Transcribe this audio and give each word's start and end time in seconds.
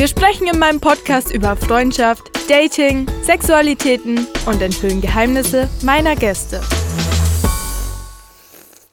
Wir 0.00 0.08
sprechen 0.08 0.46
in 0.46 0.58
meinem 0.58 0.80
Podcast 0.80 1.30
über 1.30 1.56
Freundschaft, 1.56 2.30
Dating, 2.48 3.06
Sexualitäten 3.22 4.26
und 4.46 4.62
enthüllen 4.62 5.02
Geheimnisse 5.02 5.68
meiner 5.82 6.16
Gäste. 6.16 6.62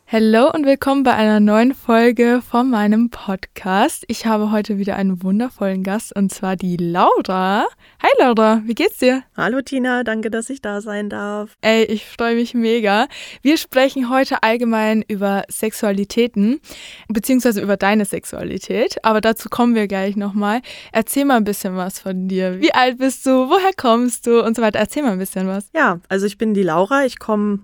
Hallo 0.09 0.49
und 0.53 0.65
willkommen 0.65 1.03
bei 1.03 1.13
einer 1.13 1.41
neuen 1.41 1.73
Folge 1.73 2.41
von 2.41 2.69
meinem 2.69 3.09
Podcast. 3.09 4.05
Ich 4.07 4.25
habe 4.25 4.51
heute 4.51 4.77
wieder 4.77 4.95
einen 4.95 5.21
wundervollen 5.21 5.83
Gast 5.83 6.15
und 6.15 6.31
zwar 6.31 6.55
die 6.55 6.77
Laura. 6.77 7.67
Hi 8.01 8.09
Laura, 8.17 8.61
wie 8.63 8.73
geht's 8.73 8.99
dir? 8.99 9.23
Hallo 9.35 9.61
Tina, 9.61 10.05
danke, 10.05 10.31
dass 10.31 10.49
ich 10.49 10.61
da 10.61 10.79
sein 10.79 11.09
darf. 11.09 11.57
Ey, 11.59 11.83
ich 11.83 12.05
freue 12.05 12.35
mich 12.35 12.53
mega. 12.53 13.09
Wir 13.41 13.57
sprechen 13.57 14.09
heute 14.09 14.43
allgemein 14.43 15.03
über 15.05 15.43
Sexualitäten, 15.51 16.61
beziehungsweise 17.09 17.59
über 17.59 17.75
deine 17.75 18.05
Sexualität, 18.05 19.03
aber 19.03 19.19
dazu 19.19 19.49
kommen 19.49 19.75
wir 19.75 19.89
gleich 19.89 20.15
nochmal. 20.15 20.61
Erzähl 20.93 21.25
mal 21.25 21.35
ein 21.35 21.43
bisschen 21.43 21.75
was 21.75 21.99
von 21.99 22.29
dir. 22.29 22.61
Wie 22.61 22.73
alt 22.73 22.99
bist 22.99 23.25
du? 23.25 23.49
Woher 23.49 23.73
kommst 23.75 24.25
du? 24.25 24.41
Und 24.41 24.55
so 24.55 24.61
weiter. 24.61 24.79
Erzähl 24.79 25.03
mal 25.03 25.11
ein 25.11 25.19
bisschen 25.19 25.49
was. 25.49 25.69
Ja, 25.75 25.99
also 26.07 26.25
ich 26.25 26.37
bin 26.37 26.53
die 26.53 26.63
Laura, 26.63 27.03
ich 27.03 27.19
komme 27.19 27.59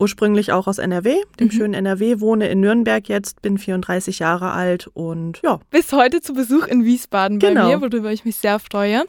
ursprünglich 0.00 0.50
auch 0.50 0.66
aus 0.66 0.78
NRW, 0.78 1.16
dem 1.38 1.48
mhm. 1.48 1.52
schönen 1.52 1.74
NRW, 1.74 2.20
wohne 2.20 2.48
in 2.48 2.60
Nürnberg 2.60 3.08
jetzt, 3.08 3.42
bin 3.42 3.58
34 3.58 4.18
Jahre 4.18 4.52
alt 4.52 4.88
und 4.94 5.40
ja. 5.42 5.60
Bis 5.70 5.92
heute 5.92 6.20
zu 6.20 6.32
Besuch 6.32 6.66
in 6.66 6.84
Wiesbaden 6.84 7.38
bei 7.38 7.48
genau. 7.48 7.68
mir, 7.68 7.80
worüber 7.80 8.10
ich 8.10 8.24
mich 8.24 8.36
sehr 8.36 8.58
freue. 8.58 9.04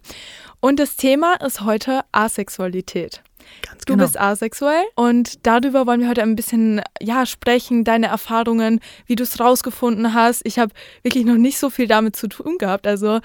Und 0.59 0.79
das 0.79 0.97
Thema 0.97 1.35
ist 1.35 1.61
heute 1.61 2.01
Asexualität. 2.11 3.23
Ganz 3.65 3.85
du 3.85 3.93
genau. 3.93 4.05
bist 4.05 4.19
asexuell 4.19 4.83
und 4.95 5.45
darüber 5.45 5.87
wollen 5.87 6.01
wir 6.01 6.09
heute 6.09 6.21
ein 6.21 6.35
bisschen 6.35 6.81
ja, 7.01 7.25
sprechen, 7.25 7.83
deine 7.83 8.07
Erfahrungen, 8.07 8.79
wie 9.05 9.15
du 9.15 9.23
es 9.23 9.39
rausgefunden 9.39 10.13
hast. 10.13 10.41
Ich 10.45 10.59
habe 10.59 10.73
wirklich 11.03 11.25
noch 11.25 11.35
nicht 11.35 11.57
so 11.57 11.69
viel 11.69 11.87
damit 11.87 12.15
zu 12.15 12.27
tun 12.27 12.57
gehabt. 12.57 12.87
Also 12.87 13.19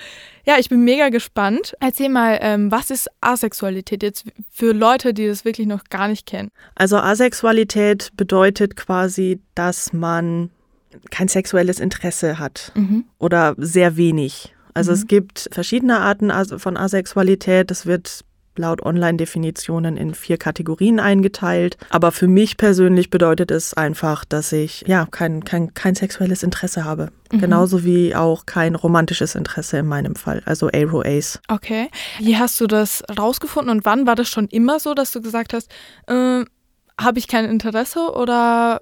ja, 0.44 0.56
ich 0.58 0.68
bin 0.68 0.84
mega 0.84 1.08
gespannt. 1.08 1.74
Erzähl 1.80 2.08
mal, 2.08 2.38
ähm, 2.40 2.70
was 2.70 2.90
ist 2.90 3.08
Asexualität 3.20 4.02
jetzt 4.02 4.24
für 4.50 4.72
Leute, 4.72 5.12
die 5.14 5.26
das 5.26 5.44
wirklich 5.44 5.66
noch 5.66 5.84
gar 5.84 6.08
nicht 6.08 6.26
kennen? 6.26 6.50
Also 6.74 6.96
Asexualität 6.96 8.10
bedeutet 8.16 8.76
quasi, 8.76 9.40
dass 9.54 9.92
man 9.92 10.50
kein 11.10 11.28
sexuelles 11.28 11.80
Interesse 11.80 12.38
hat 12.38 12.72
mhm. 12.74 13.04
oder 13.18 13.54
sehr 13.58 13.96
wenig. 13.96 14.54
Also 14.74 14.90
mhm. 14.90 14.94
es 14.94 15.06
gibt 15.06 15.48
verschiedene 15.52 16.00
Arten 16.00 16.30
von 16.58 16.76
Asexualität. 16.76 17.70
Das 17.70 17.86
wird 17.86 18.24
laut 18.58 18.82
Online-Definitionen 18.82 19.96
in 19.96 20.14
vier 20.14 20.38
Kategorien 20.38 21.00
eingeteilt. 21.00 21.76
Aber 21.90 22.12
für 22.12 22.28
mich 22.28 22.56
persönlich 22.56 23.10
bedeutet 23.10 23.50
es 23.50 23.74
einfach, 23.74 24.24
dass 24.24 24.52
ich 24.52 24.84
ja 24.86 25.06
kein, 25.10 25.44
kein, 25.44 25.74
kein 25.74 25.94
sexuelles 25.94 26.42
Interesse 26.42 26.84
habe. 26.84 27.10
Mhm. 27.32 27.40
Genauso 27.40 27.84
wie 27.84 28.14
auch 28.14 28.46
kein 28.46 28.74
romantisches 28.74 29.34
Interesse 29.34 29.78
in 29.78 29.86
meinem 29.86 30.14
Fall, 30.14 30.42
also 30.44 30.68
Aro-Ace. 30.68 31.40
Okay. 31.48 31.88
Wie 32.18 32.36
hast 32.36 32.60
du 32.60 32.66
das 32.66 33.02
rausgefunden 33.18 33.70
und 33.70 33.84
wann 33.84 34.06
war 34.06 34.14
das 34.14 34.28
schon 34.28 34.46
immer 34.48 34.80
so, 34.80 34.94
dass 34.94 35.12
du 35.12 35.20
gesagt 35.20 35.52
hast, 35.52 35.70
äh, 36.06 36.44
habe 36.98 37.18
ich 37.18 37.28
kein 37.28 37.44
Interesse 37.44 38.12
oder 38.14 38.80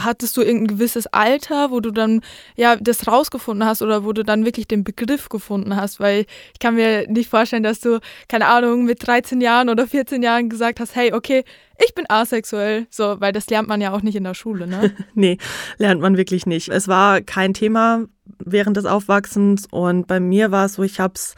hattest 0.00 0.36
du 0.36 0.42
irgendein 0.42 0.76
gewisses 0.76 1.06
Alter, 1.06 1.70
wo 1.70 1.80
du 1.80 1.90
dann 1.90 2.20
ja 2.56 2.76
das 2.76 3.06
rausgefunden 3.06 3.66
hast 3.66 3.82
oder 3.82 4.04
wo 4.04 4.12
du 4.12 4.24
dann 4.24 4.44
wirklich 4.44 4.66
den 4.66 4.84
Begriff 4.84 5.28
gefunden 5.28 5.76
hast? 5.76 6.00
Weil 6.00 6.26
ich 6.52 6.58
kann 6.58 6.74
mir 6.74 7.06
nicht 7.08 7.30
vorstellen, 7.30 7.62
dass 7.62 7.80
du, 7.80 8.00
keine 8.28 8.46
Ahnung, 8.46 8.84
mit 8.84 9.06
13 9.06 9.40
Jahren 9.40 9.68
oder 9.68 9.86
14 9.86 10.22
Jahren 10.22 10.48
gesagt 10.48 10.80
hast, 10.80 10.96
hey, 10.96 11.12
okay, 11.12 11.44
ich 11.84 11.94
bin 11.94 12.04
asexuell. 12.08 12.86
So, 12.90 13.20
weil 13.20 13.32
das 13.32 13.48
lernt 13.48 13.68
man 13.68 13.80
ja 13.80 13.92
auch 13.92 14.02
nicht 14.02 14.16
in 14.16 14.24
der 14.24 14.34
Schule, 14.34 14.66
ne? 14.66 14.94
nee, 15.14 15.38
lernt 15.78 16.00
man 16.00 16.16
wirklich 16.16 16.46
nicht. 16.46 16.68
Es 16.68 16.88
war 16.88 17.20
kein 17.20 17.54
Thema 17.54 18.04
während 18.38 18.76
des 18.76 18.86
Aufwachsens 18.86 19.66
und 19.70 20.06
bei 20.06 20.18
mir 20.20 20.50
war 20.50 20.66
es 20.66 20.74
so, 20.74 20.82
ich 20.82 20.98
habe 20.98 21.14
es 21.14 21.34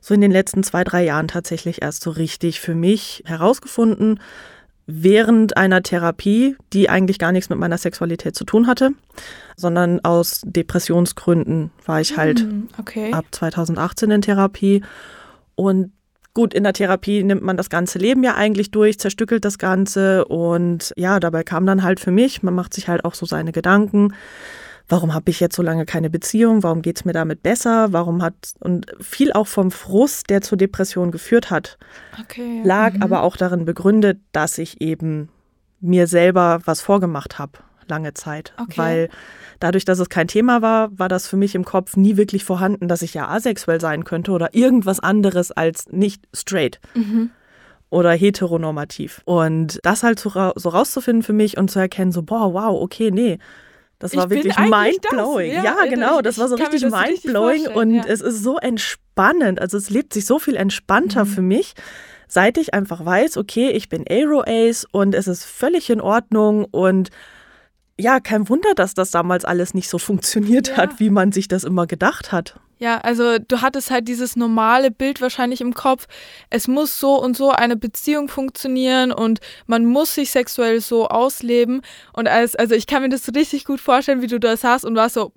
so 0.00 0.14
in 0.14 0.20
den 0.20 0.30
letzten 0.30 0.62
zwei, 0.62 0.84
drei 0.84 1.04
Jahren 1.04 1.28
tatsächlich 1.28 1.82
erst 1.82 2.02
so 2.02 2.10
richtig 2.10 2.60
für 2.60 2.74
mich 2.74 3.22
herausgefunden 3.26 4.20
während 4.92 5.56
einer 5.56 5.82
Therapie, 5.82 6.56
die 6.72 6.90
eigentlich 6.90 7.18
gar 7.18 7.32
nichts 7.32 7.50
mit 7.50 7.58
meiner 7.58 7.78
Sexualität 7.78 8.34
zu 8.34 8.44
tun 8.44 8.66
hatte, 8.66 8.90
sondern 9.56 10.00
aus 10.04 10.42
Depressionsgründen 10.44 11.70
war 11.86 12.00
ich 12.00 12.16
halt 12.16 12.40
hm, 12.40 12.68
okay. 12.78 13.12
ab 13.12 13.26
2018 13.30 14.10
in 14.10 14.22
Therapie. 14.22 14.82
Und 15.54 15.92
gut, 16.34 16.54
in 16.54 16.62
der 16.64 16.72
Therapie 16.72 17.22
nimmt 17.22 17.42
man 17.42 17.56
das 17.56 17.70
ganze 17.70 17.98
Leben 17.98 18.22
ja 18.22 18.34
eigentlich 18.34 18.70
durch, 18.70 18.98
zerstückelt 18.98 19.44
das 19.44 19.58
Ganze. 19.58 20.24
Und 20.24 20.92
ja, 20.96 21.20
dabei 21.20 21.42
kam 21.42 21.66
dann 21.66 21.82
halt 21.82 22.00
für 22.00 22.10
mich, 22.10 22.42
man 22.42 22.54
macht 22.54 22.74
sich 22.74 22.88
halt 22.88 23.04
auch 23.04 23.14
so 23.14 23.26
seine 23.26 23.52
Gedanken 23.52 24.14
warum 24.90 25.14
habe 25.14 25.30
ich 25.30 25.40
jetzt 25.40 25.56
so 25.56 25.62
lange 25.62 25.86
keine 25.86 26.10
Beziehung, 26.10 26.62
warum 26.62 26.82
geht 26.82 26.98
es 26.98 27.04
mir 27.04 27.12
damit 27.12 27.42
besser, 27.42 27.92
warum 27.92 28.22
hat, 28.22 28.34
und 28.58 28.86
viel 29.00 29.32
auch 29.32 29.46
vom 29.46 29.70
Frust, 29.70 30.28
der 30.28 30.42
zur 30.42 30.58
Depression 30.58 31.12
geführt 31.12 31.50
hat, 31.50 31.78
okay. 32.20 32.60
lag 32.64 32.94
mhm. 32.94 33.02
aber 33.02 33.22
auch 33.22 33.36
darin 33.36 33.64
begründet, 33.64 34.18
dass 34.32 34.58
ich 34.58 34.80
eben 34.80 35.28
mir 35.80 36.06
selber 36.06 36.60
was 36.64 36.80
vorgemacht 36.80 37.38
habe, 37.38 37.52
lange 37.88 38.14
Zeit. 38.14 38.52
Okay. 38.60 38.76
Weil 38.76 39.08
dadurch, 39.60 39.84
dass 39.84 40.00
es 40.00 40.08
kein 40.08 40.28
Thema 40.28 40.60
war, 40.60 40.90
war 40.98 41.08
das 41.08 41.28
für 41.28 41.36
mich 41.36 41.54
im 41.54 41.64
Kopf 41.64 41.96
nie 41.96 42.16
wirklich 42.16 42.44
vorhanden, 42.44 42.88
dass 42.88 43.02
ich 43.02 43.14
ja 43.14 43.28
asexuell 43.28 43.80
sein 43.80 44.04
könnte 44.04 44.32
oder 44.32 44.54
irgendwas 44.54 45.00
anderes 45.00 45.52
als 45.52 45.86
nicht 45.90 46.26
straight. 46.34 46.80
Mhm 46.94 47.30
oder 47.92 48.12
heteronormativ. 48.12 49.20
Und 49.24 49.80
das 49.82 50.04
halt 50.04 50.20
so, 50.20 50.30
so 50.54 50.68
rauszufinden 50.68 51.24
für 51.24 51.32
mich 51.32 51.58
und 51.58 51.72
zu 51.72 51.80
erkennen, 51.80 52.12
so, 52.12 52.22
boah, 52.22 52.54
wow, 52.54 52.80
okay, 52.80 53.10
nee, 53.10 53.40
das 54.00 54.16
war 54.16 54.24
ich 54.24 54.30
wirklich 54.30 54.58
mindblowing. 54.58 55.52
Ja, 55.52 55.62
ja, 55.62 55.86
genau, 55.88 56.22
das 56.22 56.38
war 56.38 56.48
so 56.48 56.56
richtig 56.56 56.82
mindblowing 56.82 57.68
und 57.68 57.94
ja. 57.94 58.04
es 58.08 58.22
ist 58.22 58.42
so 58.42 58.56
entspannend. 58.56 59.60
Also 59.60 59.76
es 59.76 59.90
lebt 59.90 60.14
sich 60.14 60.24
so 60.24 60.38
viel 60.38 60.56
entspannter 60.56 61.26
mhm. 61.26 61.28
für 61.28 61.42
mich, 61.42 61.74
seit 62.26 62.56
ich 62.56 62.72
einfach 62.72 63.04
weiß, 63.04 63.36
okay, 63.36 63.70
ich 63.70 63.90
bin 63.90 64.04
Aero 64.08 64.42
Ace 64.46 64.86
und 64.90 65.14
es 65.14 65.28
ist 65.28 65.44
völlig 65.44 65.90
in 65.90 66.00
Ordnung 66.00 66.64
und 66.64 67.10
ja, 67.98 68.20
kein 68.20 68.48
Wunder, 68.48 68.74
dass 68.74 68.94
das 68.94 69.10
damals 69.10 69.44
alles 69.44 69.74
nicht 69.74 69.90
so 69.90 69.98
funktioniert 69.98 70.68
ja. 70.68 70.76
hat, 70.78 70.98
wie 70.98 71.10
man 71.10 71.30
sich 71.30 71.46
das 71.46 71.64
immer 71.64 71.86
gedacht 71.86 72.32
hat. 72.32 72.58
Ja, 72.82 72.96
also 72.96 73.38
du 73.38 73.60
hattest 73.60 73.90
halt 73.90 74.08
dieses 74.08 74.36
normale 74.36 74.90
Bild 74.90 75.20
wahrscheinlich 75.20 75.60
im 75.60 75.74
Kopf. 75.74 76.06
Es 76.48 76.66
muss 76.66 76.98
so 76.98 77.22
und 77.22 77.36
so 77.36 77.50
eine 77.50 77.76
Beziehung 77.76 78.28
funktionieren 78.28 79.12
und 79.12 79.40
man 79.66 79.84
muss 79.84 80.14
sich 80.14 80.30
sexuell 80.30 80.80
so 80.80 81.06
ausleben. 81.06 81.82
Und 82.14 82.26
als, 82.26 82.56
also 82.56 82.74
ich 82.74 82.86
kann 82.86 83.02
mir 83.02 83.10
das 83.10 83.28
richtig 83.34 83.66
gut 83.66 83.80
vorstellen, 83.80 84.22
wie 84.22 84.28
du 84.28 84.40
das 84.40 84.64
hast 84.64 84.86
und 84.86 84.96
warst 84.96 85.14
so, 85.16 85.34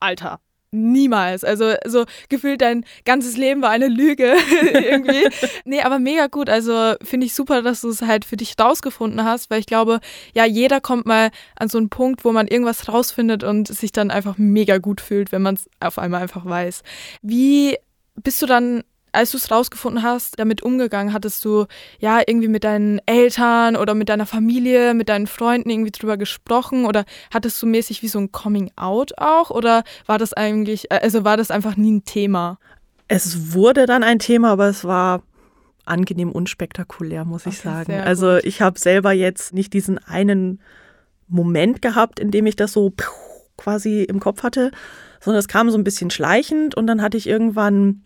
Alter, 0.00 0.38
Niemals. 0.76 1.44
Also 1.44 1.74
so 1.86 2.04
gefühlt 2.28 2.60
dein 2.60 2.84
ganzes 3.04 3.36
Leben 3.36 3.62
war 3.62 3.70
eine 3.70 3.88
Lüge 3.88 4.34
irgendwie. 4.72 5.28
nee, 5.64 5.80
aber 5.80 5.98
mega 5.98 6.26
gut. 6.26 6.48
Also 6.50 6.94
finde 7.02 7.26
ich 7.26 7.34
super, 7.34 7.62
dass 7.62 7.80
du 7.80 7.88
es 7.88 8.02
halt 8.02 8.24
für 8.24 8.36
dich 8.36 8.54
rausgefunden 8.60 9.24
hast, 9.24 9.50
weil 9.50 9.60
ich 9.60 9.66
glaube, 9.66 10.00
ja, 10.34 10.44
jeder 10.44 10.80
kommt 10.80 11.06
mal 11.06 11.30
an 11.56 11.68
so 11.68 11.78
einen 11.78 11.88
Punkt, 11.88 12.24
wo 12.24 12.32
man 12.32 12.46
irgendwas 12.46 12.88
rausfindet 12.88 13.44
und 13.44 13.68
sich 13.68 13.92
dann 13.92 14.10
einfach 14.10 14.38
mega 14.38 14.78
gut 14.78 15.00
fühlt, 15.00 15.32
wenn 15.32 15.42
man 15.42 15.54
es 15.54 15.68
auf 15.80 15.98
einmal 15.98 16.22
einfach 16.22 16.44
weiß. 16.44 16.82
Wie 17.22 17.76
bist 18.22 18.42
du 18.42 18.46
dann 18.46 18.82
als 19.16 19.30
du 19.32 19.38
es 19.38 19.50
rausgefunden 19.50 20.02
hast, 20.02 20.38
damit 20.38 20.62
umgegangen? 20.62 21.12
Hattest 21.12 21.44
du 21.44 21.66
ja 21.98 22.20
irgendwie 22.24 22.48
mit 22.48 22.64
deinen 22.64 23.00
Eltern 23.06 23.76
oder 23.76 23.94
mit 23.94 24.08
deiner 24.08 24.26
Familie, 24.26 24.94
mit 24.94 25.08
deinen 25.08 25.26
Freunden 25.26 25.70
irgendwie 25.70 25.90
drüber 25.90 26.16
gesprochen 26.16 26.84
oder 26.84 27.04
hattest 27.32 27.60
du 27.62 27.66
mäßig 27.66 28.02
wie 28.02 28.08
so 28.08 28.18
ein 28.18 28.30
Coming 28.30 28.70
Out 28.76 29.18
auch 29.18 29.50
oder 29.50 29.82
war 30.06 30.18
das 30.18 30.32
eigentlich, 30.32 30.90
äh, 30.90 31.00
also 31.02 31.24
war 31.24 31.36
das 31.36 31.50
einfach 31.50 31.76
nie 31.76 31.92
ein 31.92 32.04
Thema? 32.04 32.58
Es 33.08 33.54
wurde 33.54 33.86
dann 33.86 34.02
ein 34.02 34.18
Thema, 34.18 34.52
aber 34.52 34.68
es 34.68 34.84
war 34.84 35.22
angenehm 35.84 36.32
unspektakulär, 36.32 37.24
muss 37.24 37.46
ich 37.46 37.58
sagen. 37.58 37.92
Also 37.92 38.34
gut. 38.34 38.44
ich 38.44 38.60
habe 38.60 38.78
selber 38.78 39.12
jetzt 39.12 39.54
nicht 39.54 39.72
diesen 39.72 39.98
einen 39.98 40.60
Moment 41.28 41.80
gehabt, 41.80 42.20
in 42.20 42.30
dem 42.30 42.46
ich 42.46 42.56
das 42.56 42.72
so 42.72 42.92
quasi 43.56 44.02
im 44.02 44.20
Kopf 44.20 44.42
hatte, 44.42 44.70
sondern 45.20 45.38
es 45.38 45.48
kam 45.48 45.70
so 45.70 45.78
ein 45.78 45.84
bisschen 45.84 46.10
schleichend 46.10 46.76
und 46.76 46.86
dann 46.86 47.02
hatte 47.02 47.16
ich 47.16 47.26
irgendwann 47.28 48.02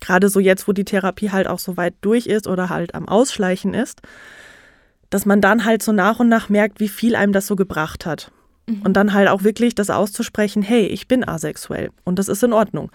gerade 0.00 0.28
so 0.28 0.40
jetzt, 0.40 0.66
wo 0.66 0.72
die 0.72 0.84
Therapie 0.84 1.30
halt 1.30 1.46
auch 1.46 1.58
so 1.58 1.76
weit 1.76 1.94
durch 2.00 2.26
ist 2.26 2.46
oder 2.46 2.68
halt 2.68 2.94
am 2.94 3.08
Ausschleichen 3.08 3.74
ist, 3.74 4.00
dass 5.10 5.26
man 5.26 5.40
dann 5.40 5.64
halt 5.64 5.82
so 5.82 5.92
nach 5.92 6.20
und 6.20 6.28
nach 6.28 6.48
merkt, 6.48 6.80
wie 6.80 6.88
viel 6.88 7.16
einem 7.16 7.32
das 7.32 7.46
so 7.46 7.56
gebracht 7.56 8.06
hat. 8.06 8.30
Mhm. 8.66 8.82
Und 8.82 8.94
dann 8.94 9.12
halt 9.12 9.28
auch 9.28 9.42
wirklich 9.42 9.74
das 9.74 9.90
auszusprechen, 9.90 10.62
hey, 10.62 10.86
ich 10.86 11.08
bin 11.08 11.26
asexuell 11.26 11.90
und 12.04 12.18
das 12.18 12.28
ist 12.28 12.42
in 12.42 12.52
Ordnung. 12.52 12.90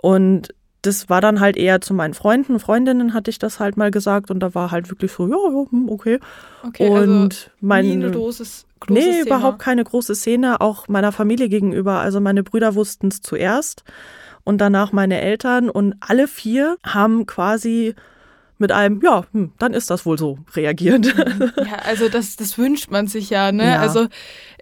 Und 0.00 0.54
das 0.82 1.08
war 1.08 1.20
dann 1.20 1.40
halt 1.40 1.56
eher 1.56 1.80
zu 1.80 1.94
meinen 1.94 2.14
Freunden, 2.14 2.60
Freundinnen 2.60 3.12
hatte 3.12 3.30
ich 3.30 3.38
das 3.38 3.58
halt 3.58 3.76
mal 3.76 3.90
gesagt 3.90 4.30
und 4.30 4.40
da 4.40 4.54
war 4.54 4.70
halt 4.70 4.88
wirklich 4.88 5.10
so, 5.10 5.26
ja, 5.26 5.36
ja 5.36 5.70
hm, 5.70 5.88
okay. 5.88 6.20
Okay, 6.62 6.88
und 6.88 7.00
also 7.00 7.50
mein, 7.60 7.86
nie 7.86 8.04
ein 8.04 8.12
großes, 8.12 8.66
großes 8.80 9.04
Nee, 9.04 9.22
Thema. 9.22 9.26
überhaupt 9.26 9.58
keine 9.58 9.82
große 9.82 10.14
Szene, 10.14 10.60
auch 10.60 10.86
meiner 10.86 11.10
Familie 11.10 11.48
gegenüber. 11.48 11.98
Also 11.98 12.20
meine 12.20 12.44
Brüder 12.44 12.74
wussten 12.74 13.08
es 13.08 13.20
zuerst 13.20 13.82
und 14.46 14.58
danach 14.58 14.92
meine 14.92 15.20
Eltern 15.20 15.68
und 15.68 15.96
alle 15.98 16.28
vier 16.28 16.78
haben 16.84 17.26
quasi 17.26 17.96
mit 18.58 18.70
einem, 18.70 19.00
ja, 19.02 19.24
hm, 19.32 19.52
dann 19.58 19.74
ist 19.74 19.90
das 19.90 20.06
wohl 20.06 20.18
so 20.18 20.38
reagiert. 20.54 21.06
Ja, 21.56 21.78
also 21.84 22.08
das, 22.08 22.36
das 22.36 22.56
wünscht 22.56 22.90
man 22.90 23.08
sich 23.08 23.28
ja, 23.28 23.50
ne? 23.50 23.64
Ja. 23.64 23.80
Also 23.80 24.06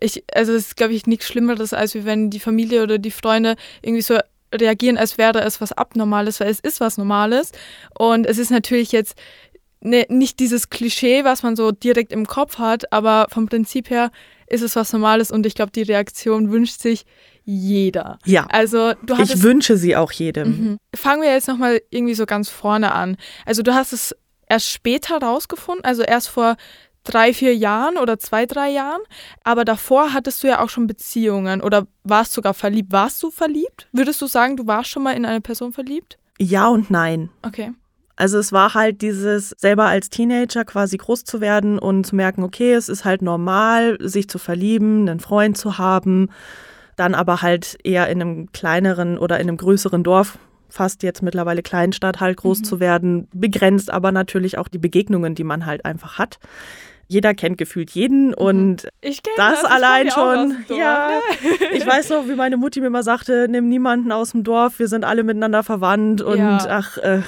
ich, 0.00 0.25
also 0.34 0.52
es 0.52 0.69
ist, 0.69 0.76
glaube 0.76 0.94
ich, 0.94 1.06
nichts 1.06 1.26
Schlimmeres, 1.26 1.75
als 1.75 1.94
wenn 2.06 2.31
die 2.31 2.40
Familie 2.40 2.82
oder 2.82 2.96
die 2.96 3.10
Freunde 3.10 3.56
irgendwie 3.82 4.00
so 4.00 4.19
reagieren, 4.54 4.96
als 4.96 5.19
wäre 5.19 5.42
es 5.42 5.60
was 5.60 5.72
Abnormales, 5.72 6.40
weil 6.40 6.48
es 6.48 6.60
ist 6.60 6.81
was 6.81 6.96
Normales. 6.96 7.52
Und 7.98 8.26
es 8.26 8.38
ist 8.38 8.50
natürlich 8.50 8.90
jetzt 8.90 9.19
ne, 9.82 10.06
nicht 10.08 10.40
dieses 10.40 10.70
Klischee, 10.70 11.25
was 11.25 11.42
man 11.42 11.56
so 11.56 11.72
direkt 11.72 12.10
im 12.10 12.26
Kopf 12.26 12.58
hat, 12.58 12.90
aber 12.90 13.26
vom 13.31 13.48
Prinzip 13.48 13.90
her 13.90 14.10
ist 14.46 14.62
es 14.62 14.76
was 14.76 14.94
Normales 14.94 15.31
und 15.31 15.44
ich 15.44 15.54
glaube, 15.54 15.72
die 15.72 15.82
Reaktion 15.82 16.50
wünscht 16.50 16.81
sich 16.81 17.04
jeder. 17.44 18.19
Ja. 18.25 18.46
Also 18.50 18.94
du 19.02 19.17
hattest, 19.17 19.37
Ich 19.37 19.43
wünsche 19.43 19.76
sie 19.76 19.96
auch 19.96 20.12
jedem. 20.12 20.49
Mhm. 20.49 20.79
Fangen 20.94 21.23
wir 21.23 21.32
jetzt 21.32 21.49
nochmal 21.49 21.81
irgendwie 21.91 22.14
so 22.14 22.26
ganz 22.26 22.49
vorne 22.49 22.93
an. 22.93 23.17
Also 23.44 23.62
du 23.62 23.75
hast 23.75 23.93
es 23.93 24.14
erst 24.49 24.70
später 24.70 25.19
rausgefunden, 25.19 25.85
also 25.85 26.02
erst 26.02 26.29
vor 26.29 26.56
drei, 27.05 27.35
vier 27.35 27.55
Jahren 27.55 27.99
oder 27.99 28.19
zwei, 28.19 28.46
drei 28.46 28.70
Jahren. 28.70 29.00
Aber 29.43 29.64
davor 29.64 30.12
hattest 30.12 30.43
du 30.43 30.49
ja 30.49 30.61
auch 30.61 30.70
schon 30.70 30.87
Beziehungen 30.87 31.61
oder 31.61 31.87
warst 32.02 32.32
sogar 32.32 32.55
verliebt. 32.55 32.93
Warst 32.93 33.23
du 33.23 33.31
verliebt? 33.31 33.88
Würdest 33.93 34.20
du 34.23 34.26
sagen, 34.26 34.56
du 34.56 34.67
warst 34.67 34.88
schon 34.91 35.02
mal 35.02 35.12
in 35.12 35.26
eine 35.26 35.41
Person 35.41 35.73
verliebt? 35.73 36.19
Ja 36.38 36.69
und 36.69 36.91
nein. 36.91 37.31
Okay. 37.43 37.73
Also 38.17 38.38
es 38.38 38.52
war 38.52 38.75
halt 38.75 39.02
dieses, 39.02 39.50
selber 39.50 39.87
als 39.87 40.08
Teenager 40.08 40.64
quasi 40.64 40.96
groß 40.96 41.25
zu 41.25 41.41
werden 41.41 41.79
und 41.79 42.05
zu 42.06 42.14
merken, 42.14 42.44
okay, 42.44 42.73
es 42.73 42.88
ist 42.88 43.05
halt 43.05 43.23
normal, 43.23 43.99
sich 44.00 44.29
zu 44.29 44.38
verlieben, 44.38 45.08
einen 45.08 45.20
Freund 45.20 45.58
zu 45.58 45.79
haben, 45.79 46.31
dann 46.96 47.14
aber 47.14 47.43
halt 47.43 47.79
eher 47.85 48.08
in 48.08 48.20
einem 48.20 48.52
kleineren 48.52 49.19
oder 49.19 49.41
in 49.41 49.49
einem 49.49 49.56
größeren 49.56 50.02
Dorf, 50.02 50.38
fast 50.69 51.02
jetzt 51.02 51.23
mittlerweile 51.23 51.62
Kleinstadt 51.62 52.20
halt 52.20 52.38
groß 52.38 52.61
mhm. 52.61 52.64
zu 52.64 52.81
werden, 52.81 53.29
begrenzt 53.32 53.91
aber 53.91 54.12
natürlich 54.12 54.58
auch 54.58 54.69
die 54.69 54.79
Begegnungen, 54.79 55.35
die 55.35 55.44
man 55.44 55.67
halt 55.67 55.85
einfach 55.85 56.19
hat 56.19 56.38
jeder 57.08 57.35
kennt 57.35 57.58
gefühlt 57.58 57.91
jeden 57.91 58.29
mhm. 58.29 58.35
und 58.35 58.88
das, 59.02 59.20
das, 59.37 59.64
allein 59.64 60.11
schon. 60.11 60.64
Ja, 60.69 61.20
ich 61.73 61.87
weiß 61.87 62.11
noch, 62.11 62.29
wie 62.29 62.35
meine 62.35 62.56
Mutti 62.56 62.81
mir 62.81 62.88
immer 62.88 63.02
sagte, 63.02 63.46
nimm 63.49 63.69
niemanden 63.69 64.12
aus 64.12 64.32
dem 64.32 64.44
Dorf, 64.44 64.79
wir 64.79 64.88
sind 64.88 65.05
alle 65.05 65.23
miteinander 65.23 65.62
verwandt 65.62 66.23
und 66.23 66.38
ja. 66.38 66.58
ach, 66.69 66.99
äh, 66.99 67.20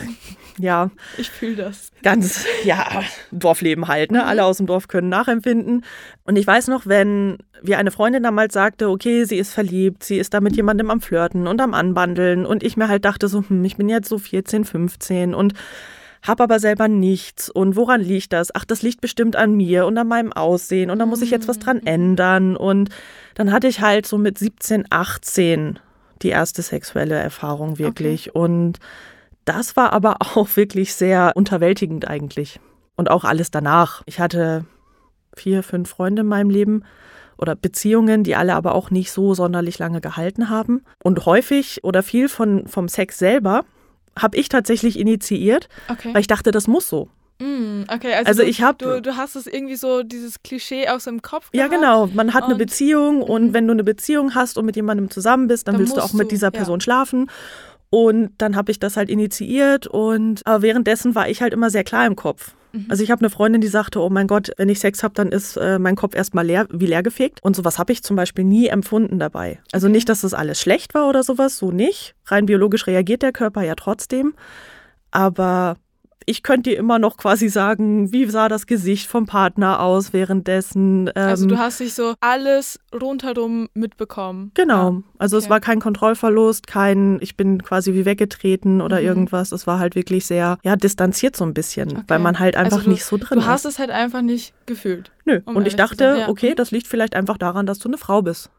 ja. 0.58 0.90
Ich 1.18 1.30
fühle 1.30 1.56
das. 1.56 1.90
Ganz, 2.02 2.44
ja, 2.64 3.02
Dorfleben 3.32 3.88
halt, 3.88 4.10
ne? 4.10 4.20
Mhm. 4.20 4.24
Alle 4.28 4.44
aus 4.44 4.58
dem 4.58 4.66
Dorf 4.66 4.88
können 4.88 5.08
nachempfinden. 5.08 5.84
Und 6.24 6.36
ich 6.36 6.46
weiß 6.46 6.68
noch, 6.68 6.86
wenn 6.86 7.38
wie 7.62 7.74
eine 7.74 7.90
Freundin 7.90 8.22
damals 8.22 8.54
sagte, 8.54 8.88
okay, 8.88 9.24
sie 9.24 9.36
ist 9.36 9.52
verliebt, 9.52 10.04
sie 10.04 10.18
ist 10.18 10.34
da 10.34 10.40
mit 10.40 10.56
jemandem 10.56 10.90
am 10.90 11.00
Flirten 11.00 11.46
und 11.46 11.60
am 11.60 11.74
Anbandeln 11.74 12.46
und 12.46 12.62
ich 12.62 12.76
mir 12.76 12.88
halt 12.88 13.04
dachte 13.04 13.28
so, 13.28 13.44
hm, 13.46 13.64
ich 13.64 13.76
bin 13.76 13.88
jetzt 13.88 14.08
so 14.08 14.18
14, 14.18 14.64
15 14.64 15.34
und 15.34 15.54
habe 16.22 16.42
aber 16.42 16.58
selber 16.58 16.88
nichts. 16.88 17.48
Und 17.48 17.76
woran 17.76 18.00
liegt 18.00 18.32
das? 18.32 18.54
Ach, 18.54 18.64
das 18.64 18.82
liegt 18.82 19.00
bestimmt 19.00 19.36
an 19.36 19.54
mir 19.54 19.86
und 19.86 19.96
an 19.96 20.08
meinem 20.08 20.32
Aussehen 20.32 20.90
und 20.90 20.98
da 20.98 21.06
muss 21.06 21.22
ich 21.22 21.30
jetzt 21.30 21.48
was 21.48 21.58
dran 21.58 21.78
mhm. 21.78 21.86
ändern. 21.86 22.56
Und 22.56 22.90
dann 23.34 23.52
hatte 23.52 23.68
ich 23.68 23.80
halt 23.80 24.06
so 24.06 24.18
mit 24.18 24.38
17, 24.38 24.86
18 24.90 25.78
die 26.22 26.30
erste 26.30 26.62
sexuelle 26.62 27.16
Erfahrung 27.16 27.78
wirklich. 27.78 28.30
Okay. 28.30 28.38
Und 28.38 28.78
das 29.46 29.76
war 29.76 29.94
aber 29.94 30.16
auch 30.20 30.48
wirklich 30.56 30.94
sehr 30.94 31.32
unterwältigend 31.34 32.06
eigentlich. 32.06 32.60
Und 32.96 33.10
auch 33.10 33.24
alles 33.24 33.50
danach. 33.50 34.02
Ich 34.06 34.20
hatte 34.20 34.64
vier, 35.34 35.62
fünf 35.62 35.90
Freunde 35.90 36.22
in 36.22 36.28
meinem 36.28 36.50
Leben 36.50 36.82
oder 37.38 37.54
Beziehungen, 37.54 38.24
die 38.24 38.34
alle 38.34 38.54
aber 38.54 38.74
auch 38.74 38.90
nicht 38.90 39.12
so 39.12 39.34
sonderlich 39.34 39.78
lange 39.78 40.00
gehalten 40.00 40.48
haben. 40.48 40.82
Und 41.02 41.26
häufig 41.26 41.84
oder 41.84 42.02
viel 42.02 42.28
von, 42.28 42.66
vom 42.66 42.88
Sex 42.88 43.18
selber 43.18 43.64
habe 44.18 44.38
ich 44.38 44.48
tatsächlich 44.48 44.98
initiiert, 44.98 45.68
okay. 45.88 46.14
weil 46.14 46.22
ich 46.22 46.26
dachte, 46.26 46.50
das 46.50 46.66
muss 46.66 46.88
so. 46.88 47.10
Mm, 47.38 47.82
okay, 47.92 48.14
also, 48.14 48.28
also 48.28 48.42
du, 48.42 48.48
ich 48.48 48.62
habe. 48.62 48.78
Du, 48.82 49.02
du, 49.02 49.16
hast 49.16 49.36
es 49.36 49.46
irgendwie 49.46 49.76
so, 49.76 50.02
dieses 50.02 50.42
Klischee 50.42 50.88
aus 50.88 51.04
dem 51.04 51.20
Kopf. 51.20 51.50
Gehabt 51.50 51.54
ja, 51.54 51.66
genau. 51.68 52.06
Man 52.06 52.32
hat 52.32 52.44
eine 52.44 52.54
Beziehung 52.54 53.20
und 53.20 53.48
mhm. 53.48 53.52
wenn 53.52 53.66
du 53.66 53.72
eine 53.72 53.84
Beziehung 53.84 54.34
hast 54.34 54.56
und 54.56 54.64
mit 54.64 54.76
jemandem 54.76 55.10
zusammen 55.10 55.46
bist, 55.46 55.68
dann, 55.68 55.74
dann 55.74 55.80
willst 55.80 55.98
du 55.98 56.00
auch 56.00 56.14
mit 56.14 56.30
dieser 56.30 56.50
Person 56.50 56.78
ja. 56.78 56.84
schlafen. 56.84 57.30
Und 57.90 58.30
dann 58.38 58.56
habe 58.56 58.72
ich 58.72 58.78
das 58.78 58.96
halt 58.96 59.08
initiiert 59.08 59.86
und 59.86 60.42
aber 60.44 60.62
währenddessen 60.62 61.14
war 61.14 61.28
ich 61.28 61.40
halt 61.40 61.52
immer 61.52 61.70
sehr 61.70 61.84
klar 61.84 62.06
im 62.06 62.16
Kopf. 62.16 62.54
Mhm. 62.72 62.86
Also 62.88 63.02
ich 63.02 63.10
habe 63.10 63.20
eine 63.20 63.30
Freundin, 63.30 63.60
die 63.60 63.68
sagte, 63.68 64.00
oh 64.00 64.10
mein 64.10 64.26
Gott, 64.26 64.50
wenn 64.56 64.68
ich 64.68 64.80
Sex 64.80 65.02
habe, 65.02 65.14
dann 65.14 65.28
ist 65.28 65.56
äh, 65.56 65.78
mein 65.78 65.96
Kopf 65.96 66.14
erstmal 66.14 66.46
leer, 66.46 66.66
wie 66.70 66.86
leer 66.86 67.02
gefegt. 67.02 67.42
Und 67.42 67.56
sowas 67.56 67.78
habe 67.78 67.92
ich 67.92 68.02
zum 68.02 68.16
Beispiel 68.16 68.44
nie 68.44 68.66
empfunden 68.66 69.18
dabei. 69.18 69.60
Also 69.72 69.86
okay. 69.86 69.96
nicht, 69.96 70.08
dass 70.08 70.22
das 70.22 70.34
alles 70.34 70.60
schlecht 70.60 70.94
war 70.94 71.08
oder 71.08 71.22
sowas, 71.22 71.58
so 71.58 71.70
nicht. 71.70 72.14
Rein 72.26 72.46
biologisch 72.46 72.86
reagiert 72.86 73.22
der 73.22 73.32
Körper 73.32 73.62
ja 73.62 73.74
trotzdem. 73.74 74.34
Aber 75.10 75.76
ich 76.26 76.42
könnte 76.42 76.70
dir 76.70 76.76
immer 76.76 76.98
noch 76.98 77.16
quasi 77.16 77.48
sagen, 77.48 78.12
wie 78.12 78.26
sah 78.26 78.48
das 78.48 78.66
Gesicht 78.66 79.06
vom 79.06 79.26
Partner 79.26 79.80
aus 79.80 80.12
währenddessen. 80.12 81.08
Ähm, 81.14 81.28
also 81.28 81.46
du 81.46 81.56
hast 81.56 81.78
dich 81.78 81.94
so 81.94 82.14
alles 82.20 82.80
rundherum 82.92 83.68
mitbekommen. 83.74 84.50
Genau. 84.54 84.90
Ja. 84.90 85.02
Also 85.18 85.36
okay. 85.36 85.44
es 85.44 85.50
war 85.50 85.60
kein 85.60 85.80
Kontrollverlust, 85.80 86.66
kein, 86.66 87.18
ich 87.20 87.36
bin 87.36 87.62
quasi 87.62 87.94
wie 87.94 88.04
weggetreten 88.04 88.82
oder 88.82 89.00
mhm. 89.00 89.06
irgendwas. 89.06 89.52
Es 89.52 89.68
war 89.68 89.78
halt 89.78 89.94
wirklich 89.94 90.26
sehr, 90.26 90.58
ja, 90.64 90.74
distanziert 90.74 91.36
so 91.36 91.44
ein 91.44 91.54
bisschen, 91.54 91.92
okay. 91.92 92.04
weil 92.08 92.18
man 92.18 92.40
halt 92.40 92.56
einfach 92.56 92.78
also 92.78 92.86
du, 92.86 92.90
nicht 92.90 93.04
so 93.04 93.16
drin 93.16 93.38
ist. 93.38 93.44
Du 93.44 93.48
hast 93.48 93.64
es 93.64 93.78
halt 93.78 93.90
einfach 93.90 94.22
nicht 94.22 94.52
gefühlt. 94.66 95.12
Nö. 95.24 95.40
Um 95.44 95.54
Und 95.56 95.68
ich 95.68 95.76
dachte, 95.76 96.16
ja. 96.20 96.28
okay, 96.28 96.56
das 96.56 96.72
liegt 96.72 96.88
vielleicht 96.88 97.14
einfach 97.14 97.38
daran, 97.38 97.66
dass 97.66 97.78
du 97.78 97.88
eine 97.88 97.98
Frau 97.98 98.22
bist. 98.22 98.50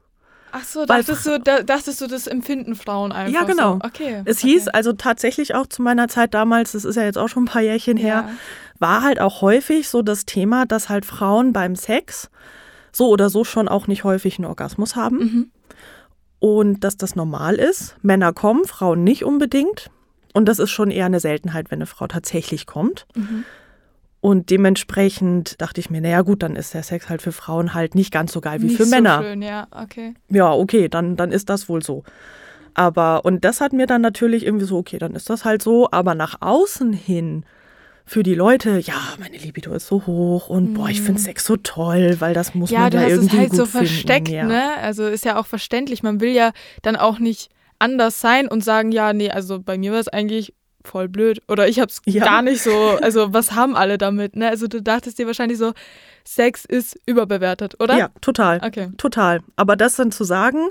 Ach 0.52 0.64
so, 0.64 0.86
dachtest 0.86 1.26
du, 1.26 1.40
da, 1.40 1.62
dachtest 1.62 2.02
du, 2.02 2.08
das 2.08 2.28
empfinden 2.28 2.76
Frauen 2.76 3.12
einfach 3.12 3.34
Ja, 3.34 3.44
genau. 3.46 3.74
So. 3.74 3.80
Okay. 3.84 4.22
Es 4.26 4.40
okay. 4.40 4.48
hieß 4.48 4.68
also 4.70 4.94
tatsächlich 4.94 5.56
auch 5.56 5.68
zu 5.68 5.82
meiner 5.82 6.08
Zeit 6.08 6.34
damals, 6.34 6.72
das 6.72 6.86
ist 6.86 6.96
ja 6.96 7.04
jetzt 7.04 7.18
auch 7.18 7.28
schon 7.28 7.44
ein 7.44 7.48
paar 7.48 7.62
Jährchen 7.62 7.98
her, 7.98 8.26
ja. 8.28 8.30
war 8.80 9.04
halt 9.04 9.20
auch 9.20 9.42
häufig 9.42 9.90
so 9.90 10.02
das 10.02 10.26
Thema, 10.26 10.66
dass 10.66 10.90
halt 10.90 11.06
Frauen 11.06 11.54
beim 11.54 11.76
Sex 11.76 12.30
so 12.92 13.10
oder 13.10 13.30
so 13.30 13.44
schon 13.44 13.68
auch 13.68 13.88
nicht 13.88 14.04
häufig 14.04 14.38
einen 14.38 14.46
Orgasmus 14.46 14.96
haben. 14.96 15.18
Mhm. 15.18 15.52
Und 16.40 16.84
dass 16.84 16.98
das 16.98 17.16
normal 17.16 17.56
ist. 17.56 17.96
Männer 18.02 18.32
kommen, 18.32 18.66
Frauen 18.66 19.04
nicht 19.04 19.24
unbedingt. 19.24 19.90
Und 20.34 20.46
das 20.46 20.60
ist 20.60 20.70
schon 20.70 20.92
eher 20.92 21.08
eine 21.08 21.20
Seltenheit, 21.20 21.72
wenn 21.72 21.80
eine 21.80 21.88
Frau 21.88 22.08
tatsächlich 22.08 22.68
kommt. 22.68 23.08
Mhm. 23.16 23.44
Und 24.20 24.50
dementsprechend 24.50 25.62
dachte 25.62 25.80
ich 25.80 25.90
mir, 25.90 26.02
naja 26.02 26.22
gut, 26.22 26.42
dann 26.44 26.56
ist 26.56 26.74
der 26.74 26.84
Sex 26.84 27.10
halt 27.10 27.22
für 27.22 27.32
Frauen 27.32 27.74
halt 27.74 27.96
nicht 27.96 28.12
ganz 28.12 28.32
so 28.32 28.42
geil 28.42 28.62
wie 28.62 28.68
nicht 28.68 28.78
für 28.78 28.88
Männer. 28.88 29.20
So 29.20 29.24
schön, 29.24 29.42
ja, 29.42 29.68
okay. 29.72 30.16
Ja, 30.30 30.52
okay, 30.52 30.90
dann, 30.90 31.16
dann 31.16 31.32
ist 31.32 31.50
das 31.50 31.70
wohl 31.70 31.84
so. 31.84 32.04
Aber, 32.74 33.26
und 33.26 33.44
das 33.44 33.62
hat 33.62 33.74
mir 33.74 33.88
dann 33.88 34.02
natürlich 34.02 34.46
irgendwie 34.46 34.66
so, 34.66 34.78
okay, 34.78 34.98
dann 34.98 35.16
ist 35.16 35.30
das 35.30 35.46
halt 35.46 35.62
so, 35.62 35.90
aber 35.92 36.16
nach 36.16 36.42
außen 36.42 36.94
hin 36.94 37.46
für 38.06 38.24
die 38.24 38.36
Leute, 38.36 38.80
ja, 38.80 38.96
meine 39.20 39.38
Libido 39.38 39.74
ist 39.74 39.88
so 39.88 40.06
hoch 40.08 40.48
und 40.48 40.76
boah, 40.76 40.88
ich 40.88 41.02
finde 41.02 41.20
mhm. 41.20 41.26
Sex 41.26 41.46
so 41.46 41.58
toll, 41.58 42.16
weil 42.20 42.34
das 42.34 42.56
muss 42.56 42.72
ja, 42.72 42.82
man 42.82 42.94
ja 42.94 43.08
irgendwie 43.08 43.36
Ja, 43.36 43.44
du 43.44 43.50
hast 43.50 43.50
es 43.50 43.52
halt 43.52 43.56
so 43.56 43.66
versteckt, 43.66 44.30
ja. 44.30 44.46
ne? 44.46 44.78
Also 44.78 45.08
ist 45.08 45.26
ja 45.26 45.38
auch 45.38 45.46
verständlich. 45.46 46.04
Man 46.04 46.22
will 46.22 46.32
ja 46.32 46.52
dann 46.84 46.96
auch 46.96 47.20
nicht 47.20 47.50
anders 47.80 48.22
sein 48.22 48.48
und 48.48 48.64
sagen, 48.64 48.92
ja, 48.92 49.12
nee, 49.12 49.30
also 49.30 49.60
bei 49.60 49.78
mir 49.78 49.92
war 49.92 50.00
es 50.00 50.08
eigentlich 50.08 50.54
voll 50.88 51.08
blöd. 51.08 51.42
Oder 51.48 51.68
ich 51.68 51.80
hab's 51.80 52.02
ja. 52.06 52.24
gar 52.24 52.42
nicht 52.42 52.62
so, 52.62 52.98
also 53.02 53.34
was 53.34 53.52
haben 53.52 53.76
alle 53.76 53.98
damit, 53.98 54.36
ne? 54.36 54.50
Also 54.50 54.68
du 54.68 54.82
dachtest 54.82 55.20
dir 55.20 55.28
wahrscheinlich 55.28 55.58
so, 55.58 55.74
Sex 56.24 56.66
ist 56.66 57.00
überbewertet, 57.06 57.76
oder? 57.80 57.98
Ja, 57.98 58.10
total. 58.22 58.62
Okay. 58.64 58.90
Total. 58.98 59.42
Aber 59.56 59.76
das 59.76 59.96
dann 59.96 60.12
zu 60.12 60.24
sagen, 60.24 60.70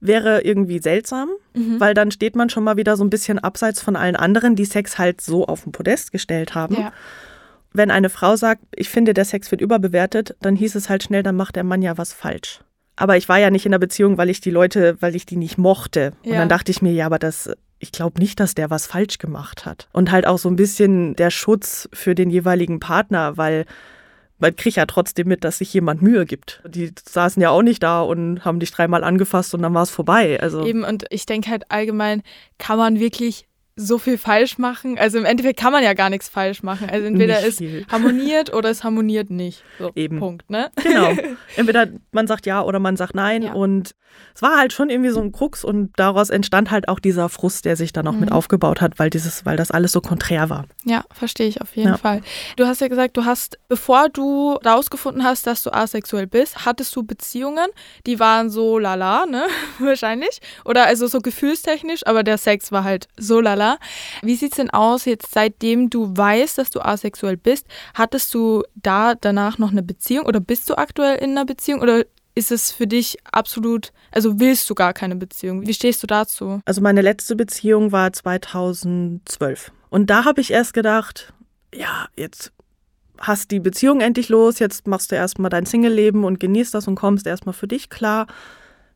wäre 0.00 0.42
irgendwie 0.42 0.78
seltsam, 0.78 1.30
mhm. 1.54 1.80
weil 1.80 1.94
dann 1.94 2.10
steht 2.10 2.36
man 2.36 2.50
schon 2.50 2.64
mal 2.64 2.76
wieder 2.76 2.96
so 2.96 3.04
ein 3.04 3.10
bisschen 3.10 3.38
abseits 3.38 3.80
von 3.80 3.96
allen 3.96 4.16
anderen, 4.16 4.56
die 4.56 4.64
Sex 4.64 4.98
halt 4.98 5.20
so 5.20 5.46
auf 5.46 5.62
den 5.64 5.72
Podest 5.72 6.12
gestellt 6.12 6.54
haben. 6.54 6.76
Ja. 6.76 6.92
Wenn 7.72 7.90
eine 7.90 8.08
Frau 8.08 8.36
sagt, 8.36 8.62
ich 8.74 8.88
finde, 8.88 9.12
der 9.12 9.24
Sex 9.24 9.50
wird 9.50 9.60
überbewertet, 9.60 10.34
dann 10.40 10.56
hieß 10.56 10.74
es 10.76 10.88
halt 10.88 11.02
schnell, 11.02 11.22
dann 11.22 11.36
macht 11.36 11.56
der 11.56 11.64
Mann 11.64 11.82
ja 11.82 11.98
was 11.98 12.12
falsch. 12.12 12.60
Aber 12.96 13.18
ich 13.18 13.28
war 13.28 13.38
ja 13.38 13.50
nicht 13.50 13.66
in 13.66 13.72
der 13.72 13.78
Beziehung, 13.78 14.16
weil 14.16 14.30
ich 14.30 14.40
die 14.40 14.50
Leute, 14.50 14.96
weil 15.00 15.14
ich 15.14 15.26
die 15.26 15.36
nicht 15.36 15.58
mochte. 15.58 16.12
Ja. 16.22 16.32
Und 16.32 16.38
dann 16.38 16.48
dachte 16.48 16.70
ich 16.70 16.80
mir, 16.80 16.92
ja, 16.92 17.04
aber 17.04 17.18
das 17.18 17.50
ich 17.78 17.92
glaube 17.92 18.20
nicht, 18.20 18.40
dass 18.40 18.54
der 18.54 18.70
was 18.70 18.86
falsch 18.86 19.18
gemacht 19.18 19.66
hat. 19.66 19.88
Und 19.92 20.10
halt 20.10 20.26
auch 20.26 20.38
so 20.38 20.48
ein 20.48 20.56
bisschen 20.56 21.14
der 21.16 21.30
Schutz 21.30 21.88
für 21.92 22.14
den 22.14 22.30
jeweiligen 22.30 22.80
Partner, 22.80 23.36
weil 23.36 23.66
man 24.38 24.54
kriegt 24.54 24.76
ja 24.76 24.86
trotzdem 24.86 25.28
mit, 25.28 25.44
dass 25.44 25.58
sich 25.58 25.72
jemand 25.72 26.02
Mühe 26.02 26.26
gibt. 26.26 26.62
Die 26.66 26.92
saßen 27.08 27.40
ja 27.40 27.50
auch 27.50 27.62
nicht 27.62 27.82
da 27.82 28.02
und 28.02 28.44
haben 28.44 28.60
dich 28.60 28.70
dreimal 28.70 29.02
angefasst 29.02 29.54
und 29.54 29.62
dann 29.62 29.74
war 29.74 29.82
es 29.82 29.90
vorbei. 29.90 30.40
Also 30.40 30.64
Eben, 30.64 30.84
und 30.84 31.04
ich 31.10 31.26
denke 31.26 31.50
halt 31.50 31.70
allgemein, 31.70 32.22
kann 32.58 32.78
man 32.78 33.00
wirklich 33.00 33.46
so 33.78 33.98
viel 33.98 34.16
falsch 34.16 34.56
machen. 34.56 34.98
Also 34.98 35.18
im 35.18 35.26
Endeffekt 35.26 35.60
kann 35.60 35.70
man 35.70 35.84
ja 35.84 35.92
gar 35.92 36.08
nichts 36.08 36.28
falsch 36.30 36.62
machen. 36.62 36.88
Also 36.88 37.06
entweder 37.06 37.46
es 37.46 37.60
harmoniert 37.92 38.52
oder 38.54 38.70
es 38.70 38.82
harmoniert 38.82 39.28
nicht. 39.28 39.62
So, 39.78 39.92
Eben. 39.94 40.18
Punkt, 40.18 40.48
ne? 40.50 40.70
Genau. 40.82 41.12
Entweder 41.56 41.88
man 42.10 42.26
sagt 42.26 42.46
ja 42.46 42.62
oder 42.62 42.78
man 42.78 42.96
sagt 42.96 43.14
nein. 43.14 43.42
Ja. 43.42 43.52
Und 43.52 43.94
es 44.34 44.40
war 44.40 44.56
halt 44.56 44.72
schon 44.72 44.88
irgendwie 44.88 45.10
so 45.10 45.20
ein 45.20 45.30
Krux 45.30 45.62
und 45.62 45.92
daraus 45.96 46.30
entstand 46.30 46.70
halt 46.70 46.88
auch 46.88 47.00
dieser 47.00 47.28
Frust, 47.28 47.66
der 47.66 47.76
sich 47.76 47.92
dann 47.92 48.08
auch 48.08 48.12
mhm. 48.12 48.20
mit 48.20 48.32
aufgebaut 48.32 48.80
hat, 48.80 48.98
weil 48.98 49.10
dieses, 49.10 49.44
weil 49.44 49.58
das 49.58 49.70
alles 49.70 49.92
so 49.92 50.00
konträr 50.00 50.48
war. 50.48 50.64
Ja, 50.84 51.04
verstehe 51.12 51.48
ich 51.48 51.60
auf 51.60 51.76
jeden 51.76 51.90
ja. 51.90 51.96
Fall. 51.98 52.22
Du 52.56 52.66
hast 52.66 52.80
ja 52.80 52.88
gesagt, 52.88 53.18
du 53.18 53.26
hast, 53.26 53.58
bevor 53.68 54.08
du 54.08 54.52
rausgefunden 54.64 55.22
hast, 55.22 55.46
dass 55.46 55.62
du 55.62 55.70
asexuell 55.70 56.26
bist, 56.26 56.64
hattest 56.64 56.96
du 56.96 57.02
Beziehungen, 57.02 57.68
die 58.06 58.18
waren 58.20 58.48
so 58.48 58.78
lala, 58.78 59.26
ne? 59.26 59.46
Wahrscheinlich. 59.78 60.40
Oder 60.64 60.86
also 60.86 61.06
so 61.08 61.20
gefühlstechnisch, 61.20 62.06
aber 62.06 62.22
der 62.22 62.38
Sex 62.38 62.72
war 62.72 62.84
halt 62.84 63.08
so 63.18 63.40
lala 63.40 63.65
Carla. 63.66 63.78
Wie 64.22 64.36
sieht 64.36 64.52
es 64.52 64.56
denn 64.56 64.70
aus 64.70 65.04
jetzt, 65.04 65.32
seitdem 65.32 65.90
du 65.90 66.16
weißt, 66.16 66.58
dass 66.58 66.70
du 66.70 66.80
asexuell 66.80 67.36
bist? 67.36 67.66
Hattest 67.94 68.32
du 68.34 68.62
da 68.74 69.14
danach 69.14 69.58
noch 69.58 69.70
eine 69.70 69.82
Beziehung 69.82 70.26
oder 70.26 70.40
bist 70.40 70.68
du 70.70 70.76
aktuell 70.76 71.16
in 71.18 71.32
einer 71.32 71.44
Beziehung 71.44 71.80
oder 71.80 72.04
ist 72.34 72.52
es 72.52 72.70
für 72.70 72.86
dich 72.86 73.16
absolut, 73.32 73.92
also 74.12 74.38
willst 74.38 74.68
du 74.68 74.74
gar 74.74 74.92
keine 74.92 75.16
Beziehung? 75.16 75.66
Wie 75.66 75.72
stehst 75.72 76.02
du 76.02 76.06
dazu? 76.06 76.60
Also 76.66 76.82
meine 76.82 77.00
letzte 77.00 77.34
Beziehung 77.34 77.92
war 77.92 78.12
2012. 78.12 79.72
Und 79.88 80.10
da 80.10 80.24
habe 80.24 80.42
ich 80.42 80.50
erst 80.50 80.74
gedacht, 80.74 81.32
ja, 81.74 82.08
jetzt 82.16 82.52
hast 83.18 83.50
die 83.50 83.60
Beziehung 83.60 84.02
endlich 84.02 84.28
los, 84.28 84.58
jetzt 84.58 84.86
machst 84.86 85.10
du 85.10 85.16
erstmal 85.16 85.48
dein 85.48 85.64
Single-Leben 85.64 86.24
und 86.24 86.38
genießt 86.38 86.74
das 86.74 86.86
und 86.86 86.96
kommst 86.96 87.26
erstmal 87.26 87.54
für 87.54 87.66
dich 87.66 87.88
klar. 87.88 88.26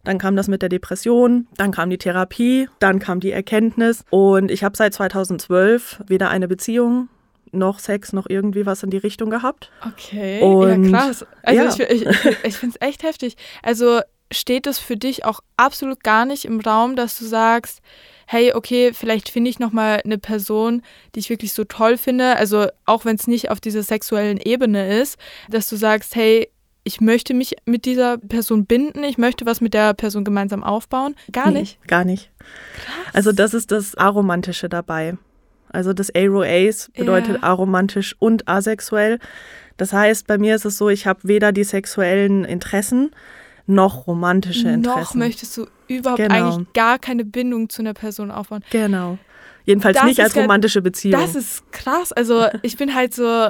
Dann 0.05 0.19
kam 0.19 0.35
das 0.37 0.49
mit 0.49 0.63
der 0.63 0.69
Depression, 0.69 1.47
dann 1.57 1.73
kam 1.73 1.91
die 1.91 1.99
Therapie, 1.99 2.69
dann 2.79 2.99
kam 2.99 3.21
die 3.21 3.33
Erkenntnis. 3.33 4.05
Und 4.11 4.51
ich 4.51 4.65
habe 4.65 4.77
seit 4.77 4.95
2012 4.95 6.05
weder 6.07 6.31
eine 6.31 6.49
Beziehung 6.49 7.09
noch 7.53 7.79
Sex 7.79 8.13
noch 8.13 8.27
irgendwie 8.29 8.65
was 8.65 8.83
in 8.83 8.91
die 8.91 8.97
Richtung 8.97 9.31
gehabt. 9.31 9.71
Okay, 9.87 10.41
und, 10.41 10.85
ja 10.85 10.99
krass. 10.99 11.27
Also 11.43 11.83
ja. 11.83 11.91
ich, 11.91 12.03
ich, 12.03 12.27
ich 12.45 12.57
finde 12.57 12.77
es 12.81 12.87
echt 12.87 13.03
heftig. 13.03 13.37
Also 13.63 14.01
steht 14.33 14.67
es 14.67 14.79
für 14.79 14.97
dich 14.97 15.25
auch 15.25 15.41
absolut 15.57 16.03
gar 16.05 16.25
nicht 16.25 16.45
im 16.45 16.61
Raum, 16.61 16.97
dass 16.97 17.19
du 17.19 17.25
sagst, 17.25 17.81
hey, 18.27 18.53
okay, 18.55 18.93
vielleicht 18.95 19.29
finde 19.29 19.51
ich 19.51 19.59
nochmal 19.59 20.01
eine 20.05 20.19
Person, 20.19 20.83
die 21.15 21.19
ich 21.19 21.31
wirklich 21.31 21.53
so 21.53 21.65
toll 21.65 21.97
finde, 21.97 22.37
also 22.37 22.69
auch 22.87 23.05
wenn 23.05 23.17
es 23.17 23.27
nicht 23.27 23.51
auf 23.51 23.61
dieser 23.61 23.83
sexuellen 23.83 24.39
Ebene 24.39 25.01
ist, 25.01 25.19
dass 25.49 25.69
du 25.69 25.75
sagst, 25.75 26.15
hey, 26.15 26.49
ich 26.85 27.01
möchte 27.01 27.35
mich 27.35 27.57
mit 27.67 27.85
dieser 27.85 28.19
Person 28.19 28.65
binden, 28.65 29.05
ich 29.05 29.19
möchte 29.19 29.47
was 29.47 29.61
mit 29.61 29.75
der 29.75 29.95
Person 29.95 30.25
gemeinsam 30.25 30.65
aufbauen. 30.65 31.15
Gar 31.33 31.51
nicht. 31.51 31.79
Nee, 31.81 31.87
gar 31.87 32.05
nicht. 32.05 32.31
Krass. 32.39 33.15
Also 33.15 33.33
das 33.33 33.55
ist 33.55 33.71
das 33.71 33.95
Aromantische 33.97 34.69
dabei. 34.69 35.17
Also 35.73 35.93
das 35.93 36.15
Aro-Ace 36.15 36.91
bedeutet 36.97 37.37
ja. 37.37 37.43
aromantisch 37.43 38.17
und 38.19 38.49
asexuell. 38.49 39.19
Das 39.77 39.93
heißt, 39.93 40.27
bei 40.27 40.37
mir 40.37 40.57
ist 40.57 40.65
es 40.65 40.77
so, 40.77 40.89
ich 40.89 41.07
habe 41.07 41.21
weder 41.23 41.53
die 41.53 41.65
sexuellen 41.65 42.45
Interessen 42.45 43.11
noch 43.67 44.07
romantische 44.07 44.69
Interessen. 44.69 45.01
Noch 45.01 45.15
möchtest 45.15 45.57
du 45.57 45.67
überhaupt 45.87 46.19
genau. 46.19 46.35
eigentlich 46.35 46.73
gar 46.73 46.99
keine 46.99 47.25
Bindung 47.25 47.69
zu 47.69 47.83
einer 47.83 47.95
Person 47.95 48.31
aufbauen. 48.31 48.65
Genau. 48.71 49.19
Jedenfalls 49.65 49.99
das 49.99 50.07
nicht 50.07 50.21
als 50.21 50.35
romantische 50.35 50.83
Beziehung. 50.83 51.21
Das 51.21 51.37
ist 51.37 51.71
krass. 51.71 52.13
Also 52.13 52.47
ich 52.63 52.77
bin 52.77 52.95
halt 52.95 53.15
so, 53.15 53.49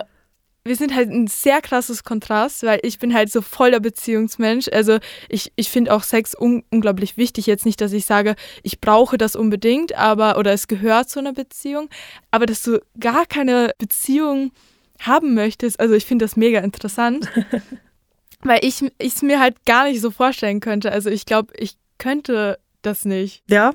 wir 0.64 0.76
sind 0.76 0.94
halt 0.94 1.08
ein 1.08 1.26
sehr 1.26 1.62
krasses 1.62 2.04
Kontrast, 2.04 2.62
weil 2.62 2.80
ich 2.82 2.98
bin 2.98 3.14
halt 3.14 3.32
so 3.32 3.40
voller 3.40 3.80
Beziehungsmensch. 3.80 4.68
Also 4.72 4.98
ich, 5.28 5.52
ich 5.56 5.70
finde 5.70 5.94
auch 5.94 6.02
Sex 6.02 6.34
un 6.38 6.64
unglaublich 6.70 7.16
wichtig. 7.16 7.46
Jetzt 7.46 7.64
nicht, 7.64 7.80
dass 7.80 7.92
ich 7.92 8.04
sage, 8.04 8.34
ich 8.62 8.80
brauche 8.80 9.16
das 9.16 9.36
unbedingt, 9.36 9.96
aber 9.96 10.38
oder 10.38 10.52
es 10.52 10.68
gehört 10.68 11.08
zu 11.08 11.18
einer 11.18 11.32
Beziehung. 11.32 11.88
Aber 12.30 12.46
dass 12.46 12.62
du 12.62 12.80
gar 12.98 13.24
keine 13.26 13.72
Beziehung 13.78 14.52
haben 14.98 15.34
möchtest, 15.34 15.80
also 15.80 15.94
ich 15.94 16.04
finde 16.04 16.24
das 16.24 16.36
mega 16.36 16.60
interessant. 16.60 17.28
weil 18.42 18.64
ich 18.64 18.82
es 18.98 19.22
mir 19.22 19.40
halt 19.40 19.64
gar 19.66 19.84
nicht 19.84 20.00
so 20.00 20.10
vorstellen 20.10 20.60
könnte. 20.60 20.92
Also 20.92 21.10
ich 21.10 21.26
glaube, 21.26 21.52
ich 21.56 21.76
könnte 21.98 22.58
das 22.82 23.04
nicht. 23.04 23.42
Ja, 23.48 23.72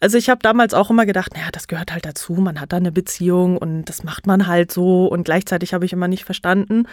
also 0.00 0.18
ich 0.18 0.28
habe 0.28 0.40
damals 0.42 0.74
auch 0.74 0.90
immer 0.90 1.06
gedacht, 1.06 1.34
naja, 1.34 1.48
das 1.52 1.68
gehört 1.68 1.92
halt 1.92 2.04
dazu, 2.04 2.34
man 2.34 2.60
hat 2.60 2.72
da 2.72 2.76
eine 2.76 2.92
Beziehung 2.92 3.56
und 3.56 3.84
das 3.84 4.04
macht 4.04 4.26
man 4.26 4.46
halt 4.46 4.72
so 4.72 5.06
und 5.06 5.24
gleichzeitig 5.24 5.74
habe 5.74 5.84
ich 5.84 5.92
immer 5.92 6.08
nicht 6.08 6.24
verstanden, 6.24 6.86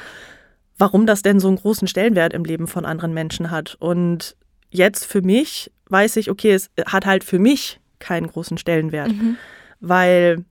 warum 0.77 1.05
das 1.05 1.21
denn 1.21 1.39
so 1.39 1.47
einen 1.47 1.57
großen 1.57 1.87
Stellenwert 1.87 2.33
im 2.33 2.43
Leben 2.43 2.67
von 2.67 2.85
anderen 2.85 3.13
Menschen 3.13 3.51
hat. 3.51 3.75
Und 3.79 4.35
jetzt 4.69 5.05
für 5.05 5.21
mich 5.21 5.71
weiß 5.89 6.15
ich, 6.17 6.29
okay, 6.31 6.53
es 6.53 6.69
hat 6.85 7.05
halt 7.05 7.23
für 7.23 7.39
mich 7.39 7.79
keinen 7.99 8.27
großen 8.27 8.57
Stellenwert, 8.57 9.09
mhm. 9.09 9.37
weil 9.79 10.43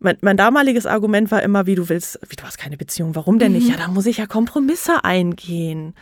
mein, 0.00 0.16
mein, 0.20 0.36
damaliges 0.36 0.86
Argument 0.86 1.30
war 1.30 1.42
immer, 1.42 1.66
wie 1.66 1.74
du 1.74 1.88
willst, 1.88 2.20
wie 2.28 2.36
du 2.36 2.44
hast 2.44 2.58
keine 2.58 2.76
Beziehung, 2.76 3.14
warum 3.16 3.38
denn 3.38 3.52
nicht? 3.52 3.64
Mhm. 3.64 3.72
Ja, 3.72 3.76
da 3.76 3.88
muss 3.88 4.06
ich 4.06 4.18
ja 4.18 4.26
Kompromisse 4.26 5.04
eingehen. 5.04 5.94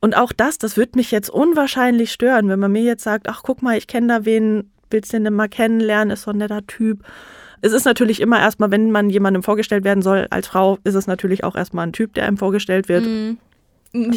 Und 0.00 0.16
auch 0.16 0.32
das, 0.32 0.58
das 0.58 0.76
wird 0.76 0.96
mich 0.96 1.10
jetzt 1.10 1.30
unwahrscheinlich 1.30 2.12
stören, 2.12 2.48
wenn 2.48 2.58
man 2.58 2.72
mir 2.72 2.82
jetzt 2.82 3.04
sagt, 3.04 3.28
ach 3.28 3.42
guck 3.42 3.62
mal, 3.62 3.76
ich 3.76 3.86
kenne 3.86 4.08
da 4.08 4.24
wen, 4.24 4.70
willst 4.90 5.12
du 5.12 5.16
den 5.16 5.24
denn 5.24 5.34
mal 5.34 5.48
kennenlernen, 5.48 6.10
ist 6.10 6.22
so 6.22 6.32
ein 6.32 6.38
netter 6.38 6.66
Typ. 6.66 7.04
Es 7.60 7.72
ist 7.72 7.84
natürlich 7.84 8.20
immer 8.20 8.40
erstmal, 8.40 8.70
wenn 8.70 8.90
man 8.90 9.08
jemandem 9.08 9.42
vorgestellt 9.42 9.84
werden 9.84 10.02
soll 10.02 10.26
als 10.30 10.48
Frau, 10.48 10.78
ist 10.84 10.94
es 10.94 11.06
natürlich 11.06 11.44
auch 11.44 11.56
erstmal 11.56 11.86
ein 11.86 11.92
Typ, 11.92 12.12
der 12.14 12.26
einem 12.26 12.36
vorgestellt 12.36 12.88
wird. 12.88 13.04
Mhm. 13.04 13.38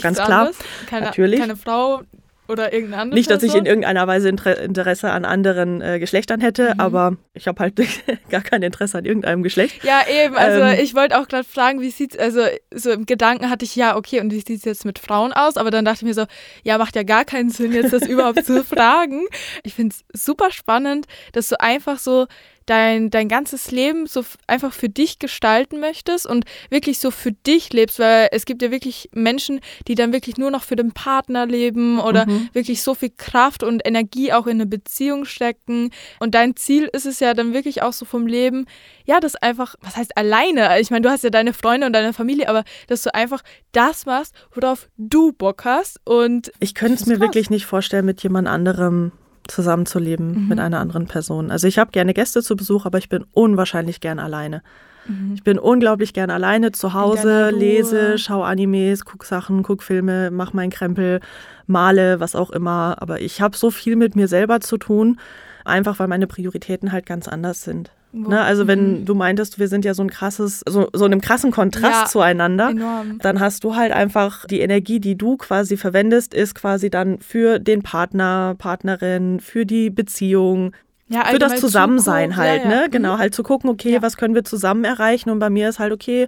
Ganz 0.02 0.18
klar. 0.18 0.52
Keine, 0.88 1.06
natürlich. 1.06 1.40
Keine 1.40 1.56
Frau, 1.56 2.02
oder 2.48 2.74
irgendeine 2.74 3.02
andere 3.02 3.18
Nicht, 3.18 3.30
dass 3.30 3.44
ich 3.44 3.56
in 3.56 3.66
irgendeiner 3.66 4.08
Weise 4.08 4.30
Interesse 4.30 5.12
an 5.12 5.26
anderen 5.26 5.82
äh, 5.82 6.00
Geschlechtern 6.00 6.42
hätte, 6.42 6.74
mhm. 6.74 6.80
aber 6.80 7.18
ich 7.34 7.48
habe 7.48 7.60
halt 7.60 7.76
gar 8.30 8.42
kein 8.42 8.62
Interesse 8.62 8.98
an 8.98 9.06
irgendeinem 9.06 9.44
Geschlecht. 9.44 9.84
Ja, 9.84 10.02
eben. 10.10 10.36
Also 10.36 10.62
ähm, 10.62 10.80
ich 10.82 10.96
wollte 10.96 11.20
auch 11.20 11.28
gerade 11.28 11.44
fragen, 11.44 11.82
wie 11.82 11.90
sieht's, 11.90 12.18
also 12.18 12.42
so 12.74 12.92
im 12.92 13.06
Gedanken 13.06 13.50
hatte 13.50 13.66
ich, 13.66 13.76
ja, 13.76 13.96
okay, 13.96 14.22
und 14.22 14.32
wie 14.32 14.40
sieht 14.40 14.60
es 14.60 14.66
jetzt 14.66 14.86
mit 14.86 15.00
Frauen 15.00 15.34
aus? 15.34 15.58
Aber 15.58 15.72
dann 15.72 15.86
dachte 15.86 16.00
ich 16.00 16.08
mir 16.08 16.14
so, 16.14 16.26
ja, 16.64 16.78
macht 16.78 16.96
ja 16.96 17.04
gar 17.04 17.26
keinen 17.26 17.50
Sinn, 17.50 17.72
jetzt 17.72 17.94
das 17.94 18.08
überhaupt 18.08 18.46
zu 18.46 18.64
fragen. 18.66 19.26
Ich 19.64 19.74
finde 19.74 19.96
es 20.14 20.26
super 20.26 20.52
spannend, 20.52 21.06
dass 21.34 21.50
du 21.50 21.60
einfach 21.60 22.00
so 22.00 22.28
dein, 22.68 23.10
dein 23.10 23.28
ganzes 23.28 23.72
Leben 23.72 24.06
so 24.06 24.24
einfach 24.46 24.74
für 24.74 24.90
dich 24.90 25.18
gestalten 25.18 25.80
möchtest 25.80 26.28
und 26.28 26.46
wirklich 26.70 27.00
so 27.00 27.10
für 27.10 27.32
dich 27.32 27.74
lebst, 27.74 27.98
weil 27.98 28.28
es 28.32 28.46
gibt 28.46 28.62
ja 28.62 28.70
wirklich 28.70 29.10
Menschen, 29.14 29.62
die 29.88 29.96
dann 29.96 30.14
wirklich 30.14 30.38
nur 30.38 30.52
noch 30.52 30.64
für 30.64 30.76
den 30.76 30.92
Partner 30.92 31.48
leben 31.48 32.00
oder 32.00 32.28
mhm. 32.28 32.50
wirklich 32.54 32.84
so 32.84 32.94
viel 32.94 33.12
Kraft 33.16 33.64
und 33.64 33.82
Energie 33.86 34.34
auch 34.34 34.46
in 34.46 34.58
eine 34.58 34.66
Beziehung 34.66 35.26
stecken. 35.26 35.92
Und 36.20 36.36
dein 36.36 36.56
Ziel 36.56 36.90
ist 36.92 37.06
es 37.06 37.20
ja 37.20 37.34
dann 37.34 37.54
wirklich 37.54 37.82
auch 37.82 37.94
so 37.94 38.06
vom 38.06 38.28
Leben, 38.28 38.66
ja, 39.06 39.20
das 39.20 39.36
einfach, 39.36 39.76
was 39.82 39.96
heißt 39.96 40.18
alleine? 40.18 40.80
Ich 40.80 40.92
meine, 40.92 41.02
du 41.02 41.10
hast 41.10 41.24
ja 41.24 41.30
deine 41.30 41.54
Freunde 41.54 41.88
und 41.88 41.94
deine 41.94 42.12
Familie, 42.14 42.50
aber 42.50 42.64
dass 42.88 43.02
du 43.04 43.14
einfach 43.16 43.42
das 43.72 44.06
machst, 44.06 44.36
worauf 44.54 44.90
du 44.98 45.32
Bock 45.32 45.64
hast. 45.64 46.00
Und 46.04 46.52
ich 46.60 46.76
könnte 46.76 46.96
es 46.96 47.06
mir 47.06 47.16
krass. 47.16 47.28
wirklich 47.28 47.50
nicht 47.50 47.66
vorstellen, 47.66 48.06
mit 48.06 48.22
jemand 48.24 48.50
anderem 48.50 49.14
zusammenzuleben 49.48 50.44
mhm. 50.44 50.48
mit 50.48 50.60
einer 50.60 50.80
anderen 50.80 51.08
Person. 51.08 51.52
Also 51.52 51.68
ich 51.68 51.80
habe 51.80 51.92
gerne 51.92 52.14
Gäste 52.14 52.42
zu 52.42 52.56
Besuch, 52.56 52.86
aber 52.86 52.98
ich 52.98 53.10
bin 53.10 53.26
unwahrscheinlich 53.32 54.00
gern 54.00 54.20
alleine. 54.20 54.62
Mhm. 55.08 55.34
Ich 55.36 55.44
bin 55.44 55.60
unglaublich 55.60 56.14
gern 56.14 56.30
alleine 56.30 56.72
zu 56.72 56.94
Hause, 56.94 57.50
lese, 57.50 58.18
schaue 58.18 58.46
Animes, 58.46 59.06
gucke 59.06 59.26
Sachen, 59.26 59.64
gucke 59.64 59.84
Filme, 59.84 60.32
mache 60.32 60.56
meinen 60.56 60.72
Krempel, 60.72 61.20
male, 61.66 62.20
was 62.20 62.36
auch 62.36 62.52
immer. 62.52 62.98
Aber 63.00 63.22
ich 63.22 63.42
habe 63.42 63.58
so 63.58 63.72
viel 63.72 63.96
mit 63.96 64.16
mir 64.16 64.28
selber 64.28 64.60
zu 64.60 64.78
tun, 64.78 65.20
einfach 65.66 66.00
weil 66.00 66.08
meine 66.08 66.28
Prioritäten 66.28 66.92
halt 66.92 67.06
ganz 67.06 67.28
anders 67.28 67.64
sind. 67.64 67.92
Ne, 68.14 68.42
also 68.42 68.68
wenn 68.68 69.02
mhm. 69.02 69.06
du 69.06 69.16
meintest, 69.16 69.60
wir 69.60 69.68
sind 69.68 69.84
ja 69.86 69.94
so 69.94 70.02
ein 70.02 70.10
krasses, 70.10 70.64
so, 70.68 70.88
so 70.94 71.06
einem 71.06 71.22
krassen 71.22 71.52
Kontrast 71.52 72.02
ja, 72.02 72.06
zueinander, 72.06 72.70
enorm. 72.70 73.20
dann 73.20 73.40
hast 73.40 73.64
du 73.64 73.76
halt 73.76 73.92
einfach 73.92 74.46
die 74.46 74.62
Energie, 74.62 75.00
die 75.00 75.18
du 75.18 75.38
quasi 75.38 75.78
verwendest, 75.78 76.34
ist 76.34 76.56
quasi 76.56 76.90
dann 76.90 77.20
für 77.20 77.60
den 77.60 77.84
Partner, 77.84 78.56
Partnerin, 78.58 79.40
für 79.40 79.66
die 79.66 79.90
Beziehung, 79.90 80.74
ja, 81.10 81.26
für 81.26 81.40
das 81.40 81.60
Zusammensein 81.60 82.32
Zukunft, 82.32 82.50
halt, 82.50 82.64
ja, 82.64 82.70
ne? 82.70 82.88
Genau, 82.90 83.16
mhm. 83.16 83.20
halt 83.20 83.36
zu 83.36 83.44
gucken, 83.44 83.70
okay, 83.70 84.02
was 84.02 84.18
können 84.18 84.36
wir 84.36 84.44
zusammen 84.44 84.84
erreichen? 84.84 85.30
Und 85.30 85.40
bei 85.40 85.50
mir 85.50 85.70
ist 85.70 85.80
halt, 85.80 85.94
okay, 85.94 86.28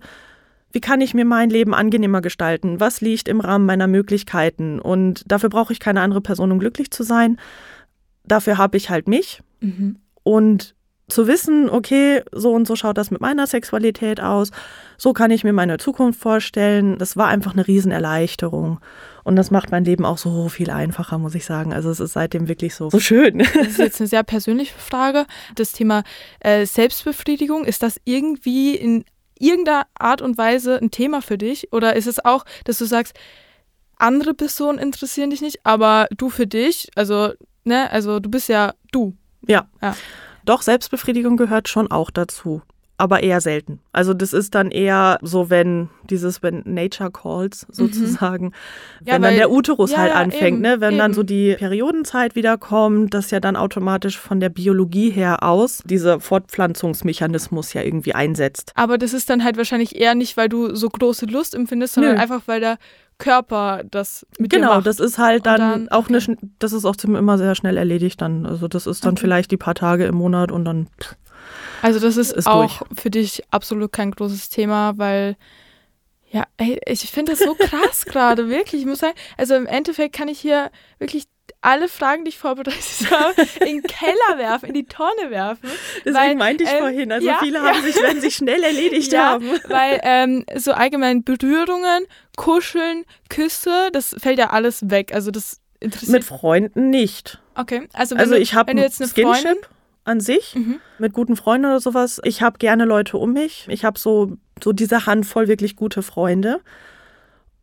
wie 0.72 0.82
kann 0.82 1.02
ich 1.02 1.14
mir 1.14 1.26
mein 1.26 1.50
Leben 1.50 1.74
angenehmer 1.74 2.22
gestalten? 2.22 2.80
Was 2.80 3.02
liegt 3.02 3.28
im 3.28 3.40
Rahmen 3.40 3.66
meiner 3.66 3.88
Möglichkeiten? 3.88 4.80
Und 4.80 5.24
dafür 5.30 5.50
brauche 5.50 5.74
ich 5.74 5.80
keine 5.80 6.02
andere 6.02 6.22
Person, 6.22 6.52
um 6.52 6.60
glücklich 6.60 6.92
zu 6.92 7.04
sein. 7.04 7.38
Dafür 8.24 8.58
habe 8.58 8.78
ich 8.78 8.90
halt 8.90 9.08
mich. 9.08 9.42
Mhm. 9.62 9.98
Und 10.24 10.76
zu 11.10 11.28
wissen, 11.28 11.70
okay, 11.70 12.24
so 12.32 12.54
und 12.54 12.68
so 12.68 12.76
schaut 12.76 12.98
das 12.98 13.12
mit 13.12 13.22
meiner 13.22 13.48
Sexualität 13.48 14.22
aus, 14.22 14.52
so 14.98 15.14
kann 15.14 15.32
ich 15.32 15.44
mir 15.44 15.54
meine 15.54 15.78
Zukunft 15.78 16.20
vorstellen, 16.20 16.98
das 16.98 17.18
war 17.18 17.28
einfach 17.28 17.54
eine 17.54 17.68
Riesenerleichterung. 17.68 18.80
Und 19.24 19.36
das 19.36 19.52
macht 19.52 19.70
mein 19.70 19.86
Leben 19.86 20.06
auch 20.06 20.18
so 20.18 20.50
viel 20.50 20.72
einfacher, 20.72 21.18
muss 21.18 21.36
ich 21.36 21.46
sagen. 21.46 21.74
Also 21.74 21.92
es 21.92 22.00
ist 22.00 22.14
seitdem 22.14 22.48
wirklich 22.48 22.74
so, 22.74 22.90
so 22.90 23.00
schön. 23.00 23.40
Das 23.54 23.68
ist 23.68 23.78
jetzt 23.78 24.02
eine 24.02 24.08
sehr 24.08 24.24
persönliche 24.24 24.74
Frage. 24.78 25.26
Das 25.56 25.72
Thema 25.72 26.04
äh, 26.40 26.66
Selbstbefriedigung, 26.66 27.66
ist 27.66 27.84
das 27.84 28.00
irgendwie 28.06 28.76
in 28.76 29.06
irgendeiner 29.38 29.86
Art 29.98 30.22
und 30.22 30.38
Weise 30.38 30.78
ein 30.82 30.92
Thema 30.92 31.22
für 31.22 31.38
dich? 31.38 31.72
Oder 31.74 31.96
ist 31.96 32.08
es 32.08 32.24
auch, 32.24 32.46
dass 32.64 32.78
du 32.78 32.86
sagst, 32.86 33.14
andere 33.98 34.34
Personen 34.34 34.80
interessieren 34.80 35.30
dich 35.30 35.42
nicht, 35.42 35.66
aber 35.66 36.08
du 36.16 36.30
für 36.30 36.48
dich, 36.48 36.90
also, 36.96 37.34
ne, 37.66 37.92
also 37.92 38.20
du 38.20 38.30
bist 38.30 38.50
ja 38.50 38.74
du. 38.92 39.14
Ja. 39.48 39.68
ja. 39.82 39.96
Doch, 40.50 40.64
Selbstbefriedigung 40.64 41.38
gehört 41.38 41.70
schon 41.70 41.92
auch 41.92 42.10
dazu 42.10 42.64
aber 43.00 43.24
eher 43.24 43.40
selten. 43.40 43.80
Also 43.94 44.14
das 44.14 44.34
ist 44.34 44.54
dann 44.56 44.72
eher 44.72 45.20
so, 45.22 45.50
wenn 45.50 45.88
dieses, 46.10 46.44
wenn 46.44 46.64
Nature 46.66 47.10
calls 47.10 47.66
mhm. 47.66 47.74
sozusagen, 47.74 48.46
mhm. 48.48 48.52
ja, 49.06 49.14
wenn 49.14 49.22
weil, 49.22 49.30
dann 49.30 49.38
der 49.38 49.52
Uterus 49.52 49.92
ja, 49.92 50.00
halt 50.00 50.14
anfängt, 50.14 50.58
eben, 50.58 50.62
ne? 50.62 50.82
wenn 50.82 50.92
eben. 50.92 50.98
dann 51.00 51.14
so 51.14 51.24
die 51.24 51.56
Periodenzeit 51.58 52.36
wiederkommt, 52.36 53.14
das 53.14 53.32
ja 53.32 53.40
dann 53.40 53.56
automatisch 53.56 54.20
von 54.20 54.42
der 54.42 54.50
Biologie 54.50 55.12
her 55.12 55.44
aus 55.44 55.82
dieser 55.86 56.20
Fortpflanzungsmechanismus 56.20 57.72
ja 57.74 57.84
irgendwie 57.84 58.16
einsetzt. 58.16 58.74
Aber 58.76 58.98
das 58.98 59.14
ist 59.14 59.30
dann 59.30 59.46
halt 59.46 59.56
wahrscheinlich 59.56 59.96
eher 59.96 60.14
nicht, 60.14 60.36
weil 60.36 60.50
du 60.50 60.76
so 60.76 60.90
große 60.90 61.26
Lust 61.28 61.56
empfindest, 61.56 61.94
sondern 61.94 62.16
Nö. 62.16 62.20
einfach, 62.20 62.42
weil 62.48 62.60
der 62.60 62.80
Körper 63.20 63.84
das 63.90 64.26
mit 64.40 64.50
genau, 64.50 64.70
dir 64.70 64.76
macht. 64.76 64.88
das 64.88 65.00
ist 65.00 65.20
halt 65.20 65.46
dann, 65.46 65.60
dann 65.60 65.90
auch 65.90 66.10
okay. 66.10 66.26
eine, 66.28 66.38
das 66.58 66.74
ist 66.74 66.86
auch 66.86 66.96
immer 67.04 67.38
sehr 67.38 67.54
schnell 67.54 67.78
erledigt 67.78 68.20
dann. 68.22 68.48
Also 68.48 68.68
das 68.68 68.88
ist 68.88 69.06
dann 69.06 69.12
okay. 69.12 69.22
vielleicht 69.22 69.52
die 69.52 69.58
paar 69.58 69.76
Tage 69.76 70.06
im 70.06 70.16
Monat 70.16 70.52
und 70.52 70.66
dann 70.66 70.88
pff, 71.00 71.16
also 71.82 72.00
das 72.00 72.18
ist, 72.18 72.32
ist 72.32 72.48
auch 72.48 72.80
durch. 72.80 73.00
für 73.00 73.10
dich 73.10 73.44
absolut 73.52 73.92
kein 73.92 74.12
großes 74.12 74.50
Thema, 74.50 74.98
weil 74.98 75.38
ja, 76.32 76.46
ey, 76.58 76.80
ich 76.86 77.10
finde 77.12 77.32
das 77.32 77.40
so 77.40 77.56
krass 77.56 78.06
gerade, 78.08 78.50
wirklich. 78.50 78.82
Ich 78.82 78.88
muss 78.88 79.00
sagen, 79.00 79.16
also 79.38 79.56
im 79.56 79.66
Endeffekt 79.66 80.16
kann 80.16 80.28
ich 80.28 80.40
hier 80.40 80.72
wirklich 81.00 81.26
alle 81.62 81.88
Fragen, 81.88 82.24
die 82.24 82.30
ich 82.30 82.38
vorbereitet 82.38 82.82
habe, 83.12 83.42
in 83.62 83.82
den 83.82 83.84
Keller 83.84 84.38
werfen, 84.38 84.68
in 84.68 84.74
die 84.74 84.86
Tonne 84.86 85.30
werfen. 85.30 85.70
Deswegen 86.06 86.16
weil, 86.16 86.36
meinte 86.36 86.64
ich 86.64 86.72
ähm, 86.72 86.80
vorhin, 86.80 87.12
also 87.12 87.28
ja, 87.28 87.38
viele 87.40 87.62
haben 87.62 87.76
ja. 87.76 87.82
sich, 87.82 88.02
werden 88.02 88.22
sich 88.22 88.36
schnell 88.36 88.64
erledigt 88.64 89.12
ja, 89.12 89.26
haben. 89.26 89.50
Weil 89.68 90.00
ähm, 90.04 90.46
so 90.56 90.72
allgemein 90.72 91.24
Berührungen, 91.24 92.06
Kuscheln, 92.38 93.06
Küsse, 93.30 93.90
das 93.92 94.16
fällt 94.18 94.40
ja 94.40 94.52
alles 94.52 94.90
weg. 94.90 95.14
Also 95.14 95.32
das. 95.32 95.60
Mit 96.08 96.26
Freunden 96.26 96.90
nicht. 96.90 97.40
Okay, 97.56 97.88
also, 97.94 98.16
also 98.18 98.36
ich 98.36 98.54
habe 98.54 98.74
jetzt 98.74 99.02
eine 99.02 99.10
Skinship. 99.10 99.44
Freundin, 99.44 99.64
an 100.04 100.20
sich 100.20 100.56
mhm. 100.56 100.82
mit 100.98 101.14
guten 101.14 101.36
Freunden 101.38 101.68
oder 101.68 101.80
sowas. 101.80 102.20
Ich 102.24 102.42
habe 102.42 102.58
gerne 102.58 102.84
Leute 102.84 103.18
um 103.18 103.32
mich. 103.32 103.66
Ich 103.70 103.86
habe 103.86 103.98
so, 103.98 104.34
so 104.62 104.74
diese 104.74 105.06
Handvoll 105.06 105.48
wirklich 105.48 105.76
gute 105.76 106.02
Freunde. 106.02 106.62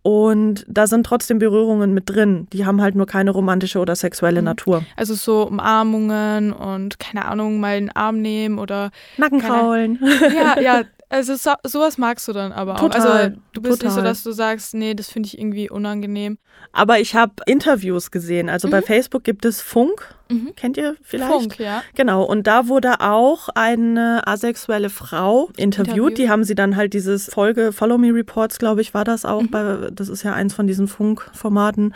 Und 0.06 0.64
da 0.68 0.86
sind 0.86 1.04
trotzdem 1.04 1.40
Berührungen 1.40 1.92
mit 1.92 2.08
drin. 2.08 2.46
Die 2.52 2.64
haben 2.64 2.80
halt 2.80 2.94
nur 2.94 3.06
keine 3.06 3.32
romantische 3.32 3.80
oder 3.80 3.96
sexuelle 3.96 4.40
mhm. 4.40 4.44
Natur. 4.44 4.84
Also 4.94 5.14
so 5.14 5.48
Umarmungen 5.48 6.52
und 6.52 7.00
keine 7.00 7.25
Ahnung, 7.25 7.58
mal 7.58 7.75
einen 7.75 7.90
Arm 7.90 8.22
nehmen 8.22 8.60
oder 8.60 8.92
Nackenkraulen. 9.16 9.98
Ja, 10.32 10.60
ja, 10.60 10.82
also 11.08 11.36
so, 11.36 11.52
sowas 11.64 11.98
magst 11.98 12.26
du 12.26 12.32
dann 12.32 12.52
aber 12.52 12.75
auch. 12.75 12.80
Total, 12.80 13.00
also 13.00 13.36
du 13.52 13.62
bist 13.62 13.80
total. 13.80 13.86
nicht 13.86 13.94
so, 13.94 14.02
dass 14.02 14.22
du 14.25 14.32
sagst, 14.32 14.75
nee, 14.75 14.94
das 14.94 15.08
finde 15.08 15.28
ich 15.28 15.38
irgendwie 15.38 15.70
unangenehm. 15.70 16.38
Aber 16.72 16.98
ich 16.98 17.14
habe 17.14 17.34
Interviews 17.46 18.10
gesehen. 18.10 18.48
Also 18.48 18.66
mhm. 18.66 18.72
bei 18.72 18.82
Facebook 18.82 19.22
gibt 19.22 19.44
es 19.44 19.60
Funk. 19.60 20.14
Mhm. 20.28 20.54
Kennt 20.56 20.76
ihr 20.76 20.96
vielleicht? 21.02 21.30
Funk, 21.30 21.58
ja. 21.60 21.84
Genau. 21.94 22.25
Und 22.25 22.48
da 22.48 22.66
wurde 22.66 23.00
auch 23.00 23.48
eine 23.54 24.26
asexuelle 24.26 24.90
Frau 24.90 25.50
interviewt. 25.56 25.96
Interview. 25.96 26.10
Die 26.10 26.28
haben 26.28 26.42
sie 26.42 26.56
dann 26.56 26.75
halt 26.75 26.92
dieses 26.92 27.32
Folge 27.32 27.72
Follow 27.72 27.98
Me 27.98 28.12
Reports, 28.12 28.58
glaube 28.58 28.80
ich, 28.80 28.92
war 28.92 29.04
das 29.04 29.25
auch. 29.25 29.42
Mhm. 29.42 29.50
Bei, 29.50 29.90
das 29.92 30.08
ist 30.08 30.25
ja 30.25 30.32
eins 30.32 30.54
von 30.54 30.66
diesen 30.66 30.88
Funkformaten. 30.88 31.94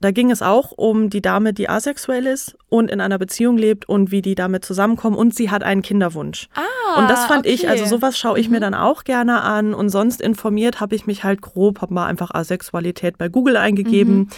Da 0.00 0.12
ging 0.12 0.30
es 0.30 0.40
auch 0.40 0.72
um 0.72 1.10
die 1.10 1.20
Dame, 1.20 1.52
die 1.52 1.68
asexuell 1.68 2.26
ist 2.26 2.56
und 2.70 2.90
in 2.90 3.02
einer 3.02 3.18
Beziehung 3.18 3.58
lebt 3.58 3.86
und 3.86 4.10
wie 4.10 4.22
die 4.22 4.34
damit 4.34 4.64
zusammenkommen 4.64 5.16
und 5.16 5.34
sie 5.34 5.50
hat 5.50 5.62
einen 5.62 5.82
Kinderwunsch. 5.82 6.48
Ah, 6.54 7.00
und 7.00 7.10
das 7.10 7.26
fand 7.26 7.40
okay. 7.40 7.54
ich, 7.54 7.68
also 7.68 7.84
sowas 7.84 8.18
schaue 8.18 8.40
ich 8.40 8.48
mhm. 8.48 8.54
mir 8.54 8.60
dann 8.60 8.74
auch 8.74 9.04
gerne 9.04 9.42
an 9.42 9.74
und 9.74 9.90
sonst 9.90 10.22
informiert 10.22 10.80
habe 10.80 10.94
ich 10.94 11.06
mich 11.06 11.22
halt 11.22 11.42
grob, 11.42 11.82
habe 11.82 11.92
mal 11.92 12.06
einfach 12.06 12.30
Asexualität 12.32 13.18
bei 13.18 13.28
Google 13.28 13.58
eingegeben. 13.58 14.16
Mhm. 14.16 14.28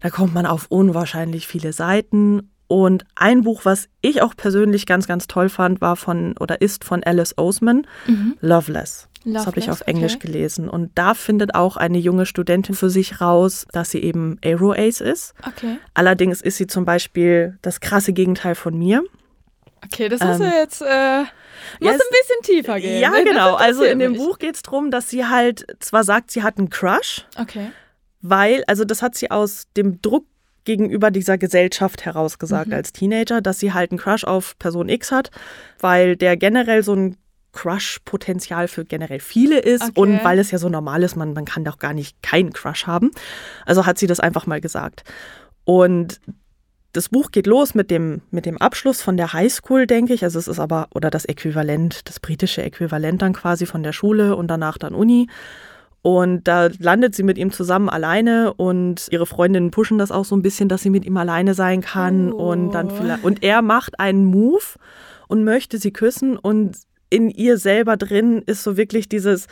Da 0.00 0.10
kommt 0.10 0.34
man 0.34 0.46
auf 0.46 0.66
unwahrscheinlich 0.68 1.46
viele 1.48 1.72
Seiten 1.72 2.50
und 2.68 3.04
ein 3.16 3.42
Buch, 3.42 3.64
was 3.64 3.88
ich 4.00 4.22
auch 4.22 4.34
persönlich 4.34 4.86
ganz, 4.86 5.06
ganz 5.06 5.26
toll 5.26 5.48
fand, 5.48 5.80
war 5.80 5.96
von 5.96 6.34
oder 6.38 6.62
ist 6.62 6.84
von 6.84 7.02
Alice 7.04 7.36
Oseman, 7.36 7.86
mhm. 8.06 8.36
Loveless. 8.40 9.08
Das 9.24 9.46
habe 9.46 9.58
ich 9.58 9.70
auf 9.70 9.82
Englisch 9.82 10.16
okay. 10.16 10.26
gelesen. 10.26 10.68
Und 10.68 10.90
da 10.96 11.14
findet 11.14 11.54
auch 11.54 11.76
eine 11.76 11.98
junge 11.98 12.26
Studentin 12.26 12.74
für 12.74 12.90
sich 12.90 13.20
raus, 13.20 13.66
dass 13.72 13.90
sie 13.90 14.02
eben 14.02 14.38
Aero-Ace 14.44 15.00
ist. 15.00 15.34
Okay. 15.46 15.78
Allerdings 15.94 16.40
ist 16.40 16.56
sie 16.56 16.66
zum 16.66 16.84
Beispiel 16.84 17.58
das 17.62 17.80
krasse 17.80 18.12
Gegenteil 18.12 18.54
von 18.54 18.76
mir. 18.76 19.04
Okay, 19.84 20.08
das 20.08 20.20
ist 20.20 20.40
ähm, 20.40 20.42
ja 20.42 20.58
jetzt. 20.60 20.82
Äh, 20.82 21.24
muss 21.80 21.90
ja, 21.90 21.92
ein 21.92 21.98
bisschen 21.98 22.42
tiefer 22.56 22.80
gehen. 22.80 23.00
Ja, 23.00 23.10
genau. 23.22 23.54
Also 23.54 23.84
in 23.84 23.98
dem 23.98 24.12
mich. 24.12 24.20
Buch 24.20 24.38
geht 24.38 24.56
es 24.56 24.62
darum, 24.62 24.90
dass 24.90 25.08
sie 25.08 25.26
halt 25.26 25.66
zwar 25.80 26.04
sagt, 26.04 26.30
sie 26.30 26.42
hat 26.42 26.58
einen 26.58 26.70
Crush. 26.70 27.24
Okay. 27.38 27.70
Weil, 28.20 28.64
also 28.66 28.84
das 28.84 29.02
hat 29.02 29.14
sie 29.14 29.30
aus 29.30 29.66
dem 29.76 30.00
Druck 30.00 30.26
gegenüber 30.64 31.10
dieser 31.10 31.38
Gesellschaft 31.38 32.04
herausgesagt 32.04 32.68
mhm. 32.68 32.74
als 32.74 32.92
Teenager, 32.92 33.40
dass 33.40 33.58
sie 33.58 33.72
halt 33.72 33.90
einen 33.90 33.98
Crush 33.98 34.24
auf 34.24 34.56
Person 34.58 34.88
X 34.88 35.10
hat, 35.10 35.30
weil 35.80 36.16
der 36.16 36.36
generell 36.36 36.82
so 36.82 36.94
ein 36.94 37.16
Crush-Potenzial 37.52 38.68
für 38.68 38.84
generell 38.84 39.20
viele 39.20 39.58
ist 39.58 39.82
okay. 39.82 40.00
und 40.00 40.24
weil 40.24 40.38
es 40.38 40.50
ja 40.50 40.58
so 40.58 40.68
normal 40.68 41.02
ist, 41.02 41.16
man, 41.16 41.32
man 41.34 41.44
kann 41.44 41.64
doch 41.64 41.78
gar 41.78 41.94
nicht 41.94 42.22
keinen 42.22 42.52
Crush 42.52 42.86
haben. 42.86 43.10
Also 43.66 43.86
hat 43.86 43.98
sie 43.98 44.06
das 44.06 44.20
einfach 44.20 44.46
mal 44.46 44.60
gesagt. 44.60 45.04
Und 45.64 46.20
das 46.92 47.08
Buch 47.08 47.30
geht 47.30 47.46
los 47.46 47.74
mit 47.74 47.90
dem, 47.90 48.20
mit 48.30 48.44
dem 48.44 48.58
Abschluss 48.58 49.00
von 49.00 49.16
der 49.16 49.32
Highschool, 49.32 49.86
denke 49.86 50.12
ich. 50.12 50.24
Also 50.24 50.38
es 50.38 50.48
ist 50.48 50.60
aber, 50.60 50.88
oder 50.94 51.10
das 51.10 51.24
Äquivalent, 51.24 52.08
das 52.08 52.20
britische 52.20 52.62
Äquivalent 52.62 53.22
dann 53.22 53.32
quasi 53.32 53.66
von 53.66 53.82
der 53.82 53.92
Schule 53.92 54.36
und 54.36 54.48
danach 54.48 54.76
dann 54.78 54.94
Uni. 54.94 55.28
Und 56.02 56.48
da 56.48 56.68
landet 56.78 57.14
sie 57.14 57.22
mit 57.22 57.38
ihm 57.38 57.52
zusammen 57.52 57.88
alleine 57.88 58.52
und 58.54 59.06
ihre 59.10 59.24
Freundinnen 59.24 59.70
pushen 59.70 59.98
das 59.98 60.10
auch 60.10 60.24
so 60.24 60.36
ein 60.36 60.42
bisschen, 60.42 60.68
dass 60.68 60.82
sie 60.82 60.90
mit 60.90 61.04
ihm 61.06 61.16
alleine 61.16 61.54
sein 61.54 61.80
kann. 61.80 62.32
Oh. 62.32 62.50
Und 62.50 62.72
dann 62.72 62.90
vielleicht, 62.90 63.24
und 63.24 63.42
er 63.42 63.62
macht 63.62 64.00
einen 64.00 64.24
Move 64.24 64.64
und 65.28 65.44
möchte 65.44 65.78
sie 65.78 65.92
küssen 65.92 66.36
und 66.36 66.76
in 67.12 67.28
ihr 67.28 67.58
selber 67.58 67.96
drin 67.96 68.42
ist 68.46 68.62
so 68.62 68.76
wirklich 68.78 69.08
dieses, 69.08 69.46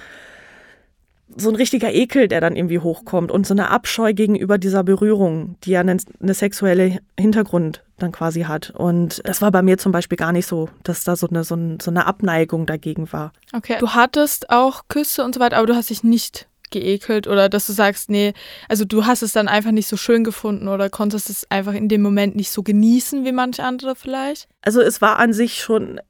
so 1.37 1.51
ein 1.51 1.57
richtiger 1.57 1.93
Ekel, 1.93 2.27
der 2.27 2.41
dann 2.41 2.57
irgendwie 2.57 2.79
hochkommt 2.79 3.31
und 3.31 3.47
so 3.47 3.55
eine 3.55 3.71
Abscheu 3.71 4.15
gegenüber 4.15 4.59
dieser 4.59 4.83
Berührung, 4.83 5.57
die 5.63 5.73
ja 5.73 5.81
eine, 5.81 5.99
eine, 6.21 6.35
sexuelle 6.35 6.99
Hintergrund 7.19 7.85
dann 7.99 8.13
quasi 8.13 8.43
hat. 8.43 8.71
Und 8.71 9.21
das 9.25 9.43
war 9.43 9.51
bei 9.51 9.63
mir 9.63 9.79
zum 9.79 9.93
Beispiel 9.93 10.17
gar 10.17 10.33
nicht 10.33 10.47
so, 10.47 10.71
dass 10.83 11.05
da 11.05 11.17
so 11.17 11.29
eine, 11.29 11.45
so, 11.45 11.55
ein, 11.55 11.79
so 11.81 11.91
eine 11.91 12.07
Abneigung 12.07 12.67
dagegen 12.67 13.13
war. 13.13 13.33
Okay. 13.53 13.77
Du 13.79 13.91
hattest 13.91 14.51
auch 14.51 14.85
Küsse 14.89 15.23
und 15.23 15.35
so 15.35 15.41
weiter, 15.41 15.59
aber 15.59 15.67
du 15.67 15.77
hast 15.77 15.91
dich 15.91 16.03
nicht 16.03 16.49
geekelt 16.71 17.27
oder 17.27 17.49
dass 17.49 17.67
du 17.67 17.73
sagst, 17.73 18.11
nee, 18.11 18.33
also 18.69 18.85
du 18.85 19.07
hast 19.07 19.23
es 19.23 19.33
dann 19.33 19.49
einfach 19.49 19.71
nicht 19.71 19.89
so 19.89 19.97
schön 19.97 20.25
gefunden 20.25 20.69
oder 20.69 20.91
konntest 20.91 21.31
es 21.31 21.51
einfach 21.51 21.75
in 21.75 21.89
dem 21.89 22.03
Moment 22.03 22.37
nicht 22.37 22.51
so 22.51 22.63
genießen 22.63 23.25
wie 23.25 23.33
manche 23.33 23.65
andere 23.65 23.97
vielleicht? 23.97 24.49
Also 24.63 24.81
es 24.81 25.01
war 25.01 25.19
an 25.19 25.33
sich 25.33 25.61
schon, 25.61 26.01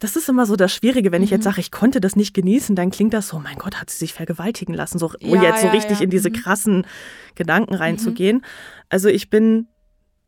das 0.00 0.16
ist 0.16 0.28
immer 0.28 0.46
so 0.46 0.56
das 0.56 0.72
Schwierige, 0.72 1.12
wenn 1.12 1.22
ich 1.22 1.30
jetzt 1.30 1.40
mhm. 1.40 1.50
sage, 1.50 1.60
ich 1.60 1.70
konnte 1.70 2.00
das 2.00 2.16
nicht 2.16 2.34
genießen, 2.34 2.76
dann 2.76 2.90
klingt 2.90 3.14
das 3.14 3.28
so, 3.28 3.38
mein 3.38 3.56
Gott, 3.56 3.80
hat 3.80 3.90
sie 3.90 3.98
sich 3.98 4.12
vergewaltigen 4.12 4.74
lassen, 4.74 4.98
so, 4.98 5.12
ja, 5.20 5.32
um 5.32 5.42
jetzt 5.42 5.62
so 5.62 5.68
richtig 5.68 5.98
ja. 5.98 6.04
in 6.04 6.10
diese 6.10 6.30
mhm. 6.30 6.34
krassen 6.34 6.86
Gedanken 7.34 7.74
reinzugehen. 7.74 8.38
Mhm. 8.38 8.44
Also 8.88 9.08
ich 9.08 9.30
bin 9.30 9.68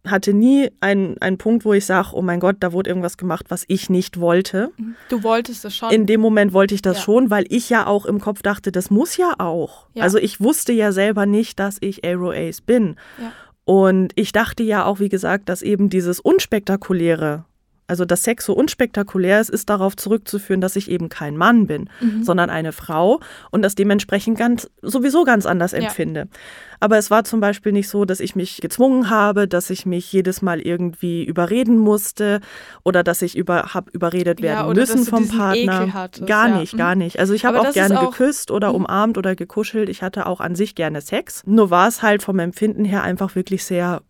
hatte 0.06 0.34
nie 0.34 0.70
einen, 0.80 1.16
einen 1.18 1.38
Punkt, 1.38 1.64
wo 1.64 1.72
ich 1.72 1.86
sage, 1.86 2.08
oh 2.12 2.22
mein 2.22 2.40
Gott, 2.40 2.56
da 2.60 2.72
wurde 2.72 2.90
irgendwas 2.90 3.16
gemacht, 3.16 3.46
was 3.48 3.64
ich 3.68 3.88
nicht 3.88 4.18
wollte. 4.18 4.72
Mhm. 4.76 4.96
Du 5.08 5.22
wolltest 5.22 5.64
es 5.64 5.76
schon. 5.76 5.90
In 5.92 6.06
dem 6.06 6.20
Moment 6.20 6.52
wollte 6.52 6.74
ich 6.74 6.82
das 6.82 6.98
ja. 6.98 7.02
schon, 7.04 7.30
weil 7.30 7.44
ich 7.48 7.70
ja 7.70 7.86
auch 7.86 8.06
im 8.06 8.20
Kopf 8.20 8.42
dachte, 8.42 8.72
das 8.72 8.90
muss 8.90 9.16
ja 9.16 9.34
auch. 9.38 9.86
Ja. 9.94 10.02
Also 10.02 10.18
ich 10.18 10.40
wusste 10.40 10.72
ja 10.72 10.90
selber 10.92 11.26
nicht, 11.26 11.60
dass 11.60 11.76
ich 11.80 12.04
Aero 12.04 12.32
Ace 12.32 12.60
bin. 12.60 12.96
Ja. 13.20 13.32
Und 13.64 14.12
ich 14.16 14.32
dachte 14.32 14.64
ja 14.64 14.84
auch, 14.84 14.98
wie 14.98 15.08
gesagt, 15.08 15.48
dass 15.48 15.62
eben 15.62 15.88
dieses 15.88 16.18
Unspektakuläre 16.18 17.44
also 17.86 18.04
dass 18.04 18.22
Sex 18.22 18.46
so 18.46 18.54
unspektakulär 18.54 19.40
ist, 19.40 19.50
ist 19.50 19.68
darauf 19.68 19.96
zurückzuführen, 19.96 20.60
dass 20.60 20.76
ich 20.76 20.90
eben 20.90 21.08
kein 21.08 21.36
Mann 21.36 21.66
bin, 21.66 21.90
mhm. 22.00 22.22
sondern 22.24 22.48
eine 22.48 22.72
Frau 22.72 23.20
und 23.50 23.62
das 23.62 23.74
dementsprechend 23.74 24.38
ganz, 24.38 24.70
sowieso 24.80 25.24
ganz 25.24 25.46
anders 25.46 25.72
empfinde. 25.72 26.20
Ja. 26.20 26.38
Aber 26.80 26.98
es 26.98 27.10
war 27.10 27.22
zum 27.24 27.40
Beispiel 27.40 27.70
nicht 27.70 27.88
so, 27.88 28.04
dass 28.04 28.18
ich 28.18 28.34
mich 28.34 28.60
gezwungen 28.60 29.10
habe, 29.10 29.46
dass 29.46 29.70
ich 29.70 29.86
mich 29.86 30.12
jedes 30.12 30.42
Mal 30.42 30.60
irgendwie 30.60 31.24
überreden 31.24 31.78
musste 31.78 32.40
oder 32.82 33.04
dass 33.04 33.22
ich 33.22 33.36
über, 33.36 33.74
hab 33.74 33.90
überredet 33.90 34.42
werden 34.42 34.68
ja, 34.68 34.74
müssen 34.74 35.04
vom 35.04 35.28
Partner. 35.28 35.92
Hattest, 35.92 36.26
gar 36.26 36.48
ja. 36.48 36.58
nicht, 36.58 36.76
gar 36.76 36.94
mhm. 36.94 37.02
nicht. 37.02 37.18
Also 37.18 37.34
ich 37.34 37.44
habe 37.44 37.60
auch 37.60 37.72
gerne 37.72 38.00
auch 38.00 38.10
geküsst 38.10 38.50
oder 38.50 38.70
mhm. 38.70 38.76
umarmt 38.76 39.18
oder 39.18 39.36
gekuschelt. 39.36 39.88
Ich 39.88 40.02
hatte 40.02 40.26
auch 40.26 40.40
an 40.40 40.54
sich 40.54 40.74
gerne 40.74 41.00
Sex. 41.00 41.42
Nur 41.46 41.70
war 41.70 41.88
es 41.88 42.02
halt 42.02 42.22
vom 42.22 42.38
Empfinden 42.38 42.84
her 42.84 43.02
einfach 43.02 43.34
wirklich 43.34 43.64
sehr, 43.64 44.02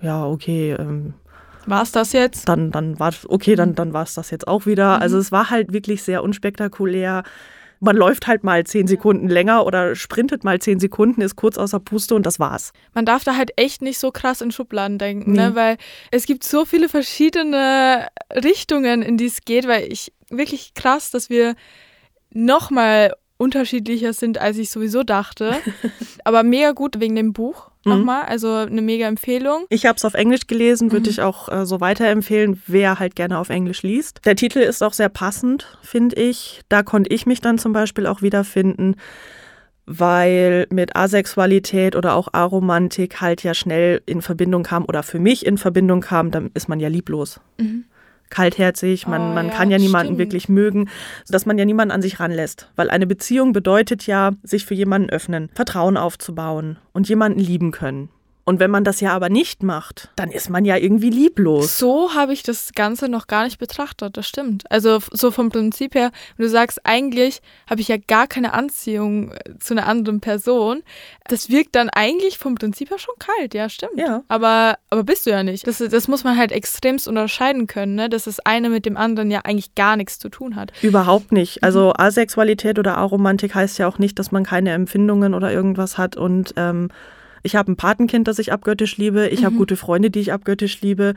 ja, 0.00 0.26
okay, 0.26 0.72
ähm, 0.78 1.14
war 1.70 1.82
es 1.82 1.92
das 1.92 2.12
jetzt? 2.12 2.48
Dann, 2.48 2.70
dann 2.70 2.98
war 2.98 3.12
okay, 3.28 3.54
dann, 3.54 3.74
dann 3.74 3.92
war 3.92 4.02
es 4.02 4.14
das 4.14 4.30
jetzt 4.30 4.46
auch 4.48 4.66
wieder. 4.66 4.96
Mhm. 4.96 5.02
Also 5.02 5.18
es 5.18 5.32
war 5.32 5.50
halt 5.50 5.72
wirklich 5.72 6.02
sehr 6.02 6.22
unspektakulär. 6.22 7.22
Man 7.82 7.96
läuft 7.96 8.26
halt 8.26 8.44
mal 8.44 8.64
zehn 8.64 8.86
Sekunden 8.86 9.28
länger 9.28 9.64
oder 9.64 9.96
sprintet 9.96 10.44
mal 10.44 10.58
zehn 10.58 10.78
Sekunden, 10.78 11.22
ist 11.22 11.36
kurz 11.36 11.56
außer 11.56 11.80
Puste 11.80 12.14
und 12.14 12.26
das 12.26 12.38
war's. 12.38 12.72
Man 12.92 13.06
darf 13.06 13.24
da 13.24 13.36
halt 13.36 13.52
echt 13.56 13.80
nicht 13.80 13.98
so 13.98 14.10
krass 14.10 14.42
in 14.42 14.50
Schubladen 14.50 14.98
denken, 14.98 15.32
ne? 15.32 15.42
nee. 15.42 15.48
ne? 15.48 15.54
weil 15.54 15.76
es 16.10 16.26
gibt 16.26 16.44
so 16.44 16.66
viele 16.66 16.90
verschiedene 16.90 18.08
Richtungen, 18.34 19.00
in 19.00 19.16
die 19.16 19.26
es 19.26 19.46
geht, 19.46 19.66
weil 19.66 19.90
ich 19.90 20.12
wirklich 20.28 20.74
krass, 20.74 21.10
dass 21.10 21.30
wir 21.30 21.54
nochmal 22.32 23.14
unterschiedlicher 23.38 24.12
sind, 24.12 24.36
als 24.36 24.58
ich 24.58 24.70
sowieso 24.70 25.02
dachte. 25.02 25.56
Aber 26.24 26.42
mega 26.42 26.72
gut 26.72 27.00
wegen 27.00 27.16
dem 27.16 27.32
Buch. 27.32 27.69
Mhm. 27.84 27.92
nochmal. 27.92 28.24
Also 28.24 28.52
eine 28.52 28.82
mega 28.82 29.06
Empfehlung. 29.06 29.66
Ich 29.68 29.86
habe 29.86 29.96
es 29.96 30.04
auf 30.04 30.14
Englisch 30.14 30.46
gelesen, 30.46 30.92
würde 30.92 31.08
mhm. 31.08 31.10
ich 31.10 31.22
auch 31.22 31.48
äh, 31.48 31.66
so 31.66 31.80
weiterempfehlen, 31.80 32.62
wer 32.66 32.98
halt 32.98 33.16
gerne 33.16 33.38
auf 33.38 33.50
Englisch 33.50 33.82
liest. 33.82 34.20
Der 34.24 34.36
Titel 34.36 34.58
ist 34.58 34.82
auch 34.82 34.92
sehr 34.92 35.08
passend, 35.08 35.78
finde 35.82 36.16
ich. 36.16 36.62
Da 36.68 36.82
konnte 36.82 37.12
ich 37.12 37.26
mich 37.26 37.40
dann 37.40 37.58
zum 37.58 37.72
Beispiel 37.72 38.06
auch 38.06 38.22
wiederfinden 38.22 38.96
weil 39.92 40.68
mit 40.70 40.94
Asexualität 40.94 41.96
oder 41.96 42.14
auch 42.14 42.28
Aromantik 42.32 43.20
halt 43.20 43.42
ja 43.42 43.54
schnell 43.54 44.00
in 44.06 44.22
Verbindung 44.22 44.62
kam 44.62 44.84
oder 44.84 45.02
für 45.02 45.18
mich 45.18 45.44
in 45.44 45.58
Verbindung 45.58 46.00
kam, 46.00 46.30
dann 46.30 46.52
ist 46.54 46.68
man 46.68 46.78
ja 46.78 46.88
lieblos. 46.88 47.40
Mhm. 47.58 47.86
Kaltherzig, 48.30 49.06
man, 49.06 49.20
oh, 49.20 49.34
man 49.34 49.48
ja, 49.48 49.52
kann 49.52 49.70
ja 49.70 49.78
niemanden 49.78 50.14
stimmt. 50.14 50.18
wirklich 50.18 50.48
mögen, 50.48 50.88
dass 51.28 51.46
man 51.46 51.58
ja 51.58 51.64
niemanden 51.64 51.92
an 51.92 52.02
sich 52.02 52.20
ranlässt. 52.20 52.70
Weil 52.76 52.88
eine 52.88 53.06
Beziehung 53.06 53.52
bedeutet 53.52 54.06
ja, 54.06 54.30
sich 54.42 54.64
für 54.64 54.74
jemanden 54.74 55.10
öffnen, 55.10 55.50
Vertrauen 55.54 55.96
aufzubauen 55.96 56.78
und 56.92 57.08
jemanden 57.08 57.40
lieben 57.40 57.72
können. 57.72 58.08
Und 58.50 58.58
wenn 58.58 58.72
man 58.72 58.82
das 58.82 59.00
ja 59.00 59.12
aber 59.12 59.28
nicht 59.28 59.62
macht, 59.62 60.10
dann 60.16 60.32
ist 60.32 60.50
man 60.50 60.64
ja 60.64 60.76
irgendwie 60.76 61.10
lieblos. 61.10 61.78
So 61.78 62.14
habe 62.14 62.32
ich 62.32 62.42
das 62.42 62.72
Ganze 62.74 63.08
noch 63.08 63.28
gar 63.28 63.44
nicht 63.44 63.60
betrachtet, 63.60 64.16
das 64.16 64.26
stimmt. 64.26 64.68
Also 64.72 64.98
so 65.12 65.30
vom 65.30 65.50
Prinzip 65.50 65.94
her, 65.94 66.10
wenn 66.36 66.46
du 66.46 66.50
sagst, 66.50 66.80
eigentlich 66.82 67.42
habe 67.68 67.80
ich 67.80 67.86
ja 67.86 67.96
gar 67.96 68.26
keine 68.26 68.52
Anziehung 68.52 69.30
äh, 69.30 69.56
zu 69.60 69.74
einer 69.74 69.86
anderen 69.86 70.18
Person, 70.20 70.82
das 71.28 71.48
wirkt 71.48 71.76
dann 71.76 71.90
eigentlich 71.90 72.38
vom 72.38 72.56
Prinzip 72.56 72.90
her 72.90 72.98
schon 72.98 73.14
kalt, 73.20 73.54
ja, 73.54 73.68
stimmt. 73.68 73.92
Ja. 73.94 74.24
Aber, 74.26 74.78
aber 74.90 75.04
bist 75.04 75.26
du 75.26 75.30
ja 75.30 75.44
nicht. 75.44 75.68
Das, 75.68 75.78
das 75.78 76.08
muss 76.08 76.24
man 76.24 76.36
halt 76.36 76.50
extremst 76.50 77.06
unterscheiden 77.06 77.68
können, 77.68 77.94
ne? 77.94 78.08
dass 78.08 78.24
das 78.24 78.40
eine 78.40 78.68
mit 78.68 78.84
dem 78.84 78.96
anderen 78.96 79.30
ja 79.30 79.42
eigentlich 79.44 79.76
gar 79.76 79.94
nichts 79.94 80.18
zu 80.18 80.28
tun 80.28 80.56
hat. 80.56 80.72
Überhaupt 80.82 81.30
nicht. 81.30 81.62
Also 81.62 81.90
mhm. 81.90 82.04
Asexualität 82.04 82.80
oder 82.80 82.98
Aromantik 82.98 83.54
heißt 83.54 83.78
ja 83.78 83.86
auch 83.86 84.00
nicht, 84.00 84.18
dass 84.18 84.32
man 84.32 84.42
keine 84.42 84.72
Empfindungen 84.72 85.34
oder 85.34 85.52
irgendwas 85.52 85.98
hat 85.98 86.16
und 86.16 86.54
ähm, 86.56 86.88
ich 87.42 87.56
habe 87.56 87.72
ein 87.72 87.76
Patenkind, 87.76 88.28
das 88.28 88.38
ich 88.38 88.52
abgöttisch 88.52 88.96
liebe. 88.96 89.28
Ich 89.28 89.40
mhm. 89.40 89.46
habe 89.46 89.56
gute 89.56 89.76
Freunde, 89.76 90.10
die 90.10 90.20
ich 90.20 90.32
abgöttisch 90.32 90.80
liebe, 90.80 91.14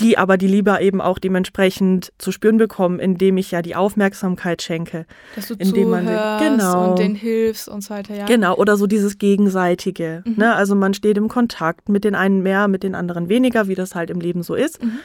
die 0.00 0.18
aber 0.18 0.36
die 0.36 0.46
Liebe 0.46 0.76
eben 0.80 1.00
auch 1.00 1.18
dementsprechend 1.18 2.12
zu 2.18 2.32
spüren 2.32 2.58
bekommen, 2.58 2.98
indem 2.98 3.36
ich 3.36 3.50
ja 3.50 3.62
die 3.62 3.74
Aufmerksamkeit 3.74 4.62
schenke. 4.62 5.06
Dass 5.34 5.48
du 5.48 5.54
indem 5.54 5.90
man 5.90 6.06
genau, 6.06 6.90
und 6.90 6.98
den 6.98 7.14
hilfst 7.14 7.68
und 7.68 7.82
so 7.82 7.94
weiter, 7.94 8.14
ja. 8.14 8.26
Genau, 8.26 8.56
oder 8.56 8.76
so 8.76 8.86
dieses 8.86 9.18
Gegenseitige. 9.18 10.22
Mhm. 10.24 10.34
Ne? 10.36 10.54
Also 10.54 10.74
man 10.74 10.94
steht 10.94 11.16
im 11.16 11.28
Kontakt 11.28 11.88
mit 11.88 12.04
den 12.04 12.14
einen 12.14 12.42
mehr, 12.42 12.68
mit 12.68 12.82
den 12.82 12.94
anderen 12.94 13.28
weniger, 13.28 13.68
wie 13.68 13.74
das 13.74 13.94
halt 13.94 14.10
im 14.10 14.20
Leben 14.20 14.42
so 14.42 14.54
ist. 14.54 14.82
Mhm. 14.82 14.98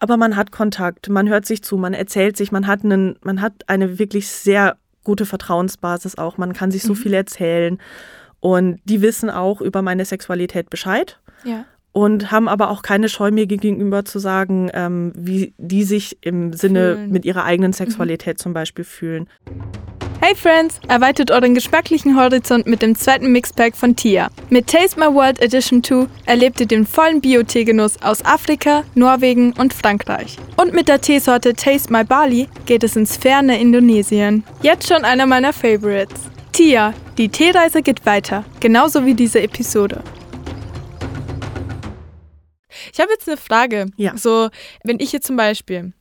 Aber 0.00 0.16
man 0.16 0.36
hat 0.36 0.50
Kontakt, 0.50 1.08
man 1.08 1.28
hört 1.28 1.46
sich 1.46 1.62
zu, 1.62 1.76
man 1.76 1.94
erzählt 1.94 2.36
sich, 2.36 2.52
man 2.52 2.66
hat, 2.66 2.84
einen, 2.84 3.16
man 3.22 3.40
hat 3.40 3.52
eine 3.68 3.98
wirklich 3.98 4.28
sehr 4.28 4.76
gute 5.04 5.26
Vertrauensbasis 5.26 6.18
auch, 6.18 6.38
man 6.38 6.52
kann 6.52 6.70
sich 6.70 6.82
so 6.82 6.94
mhm. 6.94 6.98
viel 6.98 7.14
erzählen. 7.14 7.78
Und 8.44 8.78
die 8.84 9.00
wissen 9.00 9.30
auch 9.30 9.62
über 9.62 9.80
meine 9.80 10.04
Sexualität 10.04 10.68
Bescheid. 10.68 11.18
Ja. 11.44 11.64
Und 11.92 12.30
haben 12.30 12.46
aber 12.46 12.68
auch 12.68 12.82
keine 12.82 13.08
Scheu 13.08 13.30
mir 13.30 13.46
gegenüber 13.46 14.04
zu 14.04 14.18
sagen, 14.18 14.70
ähm, 14.74 15.12
wie 15.16 15.54
die 15.56 15.82
sich 15.84 16.18
im 16.20 16.52
Sinne 16.52 16.96
fühlen. 16.96 17.10
mit 17.10 17.24
ihrer 17.24 17.44
eigenen 17.44 17.70
mhm. 17.70 17.74
Sexualität 17.74 18.36
mhm. 18.36 18.42
zum 18.42 18.52
Beispiel 18.52 18.84
fühlen. 18.84 19.30
Hey 20.20 20.34
Friends, 20.34 20.78
erweitert 20.88 21.30
euren 21.30 21.54
geschmacklichen 21.54 22.20
Horizont 22.20 22.66
mit 22.66 22.82
dem 22.82 22.94
zweiten 22.96 23.32
Mixpack 23.32 23.74
von 23.76 23.96
Tia. 23.96 24.28
Mit 24.50 24.66
Taste 24.66 25.00
My 25.00 25.06
World 25.06 25.40
Edition 25.40 25.82
2 25.82 26.06
erlebt 26.26 26.60
ihr 26.60 26.66
den 26.66 26.84
vollen 26.84 27.22
Bio-Teegenuss 27.22 28.02
aus 28.02 28.22
Afrika, 28.26 28.82
Norwegen 28.94 29.54
und 29.54 29.72
Frankreich. 29.72 30.36
Und 30.58 30.74
mit 30.74 30.88
der 30.88 31.00
Teesorte 31.00 31.54
Taste 31.54 31.90
My 31.90 32.04
Bali 32.04 32.48
geht 32.66 32.84
es 32.84 32.94
ins 32.94 33.16
ferne 33.16 33.58
Indonesien. 33.58 34.44
Jetzt 34.60 34.86
schon 34.86 35.02
einer 35.06 35.24
meiner 35.24 35.54
Favorites. 35.54 36.33
Tia, 36.54 36.94
die 37.18 37.28
Teereise 37.28 37.82
geht 37.82 38.06
weiter, 38.06 38.44
genauso 38.60 39.04
wie 39.04 39.14
diese 39.14 39.42
Episode. 39.42 40.04
Ich 42.92 43.00
habe 43.00 43.10
jetzt 43.10 43.26
eine 43.26 43.36
Frage. 43.36 43.86
Ja. 43.96 44.16
So, 44.16 44.50
wenn 44.84 45.00
ich 45.00 45.10
jetzt 45.10 45.26
zum 45.26 45.34
Beispiel 45.34 45.94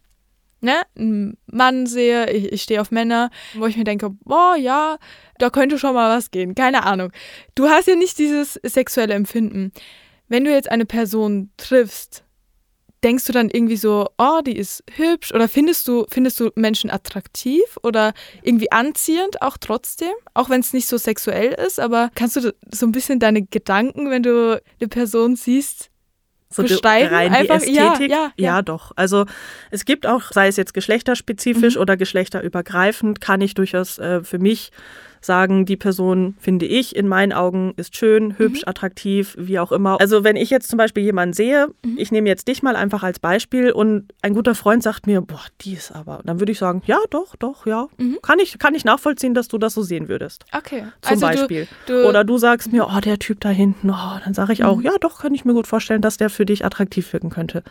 ne, 0.62 0.84
einen 0.96 1.40
Mann 1.48 1.88
sehe, 1.88 2.30
ich, 2.30 2.52
ich 2.52 2.62
stehe 2.62 2.82
auf 2.82 2.92
Männer, 2.92 3.32
wo 3.56 3.66
ich 3.66 3.78
mir 3.78 3.84
denke, 3.84 4.12
boah, 4.12 4.56
ja, 4.56 5.00
da 5.40 5.50
könnte 5.50 5.80
schon 5.80 5.96
mal 5.96 6.16
was 6.16 6.30
gehen. 6.30 6.54
Keine 6.54 6.84
Ahnung. 6.84 7.12
Du 7.56 7.68
hast 7.68 7.88
ja 7.88 7.96
nicht 7.96 8.20
dieses 8.20 8.60
sexuelle 8.64 9.16
Empfinden. 9.16 9.72
Wenn 10.28 10.46
du 10.46 10.52
jetzt 10.52 10.70
eine 10.70 10.86
Person 10.86 11.50
triffst, 11.58 12.26
denkst 13.04 13.26
du 13.26 13.34
dann 13.34 13.50
irgendwie 13.50 13.78
so, 13.78 14.10
oh, 14.18 14.42
die 14.46 14.58
ist 14.58 14.84
hübsch 14.96 15.34
oder 15.34 15.48
findest 15.48 15.88
du, 15.88 16.06
findest 16.10 16.40
du 16.40 16.52
Menschen 16.56 16.90
attraktiv 16.90 17.64
oder 17.84 18.14
irgendwie 18.42 18.72
anziehend 18.72 19.42
auch 19.42 19.58
trotzdem, 19.58 20.14
auch 20.34 20.50
wenn 20.50 20.62
es 20.62 20.74
nicht 20.74 20.88
so 20.88 20.98
sexuell 20.98 21.54
ist, 21.54 21.80
aber 21.80 22.10
kannst 22.16 22.36
du 22.38 22.54
so 22.72 22.86
ein 22.86 22.92
bisschen 22.92 23.20
deine 23.20 23.44
Gedanken, 23.44 24.10
wenn 24.10 24.24
du 24.24 24.62
eine 24.80 24.88
Person 24.88 25.36
siehst, 25.36 25.90
so 26.50 26.62
beschreiben? 26.62 27.14
Rein 27.14 27.34
Einfach, 27.34 27.62
die 27.62 27.78
Ästhetik? 27.78 28.12
Ja, 28.12 28.16
ja, 28.16 28.32
ja. 28.38 28.46
ja, 28.46 28.62
doch. 28.62 28.92
Also 28.96 29.26
es 29.72 29.86
gibt 29.86 30.06
auch, 30.06 30.32
sei 30.32 30.48
es 30.48 30.58
jetzt 30.58 30.74
geschlechterspezifisch 30.74 31.76
mhm. 31.76 31.82
oder 31.82 31.98
geschlechterübergreifend, 31.98 33.22
kann 33.22 33.42
ich 33.42 33.54
durchaus 33.56 33.98
äh, 33.98 34.24
für 34.24 34.40
mich 34.40 34.72
sagen, 35.26 35.66
die 35.66 35.78
Person, 35.78 36.36
finde 36.40 36.66
ich, 36.66 36.96
in 36.96 37.08
meinen 37.08 37.34
Augen 37.34 37.74
ist 37.78 37.96
schön, 37.96 38.38
hübsch, 38.38 38.62
mhm. 38.62 38.70
attraktiv, 38.70 39.36
wie 39.38 39.60
auch 39.60 39.72
immer. 39.72 40.00
Also 40.00 40.24
wenn 40.24 40.36
ich 40.36 40.50
jetzt 40.50 40.70
zum 40.70 40.78
Beispiel 40.78 41.04
jemanden 41.04 41.34
sehe, 41.34 41.68
mhm. 41.84 41.98
ich 41.98 42.12
nehme 42.12 42.30
jetzt 42.30 42.48
dich 42.48 42.64
mal 42.64 42.76
einfach 42.76 43.04
als 43.04 43.20
Beispiel 43.20 43.72
und 43.72 44.14
ein 44.22 44.34
guter 44.34 44.56
Freund 44.56 44.84
sagt 44.84 45.08
mir, 45.08 45.22
boah, 45.22 45.44
die 45.62 45.74
ist 45.74 45.92
aber, 45.92 46.22
dann 46.26 46.40
würde 46.40 46.52
ich 46.52 46.60
sagen, 46.60 46.82
ja, 46.86 47.00
doch, 47.10 47.36
doch, 47.36 47.66
ja. 47.66 47.88
Mhm. 47.98 48.20
Kann, 48.22 48.40
ich, 48.40 48.58
kann 48.60 48.76
ich 48.76 48.86
nachvollziehen, 48.86 49.34
dass 49.34 49.48
du 49.48 49.58
das 49.58 49.74
so 49.74 49.82
sehen 49.82 50.08
würdest. 50.08 50.46
Okay. 50.52 50.86
Zum 51.02 51.12
also 51.12 51.26
Beispiel. 51.28 51.68
Du, 51.86 51.94
du 51.94 52.08
Oder 52.08 52.24
du 52.24 52.38
sagst 52.38 52.72
mir, 52.72 52.88
oh, 52.88 53.00
der 53.00 53.20
Typ 53.20 53.40
da 53.42 53.50
hinten, 53.50 53.90
oh, 53.90 54.20
dann 54.24 54.34
sage 54.34 54.54
ich 54.54 54.64
auch, 54.64 54.78
mhm. 54.78 54.84
ja, 54.84 54.94
doch, 55.00 55.22
kann 55.22 55.34
ich 55.34 55.46
mir 55.46 55.54
gut 55.54 55.68
vorstellen, 55.68 56.02
dass 56.02 56.18
der 56.18 56.30
für 56.30 56.46
dich 56.46 56.66
attraktiv 56.66 57.12
wirken 57.14 57.30
könnte 57.30 57.64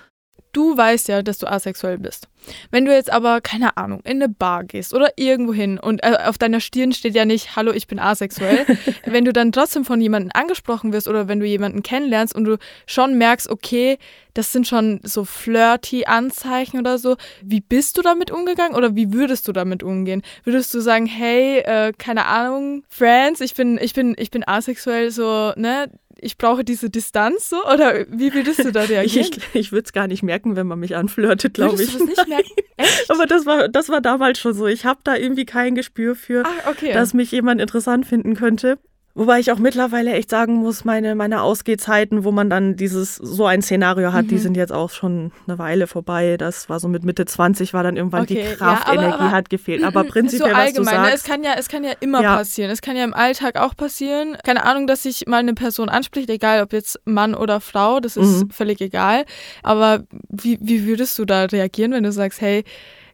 du 0.52 0.76
weißt 0.76 1.08
ja, 1.08 1.22
dass 1.22 1.38
du 1.38 1.50
asexuell 1.50 1.98
bist. 1.98 2.28
Wenn 2.70 2.84
du 2.84 2.92
jetzt 2.92 3.12
aber, 3.12 3.40
keine 3.40 3.76
Ahnung, 3.76 4.00
in 4.04 4.22
eine 4.22 4.28
Bar 4.28 4.64
gehst 4.64 4.94
oder 4.94 5.12
irgendwo 5.16 5.52
hin 5.52 5.78
und 5.78 6.02
äh, 6.02 6.16
auf 6.24 6.38
deiner 6.38 6.60
Stirn 6.60 6.92
steht 6.92 7.14
ja 7.14 7.24
nicht, 7.24 7.56
hallo, 7.56 7.72
ich 7.72 7.86
bin 7.86 7.98
asexuell, 7.98 8.66
wenn 9.06 9.24
du 9.24 9.32
dann 9.32 9.52
trotzdem 9.52 9.84
von 9.84 10.00
jemandem 10.00 10.30
angesprochen 10.34 10.92
wirst 10.92 11.08
oder 11.08 11.28
wenn 11.28 11.40
du 11.40 11.46
jemanden 11.46 11.82
kennenlernst 11.82 12.34
und 12.34 12.44
du 12.44 12.58
schon 12.86 13.18
merkst, 13.18 13.48
okay, 13.48 13.98
das 14.34 14.52
sind 14.52 14.66
schon 14.66 15.00
so 15.02 15.24
flirty 15.24 16.04
Anzeichen 16.06 16.78
oder 16.78 16.98
so, 16.98 17.16
wie 17.42 17.60
bist 17.60 17.98
du 17.98 18.02
damit 18.02 18.30
umgegangen 18.30 18.74
oder 18.74 18.96
wie 18.96 19.12
würdest 19.12 19.46
du 19.46 19.52
damit 19.52 19.82
umgehen? 19.82 20.22
Würdest 20.44 20.72
du 20.72 20.80
sagen, 20.80 21.06
hey, 21.06 21.58
äh, 21.58 21.92
keine 21.96 22.26
Ahnung, 22.26 22.84
Friends, 22.88 23.40
ich 23.40 23.54
bin, 23.54 23.78
ich 23.80 23.92
bin, 23.92 24.14
ich 24.18 24.30
bin 24.30 24.46
asexuell, 24.46 25.10
so, 25.10 25.52
ne, 25.56 25.90
ich 26.22 26.38
brauche 26.38 26.64
diese 26.64 26.88
Distanz 26.88 27.50
so? 27.50 27.64
Oder 27.64 28.06
wie 28.08 28.32
würdest 28.32 28.64
du 28.64 28.70
da 28.70 28.82
reagieren? 28.82 29.28
ich 29.30 29.54
ich 29.54 29.72
würde 29.72 29.86
es 29.86 29.92
gar 29.92 30.06
nicht 30.06 30.22
merken, 30.22 30.56
wenn 30.56 30.66
man 30.66 30.78
mich 30.78 30.94
anflirtet, 30.96 31.54
glaube 31.54 31.82
ich. 31.82 31.92
Du 31.92 31.98
das 31.98 32.06
nicht 32.06 32.28
merken? 32.32 32.52
Echt? 32.76 33.10
Aber 33.10 33.26
das 33.26 33.46
war, 33.46 33.68
das 33.68 33.88
war 33.88 34.00
damals 34.00 34.38
schon 34.38 34.54
so. 34.54 34.66
Ich 34.66 34.84
habe 34.84 35.00
da 35.04 35.16
irgendwie 35.16 35.44
kein 35.44 35.74
Gespür 35.74 36.14
für, 36.14 36.44
ah, 36.44 36.70
okay. 36.70 36.92
dass 36.92 37.14
mich 37.14 37.30
jemand 37.32 37.60
interessant 37.60 38.06
finden 38.06 38.34
könnte. 38.34 38.78
Wobei 39.14 39.40
ich 39.40 39.52
auch 39.52 39.58
mittlerweile 39.58 40.12
echt 40.14 40.30
sagen 40.30 40.54
muss, 40.54 40.86
meine, 40.86 41.14
meine 41.14 41.42
Ausgehzeiten, 41.42 42.24
wo 42.24 42.32
man 42.32 42.48
dann 42.48 42.76
dieses, 42.76 43.16
so 43.16 43.44
ein 43.44 43.60
Szenario 43.60 44.14
hat, 44.14 44.24
mhm. 44.24 44.28
die 44.28 44.38
sind 44.38 44.56
jetzt 44.56 44.72
auch 44.72 44.88
schon 44.88 45.32
eine 45.46 45.58
Weile 45.58 45.86
vorbei. 45.86 46.36
Das 46.38 46.70
war 46.70 46.80
so 46.80 46.88
mit 46.88 47.04
Mitte 47.04 47.26
20 47.26 47.74
war 47.74 47.82
dann 47.82 47.98
irgendwann 47.98 48.22
okay. 48.22 48.46
die 48.50 48.56
Kraft, 48.56 48.86
ja, 48.86 48.92
aber, 48.92 49.02
Energie 49.02 49.22
aber, 49.24 49.30
hat 49.30 49.50
gefehlt. 49.50 49.84
Aber 49.84 50.04
prinzipiell, 50.08 50.50
so 50.50 50.56
allgemein, 50.56 50.84
was 50.86 50.94
du 50.94 51.00
ne? 51.02 51.10
sagst, 51.10 51.14
es 51.14 51.24
kann 51.24 51.44
ja, 51.44 51.52
es 51.58 51.68
kann 51.68 51.84
ja 51.84 51.92
immer 52.00 52.22
ja. 52.22 52.36
passieren. 52.36 52.70
Es 52.70 52.80
kann 52.80 52.96
ja 52.96 53.04
im 53.04 53.12
Alltag 53.12 53.56
auch 53.56 53.76
passieren. 53.76 54.38
Keine 54.44 54.64
Ahnung, 54.64 54.86
dass 54.86 55.02
sich 55.02 55.26
mal 55.26 55.38
eine 55.38 55.54
Person 55.54 55.90
anspricht, 55.90 56.30
egal 56.30 56.62
ob 56.62 56.72
jetzt 56.72 56.98
Mann 57.04 57.34
oder 57.34 57.60
Frau, 57.60 58.00
das 58.00 58.16
ist 58.16 58.44
mhm. 58.44 58.50
völlig 58.50 58.80
egal. 58.80 59.26
Aber 59.62 60.04
wie, 60.30 60.58
wie 60.62 60.86
würdest 60.86 61.18
du 61.18 61.26
da 61.26 61.44
reagieren, 61.44 61.92
wenn 61.92 62.04
du 62.04 62.12
sagst, 62.12 62.40
hey, 62.40 62.64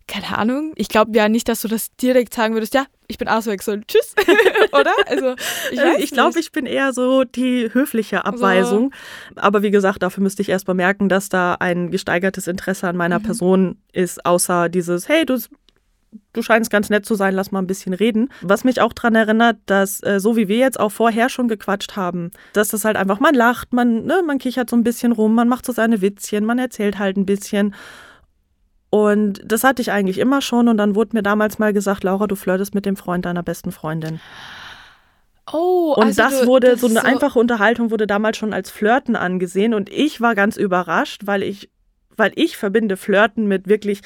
keine 0.09 0.37
Ahnung, 0.37 0.73
ich 0.75 0.89
glaube 0.89 1.17
ja 1.17 1.29
nicht, 1.29 1.49
dass 1.49 1.61
du 1.61 1.69
das 1.69 1.95
direkt 1.97 2.35
sagen 2.35 2.55
würdest, 2.55 2.75
ja, 2.75 2.87
ich 3.07 3.19
bin 3.19 3.29
asexuell, 3.29 3.83
tschüss, 3.87 4.15
oder? 4.73 4.93
Also 5.07 5.35
ich, 5.71 5.79
äh, 5.79 6.03
ich 6.03 6.11
glaube, 6.11 6.41
ich 6.41 6.51
bin 6.51 6.67
eher 6.67 6.93
so 6.93 7.25
die 7.25 7.71
höfliche 7.73 8.25
Abweisung. 8.25 8.91
So. 9.35 9.41
Aber 9.41 9.63
wie 9.63 9.71
gesagt, 9.71 10.03
dafür 10.03 10.23
müsste 10.23 10.43
ich 10.43 10.49
erst 10.49 10.67
mal 10.67 10.75
merken, 10.75 11.09
dass 11.09 11.29
da 11.29 11.55
ein 11.61 11.91
gesteigertes 11.91 12.49
Interesse 12.49 12.89
an 12.89 12.97
meiner 12.97 13.21
mhm. 13.21 13.25
Person 13.25 13.77
ist, 13.93 14.27
außer 14.27 14.69
dieses, 14.69 15.09
hey, 15.09 15.25
du 15.25 15.39
du 16.33 16.43
scheinst 16.43 16.71
ganz 16.71 16.89
nett 16.89 17.05
zu 17.05 17.15
sein, 17.15 17.35
lass 17.35 17.51
mal 17.51 17.59
ein 17.59 17.67
bisschen 17.67 17.93
reden. 17.93 18.31
Was 18.41 18.65
mich 18.65 18.81
auch 18.81 18.95
daran 18.95 19.15
erinnert, 19.15 19.59
dass 19.67 20.03
äh, 20.03 20.21
so 20.21 20.37
wie 20.37 20.49
wir 20.49 20.57
jetzt 20.57 20.81
auch 20.81 20.91
vorher 20.91 21.29
schon 21.29 21.49
gequatscht 21.49 21.97
haben, 21.97 22.31
dass 22.55 22.69
das 22.69 22.85
halt 22.85 22.97
einfach, 22.97 23.21
man 23.21 23.35
lacht, 23.35 23.73
man, 23.75 24.05
ne, 24.05 24.23
man 24.27 24.39
kichert 24.39 24.71
so 24.71 24.77
ein 24.77 24.85
bisschen 24.85 25.13
rum, 25.13 25.35
man 25.35 25.49
macht 25.49 25.67
so 25.67 25.73
seine 25.73 26.01
Witzchen, 26.01 26.45
man 26.45 26.59
erzählt 26.59 26.99
halt 26.99 27.17
ein 27.17 27.27
bisschen. 27.27 27.75
Und 28.91 29.41
das 29.45 29.65
hatte 29.65 29.83
ich 29.83 29.93
eigentlich 29.93 30.19
immer 30.19 30.41
schon. 30.41 30.69
Und 30.69 30.79
dann 30.79 30.95
wurde 30.95 31.11
mir 31.15 31.23
damals 31.23 31.59
mal 31.59 31.73
gesagt, 31.73 32.05
Laura, 32.05 32.27
du 32.27 32.37
flirtest 32.37 32.75
mit 32.75 32.87
dem 32.87 32.97
Freund 32.97 33.25
deiner 33.25 33.43
besten 33.43 33.73
Freundin. 33.73 34.21
Oh, 35.53 35.95
und 35.97 36.05
also 36.05 36.23
das 36.23 36.41
du, 36.41 36.47
wurde, 36.47 36.73
das 36.73 36.81
so 36.81 36.87
eine 36.87 37.01
so 37.01 37.07
einfache 37.07 37.39
Unterhaltung 37.39 37.91
wurde 37.91 38.07
damals 38.07 38.37
schon 38.37 38.53
als 38.53 38.71
Flirten 38.71 39.17
angesehen. 39.17 39.75
Und 39.75 39.91
ich 39.91 40.21
war 40.21 40.35
ganz 40.35 40.57
überrascht, 40.57 41.23
weil 41.25 41.43
ich, 41.43 41.71
weil 42.17 42.33
ich 42.35 42.57
verbinde 42.57 42.97
Flirten 42.97 43.47
mit 43.47 43.69
wirklich 43.69 44.01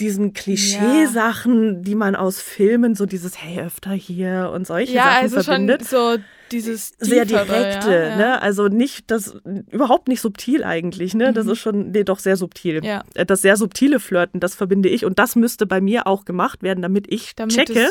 diesen 0.00 0.32
Klischeesachen, 0.32 1.74
ja. 1.76 1.80
die 1.80 1.94
man 1.94 2.16
aus 2.16 2.40
Filmen, 2.40 2.94
so 2.94 3.06
dieses 3.06 3.40
Hey, 3.40 3.60
öfter 3.60 3.92
hier 3.92 4.50
und 4.54 4.66
solche 4.66 4.94
ja, 4.94 5.04
Sachen 5.04 5.22
also 5.22 5.42
verbindet. 5.42 5.86
Schon 5.86 6.16
so 6.16 6.22
dieses 6.54 6.92
sehr 6.98 7.24
direkte, 7.24 7.90
ja, 7.90 8.08
ja. 8.08 8.16
ne? 8.16 8.42
Also 8.42 8.68
nicht 8.68 9.10
das 9.10 9.36
überhaupt 9.70 10.08
nicht 10.08 10.20
subtil 10.20 10.64
eigentlich, 10.64 11.14
ne? 11.14 11.32
Das 11.32 11.46
mhm. 11.46 11.52
ist 11.52 11.58
schon 11.58 11.90
nee, 11.90 12.04
doch 12.04 12.18
sehr 12.18 12.36
subtil. 12.36 12.84
Ja. 12.84 13.02
Äh, 13.14 13.26
das 13.26 13.42
sehr 13.42 13.56
subtile 13.56 14.00
Flirten, 14.00 14.40
das 14.40 14.54
verbinde 14.54 14.88
ich 14.88 15.04
und 15.04 15.18
das 15.18 15.36
müsste 15.36 15.66
bei 15.66 15.80
mir 15.80 16.06
auch 16.06 16.24
gemacht 16.24 16.62
werden, 16.62 16.82
damit 16.82 17.12
ich 17.12 17.34
damit 17.34 17.54
checke, 17.54 17.90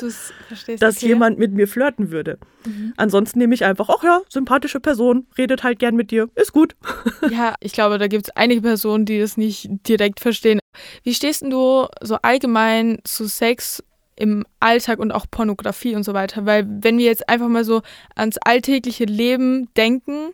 dass 0.80 0.98
okay. 0.98 1.08
jemand 1.08 1.40
mit 1.40 1.54
mir 1.54 1.68
flirten 1.68 2.12
würde. 2.12 2.38
Mhm. 2.66 2.94
Ansonsten 2.98 3.40
nehme 3.40 3.54
ich 3.54 3.66
einfach, 3.66 3.90
ach 3.90 4.04
ja, 4.04 4.22
sympathische 4.30 4.80
Person, 4.80 5.28
redet 5.38 5.64
halt 5.64 5.80
gern 5.80 5.96
mit 5.96 6.12
dir, 6.12 6.30
ist 6.36 6.54
gut. 6.54 6.76
Ja, 7.32 7.56
ich 7.62 7.74
glaube, 7.74 7.98
da 7.98 8.08
gibt 8.08 8.28
es 8.28 8.36
einige 8.36 8.62
Personen, 8.62 9.06
die 9.06 9.20
das 9.20 9.38
nicht 9.38 9.70
direkt 9.88 10.20
verstehen. 10.20 10.60
Wie 11.04 11.14
stehst 11.14 11.42
du 11.42 11.88
so 12.02 12.18
allgemein 12.22 13.00
zu 13.04 13.28
Sex 13.28 13.84
im 14.16 14.46
Alltag 14.60 15.00
und 15.00 15.12
auch 15.12 15.26
Pornografie 15.30 15.96
und 15.96 16.04
so 16.04 16.14
weiter. 16.14 16.46
Weil 16.46 16.66
wenn 16.68 16.98
wir 16.98 17.06
jetzt 17.06 17.30
einfach 17.30 17.48
mal 17.48 17.64
so 17.64 17.82
ans 18.16 18.38
alltägliche 18.38 19.06
Leben 19.06 19.70
denken, 19.76 20.34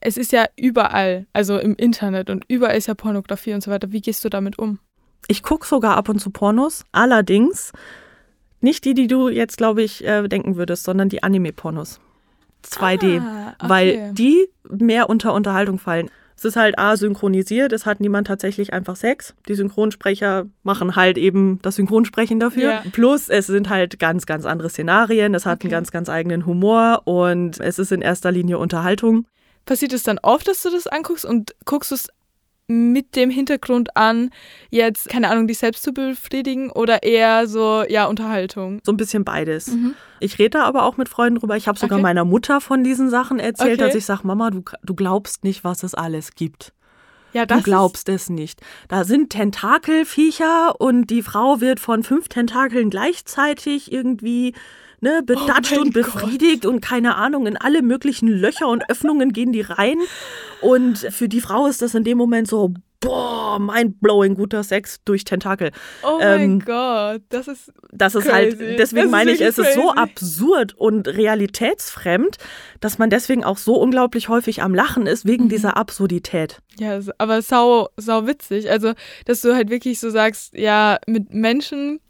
es 0.00 0.16
ist 0.16 0.32
ja 0.32 0.46
überall, 0.56 1.26
also 1.32 1.58
im 1.58 1.74
Internet 1.74 2.30
und 2.30 2.44
überall 2.48 2.76
ist 2.76 2.86
ja 2.86 2.94
Pornografie 2.94 3.54
und 3.54 3.62
so 3.62 3.70
weiter. 3.70 3.92
Wie 3.92 4.00
gehst 4.00 4.24
du 4.24 4.28
damit 4.28 4.58
um? 4.58 4.78
Ich 5.28 5.42
gucke 5.42 5.66
sogar 5.66 5.96
ab 5.96 6.08
und 6.08 6.20
zu 6.20 6.30
Pornos, 6.30 6.84
allerdings 6.92 7.72
nicht 8.60 8.84
die, 8.84 8.94
die 8.94 9.06
du 9.06 9.28
jetzt, 9.28 9.56
glaube 9.56 9.82
ich, 9.82 10.04
äh, 10.04 10.28
denken 10.28 10.56
würdest, 10.56 10.84
sondern 10.84 11.08
die 11.08 11.22
Anime-Pornos. 11.22 12.00
2D, 12.64 13.20
ah, 13.20 13.54
okay. 13.58 13.68
weil 13.68 14.12
die 14.12 14.48
mehr 14.68 15.08
unter 15.08 15.34
Unterhaltung 15.34 15.78
fallen. 15.78 16.10
Es 16.36 16.44
ist 16.44 16.56
halt 16.56 16.78
asynchronisiert, 16.78 17.72
es 17.72 17.86
hat 17.86 18.00
niemand 18.00 18.26
tatsächlich 18.26 18.72
einfach 18.72 18.96
Sex. 18.96 19.34
Die 19.48 19.54
Synchronsprecher 19.54 20.46
machen 20.62 20.94
halt 20.94 21.16
eben 21.16 21.58
das 21.62 21.76
Synchronsprechen 21.76 22.38
dafür. 22.38 22.70
Ja. 22.70 22.82
Plus, 22.92 23.28
es 23.30 23.46
sind 23.46 23.70
halt 23.70 23.98
ganz, 23.98 24.26
ganz 24.26 24.44
andere 24.44 24.68
Szenarien, 24.68 25.34
es 25.34 25.46
hat 25.46 25.60
okay. 25.60 25.68
einen 25.68 25.72
ganz, 25.72 25.90
ganz 25.90 26.08
eigenen 26.10 26.44
Humor 26.44 27.02
und 27.04 27.58
es 27.60 27.78
ist 27.78 27.90
in 27.90 28.02
erster 28.02 28.32
Linie 28.32 28.58
Unterhaltung. 28.58 29.26
Passiert 29.64 29.94
es 29.94 30.02
dann 30.02 30.18
oft, 30.22 30.46
dass 30.46 30.62
du 30.62 30.70
das 30.70 30.86
anguckst 30.86 31.24
und 31.24 31.54
guckst 31.64 31.90
du 31.90 31.94
es 31.94 32.08
mit 32.68 33.14
dem 33.14 33.30
Hintergrund 33.30 33.96
an, 33.96 34.30
jetzt, 34.70 35.08
keine 35.08 35.30
Ahnung, 35.30 35.46
dich 35.46 35.58
selbst 35.58 35.82
zu 35.82 35.92
befriedigen 35.92 36.70
oder 36.70 37.02
eher 37.02 37.46
so, 37.46 37.84
ja, 37.88 38.06
Unterhaltung? 38.06 38.80
So 38.84 38.92
ein 38.92 38.96
bisschen 38.96 39.24
beides. 39.24 39.68
Mhm. 39.68 39.94
Ich 40.18 40.38
rede 40.38 40.58
da 40.58 40.64
aber 40.64 40.84
auch 40.84 40.96
mit 40.96 41.08
Freunden 41.08 41.38
drüber. 41.38 41.56
Ich 41.56 41.68
habe 41.68 41.78
sogar 41.78 41.98
okay. 41.98 42.02
meiner 42.02 42.24
Mutter 42.24 42.60
von 42.60 42.82
diesen 42.82 43.08
Sachen 43.08 43.38
erzählt, 43.38 43.80
okay. 43.80 43.86
dass 43.86 43.94
ich 43.94 44.04
sage, 44.04 44.26
Mama, 44.26 44.50
du, 44.50 44.62
du 44.82 44.94
glaubst 44.94 45.44
nicht, 45.44 45.62
was 45.62 45.82
es 45.82 45.94
alles 45.94 46.34
gibt. 46.34 46.72
Ja, 47.32 47.44
du 47.44 47.60
glaubst 47.60 48.08
es 48.08 48.30
nicht. 48.30 48.62
Da 48.88 49.04
sind 49.04 49.30
Tentakelviecher 49.30 50.80
und 50.80 51.08
die 51.08 51.22
Frau 51.22 51.60
wird 51.60 51.80
von 51.80 52.02
fünf 52.02 52.28
Tentakeln 52.28 52.88
gleichzeitig 52.88 53.92
irgendwie 53.92 54.54
ne, 55.06 55.22
bedatscht 55.24 55.74
oh 55.76 55.82
und 55.82 55.92
befriedigt 55.92 56.62
Gott. 56.62 56.72
und 56.72 56.80
keine 56.80 57.16
Ahnung, 57.16 57.46
in 57.46 57.56
alle 57.56 57.82
möglichen 57.82 58.28
Löcher 58.28 58.66
und 58.66 58.88
Öffnungen 58.90 59.32
gehen 59.32 59.52
die 59.52 59.60
rein. 59.60 59.98
Und 60.60 60.98
für 60.98 61.28
die 61.28 61.40
Frau 61.40 61.66
ist 61.66 61.82
das 61.82 61.94
in 61.94 62.02
dem 62.02 62.18
Moment 62.18 62.48
so, 62.48 62.74
boah, 63.00 63.60
mindblowing 63.60 64.34
guter 64.34 64.64
Sex 64.64 64.98
durch 65.04 65.22
Tentakel. 65.24 65.70
Oh 66.02 66.18
ähm, 66.20 66.40
mein 66.40 66.60
Gott, 66.60 67.22
das 67.28 67.46
ist 67.46 67.72
Das 67.92 68.16
ist 68.16 68.32
halt, 68.32 68.56
crazy. 68.56 68.66
halt, 68.66 68.78
deswegen 68.80 69.10
meine 69.10 69.30
ich, 69.30 69.40
es 69.40 69.58
ist 69.58 69.74
so 69.74 69.92
absurd 69.92 70.74
und 70.74 71.06
realitätsfremd, 71.06 72.36
dass 72.80 72.98
man 72.98 73.10
deswegen 73.10 73.44
auch 73.44 73.58
so 73.58 73.74
unglaublich 73.76 74.28
häufig 74.28 74.62
am 74.62 74.74
Lachen 74.74 75.06
ist, 75.06 75.24
wegen 75.24 75.44
mhm. 75.44 75.50
dieser 75.50 75.76
Absurdität. 75.76 76.62
Ja, 76.78 76.98
aber 77.18 77.42
sau, 77.42 77.90
sau 77.96 78.26
witzig. 78.26 78.70
Also, 78.70 78.94
dass 79.24 79.40
du 79.40 79.54
halt 79.54 79.70
wirklich 79.70 80.00
so 80.00 80.10
sagst, 80.10 80.54
ja, 80.54 80.98
mit 81.06 81.32
Menschen, 81.32 82.00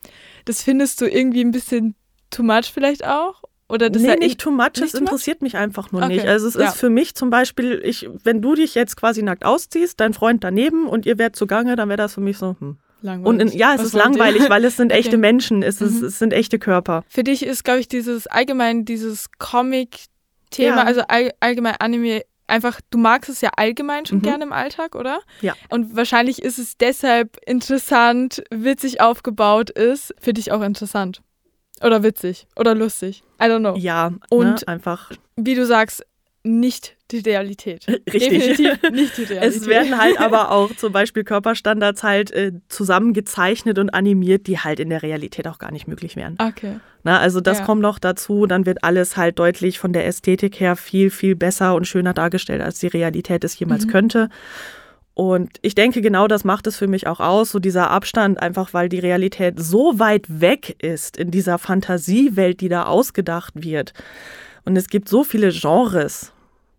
das 0.46 0.62
findest 0.62 1.00
du 1.00 1.06
irgendwie 1.06 1.44
ein 1.44 1.50
bisschen 1.50 1.94
too 2.30 2.42
much 2.42 2.72
vielleicht 2.72 3.04
auch? 3.06 3.42
Oder 3.68 3.90
das 3.90 4.02
nee, 4.02 4.08
halt 4.08 4.20
nicht 4.20 4.40
too 4.40 4.52
much, 4.52 4.80
es 4.80 4.94
interessiert 4.94 5.42
mich 5.42 5.56
einfach 5.56 5.90
nur 5.90 6.02
okay. 6.02 6.14
nicht. 6.14 6.26
Also 6.26 6.46
es 6.46 6.54
ja. 6.54 6.68
ist 6.68 6.76
für 6.76 6.88
mich 6.88 7.16
zum 7.16 7.30
Beispiel, 7.30 7.80
ich, 7.84 8.08
wenn 8.22 8.40
du 8.40 8.54
dich 8.54 8.76
jetzt 8.76 8.96
quasi 8.96 9.22
nackt 9.22 9.44
ausziehst, 9.44 9.98
dein 9.98 10.14
Freund 10.14 10.44
daneben 10.44 10.86
und 10.86 11.04
ihr 11.04 11.18
werdet 11.18 11.34
zugange, 11.34 11.74
dann 11.74 11.88
wäre 11.88 11.96
das 11.96 12.14
für 12.14 12.20
mich 12.20 12.38
so, 12.38 12.56
hm. 12.58 12.78
Langweilig. 13.02 13.26
Und 13.26 13.40
in, 13.40 13.58
ja, 13.58 13.74
es 13.74 13.80
Was 13.80 13.86
ist 13.88 13.92
langweilig, 13.94 14.48
weil 14.48 14.64
es 14.64 14.76
sind 14.76 14.90
echte 14.92 15.10
okay. 15.10 15.16
Menschen, 15.18 15.62
es, 15.62 15.80
ist, 15.80 16.00
mhm. 16.00 16.06
es 16.06 16.18
sind 16.18 16.32
echte 16.32 16.58
Körper. 16.58 17.04
Für 17.08 17.24
dich 17.24 17.44
ist, 17.44 17.64
glaube 17.64 17.80
ich, 17.80 17.88
dieses 17.88 18.26
allgemein, 18.26 18.84
dieses 18.84 19.30
Comic-Thema, 19.38 20.76
ja. 20.76 20.82
also 20.82 21.02
all, 21.08 21.32
allgemein 21.40 21.74
Anime, 21.78 22.22
einfach, 22.46 22.80
du 22.90 22.98
magst 22.98 23.28
es 23.28 23.40
ja 23.40 23.50
allgemein 23.56 24.06
schon 24.06 24.18
mhm. 24.18 24.22
gerne 24.22 24.44
im 24.44 24.52
Alltag, 24.52 24.94
oder? 24.94 25.20
Ja. 25.40 25.54
Und 25.68 25.94
wahrscheinlich 25.94 26.42
ist 26.42 26.58
es 26.58 26.78
deshalb 26.78 27.36
interessant, 27.46 28.42
witzig 28.50 29.00
aufgebaut 29.00 29.70
ist, 29.70 30.14
für 30.18 30.32
dich 30.32 30.52
auch 30.52 30.62
interessant. 30.62 31.20
Oder 31.82 32.02
witzig. 32.02 32.46
Oder 32.56 32.74
lustig. 32.74 33.22
I 33.40 33.44
don't 33.44 33.60
know. 33.60 33.76
Ja, 33.76 34.12
und 34.30 34.46
ne, 34.46 34.68
einfach. 34.68 35.10
Wie 35.36 35.54
du 35.54 35.66
sagst, 35.66 36.04
nicht 36.46 36.96
die 37.10 37.18
Realität. 37.18 37.86
Richtig. 38.12 38.56
Definitiv 38.56 38.90
nicht 38.90 39.18
die 39.18 39.24
Realität. 39.24 39.62
Es 39.62 39.66
werden 39.66 39.98
halt 39.98 40.18
aber 40.20 40.50
auch 40.50 40.74
zum 40.74 40.92
Beispiel 40.92 41.24
Körperstandards 41.24 42.02
halt 42.02 42.30
äh, 42.30 42.52
zusammengezeichnet 42.68 43.78
und 43.78 43.90
animiert, 43.90 44.46
die 44.46 44.58
halt 44.58 44.80
in 44.80 44.90
der 44.90 45.02
Realität 45.02 45.46
auch 45.48 45.58
gar 45.58 45.72
nicht 45.72 45.86
möglich 45.86 46.16
wären. 46.16 46.36
Okay. 46.38 46.80
Na, 47.02 47.18
also 47.18 47.40
das 47.40 47.58
ja. 47.58 47.64
kommt 47.64 47.82
noch 47.82 47.98
dazu. 47.98 48.46
Dann 48.46 48.64
wird 48.64 48.82
alles 48.82 49.16
halt 49.16 49.38
deutlich 49.38 49.78
von 49.78 49.92
der 49.92 50.06
Ästhetik 50.06 50.58
her 50.58 50.76
viel, 50.76 51.10
viel 51.10 51.36
besser 51.36 51.74
und 51.74 51.86
schöner 51.86 52.14
dargestellt, 52.14 52.62
als 52.62 52.78
die 52.78 52.88
Realität 52.88 53.44
es 53.44 53.58
jemals 53.58 53.86
mhm. 53.86 53.90
könnte. 53.90 54.28
Und 55.16 55.58
ich 55.62 55.74
denke, 55.74 56.02
genau 56.02 56.28
das 56.28 56.44
macht 56.44 56.66
es 56.66 56.76
für 56.76 56.88
mich 56.88 57.06
auch 57.06 57.20
aus, 57.20 57.50
so 57.50 57.58
dieser 57.58 57.90
Abstand, 57.90 58.38
einfach 58.38 58.74
weil 58.74 58.90
die 58.90 58.98
Realität 58.98 59.54
so 59.58 59.98
weit 59.98 60.26
weg 60.28 60.76
ist 60.82 61.16
in 61.16 61.30
dieser 61.30 61.56
Fantasiewelt, 61.56 62.60
die 62.60 62.68
da 62.68 62.84
ausgedacht 62.84 63.54
wird. 63.54 63.94
Und 64.66 64.76
es 64.76 64.88
gibt 64.88 65.08
so 65.08 65.24
viele 65.24 65.52
Genres. 65.52 66.34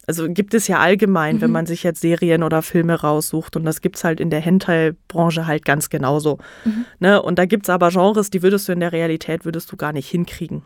Also 0.06 0.28
gibt 0.30 0.54
es 0.54 0.68
ja 0.68 0.78
allgemein, 0.78 1.38
mhm. 1.38 1.42
wenn 1.42 1.52
man 1.52 1.66
sich 1.66 1.82
jetzt 1.82 2.02
Serien 2.02 2.44
oder 2.44 2.62
Filme 2.62 3.02
raussucht. 3.02 3.56
Und 3.56 3.66
das 3.66 3.82
gibt 3.82 3.96
es 3.96 4.04
halt 4.04 4.20
in 4.20 4.30
der 4.30 4.40
Hentai-Branche 4.40 5.48
halt 5.48 5.66
ganz 5.66 5.90
genauso. 5.90 6.38
Mhm. 6.64 6.86
Ne? 7.00 7.20
Und 7.20 7.40
da 7.40 7.46
gibt 7.46 7.66
es 7.66 7.72
aber 7.72 7.90
Genres, 7.90 8.30
die 8.30 8.44
würdest 8.44 8.68
du 8.68 8.72
in 8.72 8.82
der 8.82 8.92
Realität, 8.92 9.46
würdest 9.46 9.72
du 9.72 9.78
gar 9.78 9.94
nicht 9.94 10.10
hinkriegen. 10.10 10.62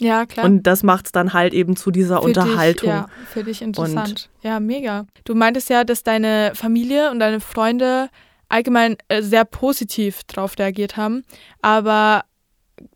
Ja, 0.00 0.26
klar. 0.26 0.46
Und 0.46 0.62
das 0.62 0.82
macht 0.82 1.06
es 1.06 1.12
dann 1.12 1.32
halt 1.32 1.54
eben 1.54 1.76
zu 1.76 1.90
dieser 1.90 2.20
für 2.20 2.28
Unterhaltung. 2.28 2.88
Dich, 2.88 2.88
ja, 2.88 3.08
für 3.28 3.44
dich 3.44 3.62
interessant. 3.62 4.08
Und 4.08 4.30
ja, 4.42 4.60
mega. 4.60 5.06
Du 5.24 5.34
meintest 5.34 5.70
ja, 5.70 5.84
dass 5.84 6.02
deine 6.02 6.52
Familie 6.54 7.10
und 7.10 7.18
deine 7.18 7.40
Freunde 7.40 8.08
allgemein 8.48 8.96
äh, 9.08 9.22
sehr 9.22 9.44
positiv 9.44 10.24
drauf 10.24 10.58
reagiert 10.58 10.96
haben. 10.96 11.24
Aber 11.62 12.24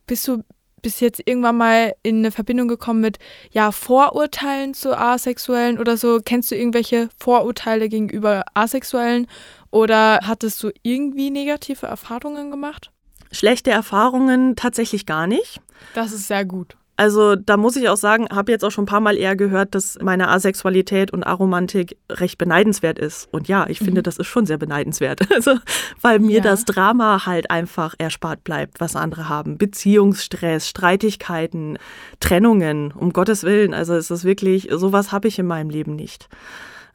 bist 0.07 0.27
du 0.29 0.43
bis 0.81 1.01
jetzt 1.01 1.23
irgendwann 1.25 1.57
mal 1.57 1.95
in 2.03 2.19
eine 2.19 2.33
Verbindung 2.33 2.69
gekommen 2.69 3.01
mit 3.01 3.19
ja 3.53 3.71
Vorurteilen 3.71 4.75
zu 4.75 4.97
Asexuellen 4.97 5.79
oder 5.79 5.97
so? 5.97 6.21
Kennst 6.25 6.51
du 6.51 6.57
irgendwelche 6.57 7.09
Vorurteile 7.17 7.89
gegenüber 7.89 8.45
Asexuellen 8.55 9.27
oder 9.71 10.21
hattest 10.23 10.63
du 10.63 10.71
irgendwie 10.83 11.31
negative 11.31 11.87
Erfahrungen 11.87 12.51
gemacht? 12.51 12.91
Schlechte 13.31 13.71
Erfahrungen 13.71 14.57
tatsächlich 14.57 15.07
gar 15.07 15.27
nicht. 15.27 15.61
Das 15.95 16.13
ist 16.13 16.29
sehr 16.29 16.45
gut. 16.45 16.77
Also 17.03 17.35
da 17.35 17.57
muss 17.57 17.75
ich 17.75 17.89
auch 17.89 17.97
sagen, 17.97 18.29
habe 18.31 18.53
jetzt 18.53 18.65
auch 18.65 18.71
schon 18.71 18.85
ein 18.85 18.87
paar 18.87 19.01
Mal 19.01 19.17
eher 19.17 19.35
gehört, 19.35 19.75
dass 19.75 19.99
meine 20.01 20.29
Asexualität 20.29 21.13
und 21.13 21.25
Aromantik 21.25 21.97
recht 22.09 22.39
beneidenswert 22.39 22.97
ist. 22.97 23.29
Und 23.33 23.49
ja, 23.49 23.67
ich 23.69 23.81
mhm. 23.81 23.87
finde, 23.87 24.03
das 24.05 24.19
ist 24.19 24.29
schon 24.29 24.47
sehr 24.47 24.59
beneidenswert. 24.59 25.21
Also, 25.33 25.57
weil 26.01 26.21
mir 26.21 26.37
ja. 26.37 26.43
das 26.43 26.65
Drama 26.67 27.27
halt 27.27 27.51
einfach 27.51 27.95
erspart 27.99 28.45
bleibt, 28.45 28.81
was 28.81 28.95
andere 28.95 29.29
haben. 29.29 29.57
Beziehungsstress, 29.59 30.69
Streitigkeiten, 30.69 31.79
Trennungen, 32.21 32.93
um 32.93 33.13
Gottes 33.13 33.43
Willen. 33.43 33.75
Also 33.75 33.95
es 33.95 34.11
ist 34.11 34.23
wirklich, 34.23 34.69
sowas 34.71 35.11
habe 35.11 35.27
ich 35.27 35.39
in 35.41 35.47
meinem 35.47 35.71
Leben 35.71 35.97
nicht. 35.97 36.29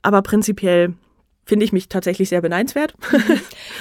Aber 0.04 0.22
prinzipiell 0.22 0.93
finde 1.48 1.66
ich 1.66 1.72
mich 1.72 1.88
tatsächlich 1.88 2.30
sehr 2.30 2.42
beneidenswert. 2.42 2.94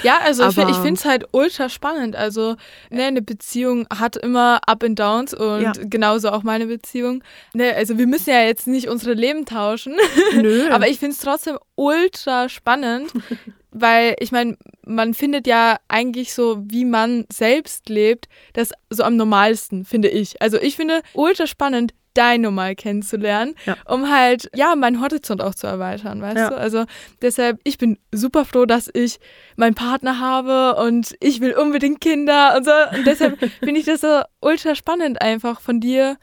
Ja, 0.03 0.19
also 0.23 0.47
ich, 0.47 0.57
ich 0.57 0.75
finde 0.77 0.93
es 0.93 1.05
halt 1.05 1.25
ultra 1.31 1.69
spannend. 1.69 2.15
Also 2.15 2.55
ne, 2.89 3.03
eine 3.03 3.21
Beziehung 3.21 3.85
hat 3.89 4.15
immer 4.15 4.61
Up 4.65 4.83
and 4.83 4.97
Downs 4.97 5.33
und 5.33 5.61
ja. 5.61 5.73
genauso 5.81 6.29
auch 6.29 6.43
meine 6.43 6.67
Beziehung. 6.67 7.23
Ne, 7.53 7.73
also 7.75 7.97
wir 7.97 8.07
müssen 8.07 8.29
ja 8.29 8.41
jetzt 8.41 8.67
nicht 8.67 8.87
unsere 8.87 9.13
Leben 9.13 9.45
tauschen. 9.45 9.95
Nö. 10.35 10.69
Aber 10.71 10.87
ich 10.87 10.99
finde 10.99 11.15
es 11.15 11.19
trotzdem 11.19 11.57
ultra 11.75 12.47
spannend, 12.47 13.11
weil 13.71 14.15
ich 14.19 14.31
meine, 14.31 14.57
man 14.85 15.13
findet 15.13 15.45
ja 15.45 15.77
eigentlich 15.89 16.33
so, 16.33 16.63
wie 16.63 16.85
man 16.85 17.25
selbst 17.31 17.89
lebt, 17.89 18.29
das 18.53 18.71
so 18.89 19.03
am 19.03 19.17
normalsten, 19.17 19.83
finde 19.83 20.07
ich. 20.07 20.41
Also 20.41 20.57
ich 20.57 20.77
finde 20.77 21.01
ultra 21.13 21.47
spannend, 21.47 21.93
Dino 22.17 22.51
mal 22.51 22.75
kennenzulernen, 22.75 23.53
ja. 23.65 23.75
um 23.85 24.09
halt, 24.09 24.49
ja, 24.55 24.75
meinen 24.75 25.01
Horizont 25.01 25.41
auch 25.41 25.55
zu 25.55 25.67
erweitern, 25.67 26.21
weißt 26.21 26.37
ja. 26.37 26.49
du? 26.49 26.57
Also 26.57 26.85
deshalb, 27.21 27.59
ich 27.63 27.77
bin 27.77 27.97
super 28.11 28.45
froh, 28.45 28.65
dass 28.65 28.89
ich 28.93 29.19
meinen 29.55 29.75
Partner 29.75 30.19
habe 30.19 30.81
und 30.81 31.15
ich 31.19 31.39
will 31.41 31.53
unbedingt 31.53 32.01
Kinder 32.01 32.55
und 32.57 32.65
so. 32.65 32.71
Und 32.97 33.05
deshalb 33.05 33.39
finde 33.59 33.79
ich 33.79 33.85
das 33.85 34.01
so 34.01 34.21
ultra 34.41 34.75
spannend, 34.75 35.21
einfach 35.21 35.61
von 35.61 35.79
dir 35.79 36.17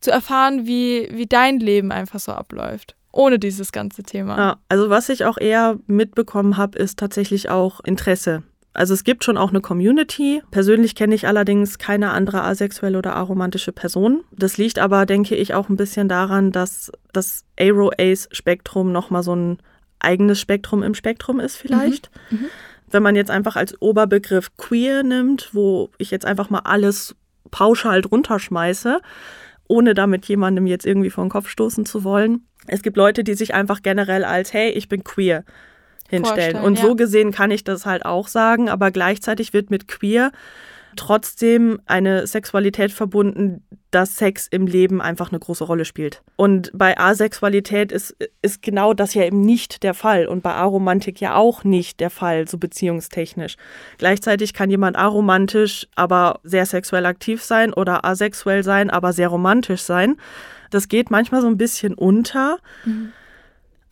zu 0.00 0.10
erfahren, 0.10 0.66
wie, 0.66 1.08
wie 1.12 1.26
dein 1.26 1.58
Leben 1.58 1.92
einfach 1.92 2.20
so 2.20 2.32
abläuft 2.32 2.96
ohne 3.12 3.40
dieses 3.40 3.72
ganze 3.72 4.04
Thema. 4.04 4.38
Ja, 4.38 4.56
also 4.68 4.88
was 4.88 5.08
ich 5.08 5.24
auch 5.24 5.36
eher 5.36 5.80
mitbekommen 5.88 6.56
habe, 6.56 6.78
ist 6.78 6.96
tatsächlich 6.96 7.48
auch 7.48 7.80
Interesse 7.80 8.44
Also 8.72 8.94
es 8.94 9.02
gibt 9.02 9.24
schon 9.24 9.36
auch 9.36 9.50
eine 9.50 9.60
Community. 9.60 10.42
Persönlich 10.50 10.94
kenne 10.94 11.14
ich 11.14 11.26
allerdings 11.26 11.78
keine 11.78 12.10
andere 12.12 12.42
asexuelle 12.42 12.98
oder 12.98 13.16
aromantische 13.16 13.72
Person. 13.72 14.22
Das 14.30 14.58
liegt 14.58 14.78
aber, 14.78 15.06
denke 15.06 15.34
ich, 15.34 15.54
auch 15.54 15.68
ein 15.68 15.76
bisschen 15.76 16.08
daran, 16.08 16.52
dass 16.52 16.92
das 17.12 17.44
Aro-Ace-Spektrum 17.58 18.92
nochmal 18.92 19.22
so 19.22 19.34
ein 19.34 19.58
eigenes 19.98 20.40
Spektrum 20.40 20.82
im 20.82 20.94
Spektrum 20.94 21.40
ist 21.40 21.56
vielleicht. 21.56 22.10
Mhm. 22.30 22.38
Mhm. 22.38 22.46
Wenn 22.90 23.02
man 23.02 23.16
jetzt 23.16 23.30
einfach 23.30 23.56
als 23.56 23.80
Oberbegriff 23.80 24.56
queer 24.56 25.02
nimmt, 25.02 25.50
wo 25.52 25.90
ich 25.98 26.10
jetzt 26.10 26.24
einfach 26.24 26.50
mal 26.50 26.60
alles 26.60 27.14
pauschal 27.50 28.02
drunter 28.02 28.38
schmeiße, 28.38 29.00
ohne 29.68 29.94
damit 29.94 30.26
jemandem 30.26 30.66
jetzt 30.66 30.86
irgendwie 30.86 31.10
vor 31.10 31.24
den 31.24 31.30
Kopf 31.30 31.48
stoßen 31.48 31.86
zu 31.86 32.02
wollen. 32.02 32.46
Es 32.66 32.82
gibt 32.82 32.96
Leute, 32.96 33.24
die 33.24 33.34
sich 33.34 33.54
einfach 33.54 33.82
generell 33.82 34.24
als, 34.24 34.52
hey, 34.52 34.70
ich 34.70 34.88
bin 34.88 35.04
queer 35.04 35.44
hinstellen. 36.10 36.56
Und 36.56 36.78
so 36.78 36.94
gesehen 36.94 37.32
kann 37.32 37.50
ich 37.50 37.64
das 37.64 37.86
halt 37.86 38.04
auch 38.04 38.28
sagen, 38.28 38.68
aber 38.68 38.90
gleichzeitig 38.90 39.52
wird 39.52 39.70
mit 39.70 39.88
queer 39.88 40.32
trotzdem 40.96 41.80
eine 41.86 42.26
Sexualität 42.26 42.92
verbunden, 42.92 43.62
dass 43.90 44.16
Sex 44.16 44.46
im 44.50 44.66
Leben 44.66 45.00
einfach 45.00 45.30
eine 45.30 45.38
große 45.38 45.64
Rolle 45.64 45.84
spielt. 45.84 46.22
Und 46.36 46.70
bei 46.74 46.98
Asexualität 46.98 47.92
ist, 47.92 48.16
ist 48.42 48.62
genau 48.62 48.94
das 48.94 49.14
ja 49.14 49.24
eben 49.24 49.40
nicht 49.40 49.82
der 49.82 49.94
Fall 49.94 50.26
und 50.26 50.42
bei 50.42 50.52
Aromantik 50.52 51.20
ja 51.20 51.34
auch 51.34 51.64
nicht 51.64 52.00
der 52.00 52.10
Fall, 52.10 52.46
so 52.48 52.58
beziehungstechnisch. 52.58 53.56
Gleichzeitig 53.98 54.52
kann 54.52 54.70
jemand 54.70 54.96
aromantisch, 54.96 55.88
aber 55.96 56.40
sehr 56.42 56.66
sexuell 56.66 57.06
aktiv 57.06 57.42
sein 57.42 57.72
oder 57.72 58.04
asexuell 58.04 58.62
sein, 58.62 58.90
aber 58.90 59.12
sehr 59.12 59.28
romantisch 59.28 59.82
sein. 59.82 60.16
Das 60.70 60.88
geht 60.88 61.10
manchmal 61.10 61.40
so 61.40 61.48
ein 61.48 61.58
bisschen 61.58 61.94
unter, 61.94 62.58
mhm. 62.84 63.12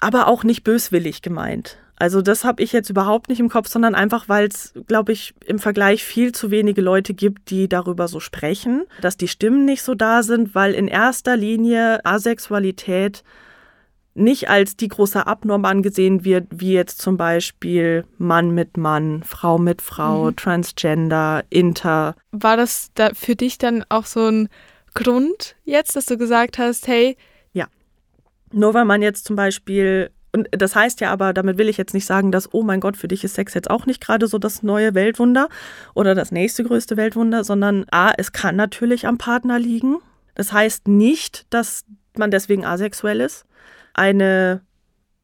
aber 0.01 0.29
auch 0.29 0.45
nicht 0.45 0.63
böswillig 0.63 1.23
gemeint. 1.23 1.79
Also 1.99 2.23
das 2.23 2.45
habe 2.45 2.63
ich 2.63 2.73
jetzt 2.73 2.91
überhaupt 2.91 3.29
nicht 3.29 3.41
im 3.41 3.49
Kopf, 3.49 3.69
sondern 3.69 3.97
einfach, 3.97 4.29
weil 4.29 4.47
es, 4.47 4.73
glaube 4.87 5.13
ich, 5.13 5.35
im 5.45 5.59
Vergleich 5.59 6.05
viel 6.05 6.33
zu 6.33 6.53
wenige 6.53 6.81
Leute 6.81 7.13
gibt, 7.13 7.51
die 7.51 7.69
darüber 7.69 8.07
so 8.07 8.21
sprechen, 8.21 8.85
dass 9.01 9.17
die 9.17 9.27
Stimmen 9.27 9.65
nicht 9.65 9.83
so 9.83 9.95
da 9.97 10.23
sind, 10.23 10.55
weil 10.55 10.75
in 10.75 10.87
erster 10.87 11.37
Linie 11.37 12.05
Asexualität 12.05 13.25
nicht 14.15 14.49
als 14.49 14.77
die 14.77 14.89
große 14.89 15.27
Abnorm 15.27 15.65
angesehen 15.65 16.25
wird, 16.25 16.47
wie 16.51 16.73
jetzt 16.73 17.01
zum 17.01 17.17
Beispiel 17.17 18.05
Mann 18.19 18.51
mit 18.53 18.77
Mann, 18.77 19.23
Frau 19.23 19.59
mit 19.59 19.83
Frau, 19.83 20.27
mhm. 20.27 20.37
Transgender, 20.37 21.45
Inter. 21.51 22.15
War 22.33 22.57
das 22.57 22.91
da 22.95 23.11
für 23.15 23.37
dich 23.37 23.59
dann 23.59 23.85
auch 23.89 24.07
so 24.07 24.27
ein 24.27 24.49
Grund 24.95 25.57
jetzt, 25.65 25.97
dass 25.97 26.07
du 26.07 26.17
gesagt 26.17 26.59
hast, 26.59 26.87
hey, 26.89 27.17
ja. 27.53 27.67
Nur 28.53 28.75
weil 28.75 28.85
man 28.85 29.03
jetzt 29.03 29.25
zum 29.25 29.37
Beispiel 29.37 30.11
und 30.33 30.49
das 30.51 30.75
heißt 30.75 31.01
ja 31.01 31.11
aber, 31.11 31.33
damit 31.33 31.59
will 31.59 31.69
ich 31.69 31.77
jetzt 31.77 31.95
nicht 31.95 32.07
sagen, 32.07 32.33
dass, 32.33 32.53
oh 32.53 32.63
mein 32.63 32.81
Gott, 32.81 32.97
für 32.97 33.09
dich 33.09 33.25
ist 33.25 33.35
Sex 33.35 33.55
jetzt 33.55 33.71
auch 33.71 33.87
nicht 33.87 34.01
gerade 34.01 34.27
so 34.27 34.39
das 34.39 34.63
neue 34.63 34.95
Weltwunder 34.95 35.49
oder 35.95 36.15
das 36.15 36.33
nächste 36.33 36.65
größte 36.65 36.97
Weltwunder, 36.97 37.45
sondern 37.45 37.87
A, 37.91 38.13
es 38.17 38.33
kann 38.33 38.57
natürlich 38.57 39.07
am 39.07 39.19
Partner 39.19 39.59
liegen. 39.59 39.99
Das 40.35 40.53
heißt 40.53 40.87
nicht, 40.87 41.47
dass 41.51 41.85
man 42.17 42.31
deswegen 42.31 42.65
asexuell 42.65 43.21
ist. 43.21 43.47
Eine 43.95 44.63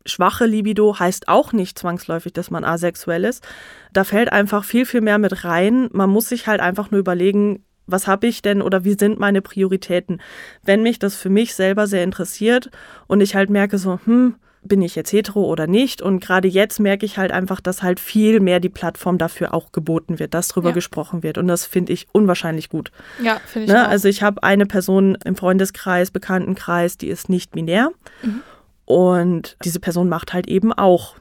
schwache 0.06 0.46
Libido 0.46 0.98
heißt 0.98 1.28
auch 1.28 1.52
nicht 1.52 1.78
zwangsläufig, 1.78 2.32
dass 2.32 2.50
man 2.50 2.64
asexuell 2.64 3.24
ist. 3.24 3.46
Da 3.92 4.04
fällt 4.04 4.32
einfach 4.32 4.64
viel, 4.64 4.86
viel 4.86 5.00
mehr 5.00 5.18
mit 5.18 5.44
rein. 5.44 5.88
Man 5.92 6.10
muss 6.10 6.28
sich 6.28 6.46
halt 6.46 6.60
einfach 6.60 6.90
nur 6.90 7.00
überlegen, 7.00 7.64
was 7.86 8.06
habe 8.06 8.26
ich 8.26 8.42
denn 8.42 8.62
oder 8.62 8.84
wie 8.84 8.94
sind 8.94 9.18
meine 9.18 9.42
Prioritäten? 9.42 10.20
Wenn 10.62 10.82
mich 10.82 10.98
das 10.98 11.16
für 11.16 11.30
mich 11.30 11.54
selber 11.54 11.86
sehr 11.86 12.02
interessiert 12.02 12.70
und 13.06 13.20
ich 13.20 13.34
halt 13.34 13.50
merke 13.50 13.78
so, 13.78 14.00
hm, 14.04 14.36
bin 14.64 14.82
ich 14.82 14.94
jetzt 14.94 15.12
hetero 15.12 15.44
oder 15.44 15.66
nicht? 15.66 16.02
Und 16.02 16.20
gerade 16.20 16.48
jetzt 16.48 16.80
merke 16.80 17.06
ich 17.06 17.18
halt 17.18 17.32
einfach, 17.32 17.60
dass 17.60 17.82
halt 17.82 18.00
viel 18.00 18.40
mehr 18.40 18.60
die 18.60 18.68
Plattform 18.68 19.18
dafür 19.18 19.54
auch 19.54 19.72
geboten 19.72 20.18
wird, 20.18 20.34
dass 20.34 20.48
darüber 20.48 20.70
ja. 20.70 20.74
gesprochen 20.74 21.22
wird. 21.22 21.38
Und 21.38 21.48
das 21.48 21.66
finde 21.66 21.92
ich 21.92 22.06
unwahrscheinlich 22.12 22.68
gut. 22.68 22.90
Ja, 23.22 23.40
finde 23.46 23.66
ich 23.66 23.72
ne? 23.72 23.84
auch. 23.84 23.90
Also 23.90 24.08
ich 24.08 24.22
habe 24.22 24.42
eine 24.42 24.66
Person 24.66 25.16
im 25.24 25.36
Freundeskreis, 25.36 26.10
Bekanntenkreis, 26.10 26.96
die 26.96 27.08
ist 27.08 27.28
nicht 27.28 27.52
binär. 27.52 27.90
Mhm. 28.22 28.42
Und 28.86 29.56
diese 29.64 29.80
Person 29.80 30.08
macht 30.08 30.32
halt 30.32 30.46
eben 30.48 30.72
auch 30.72 31.16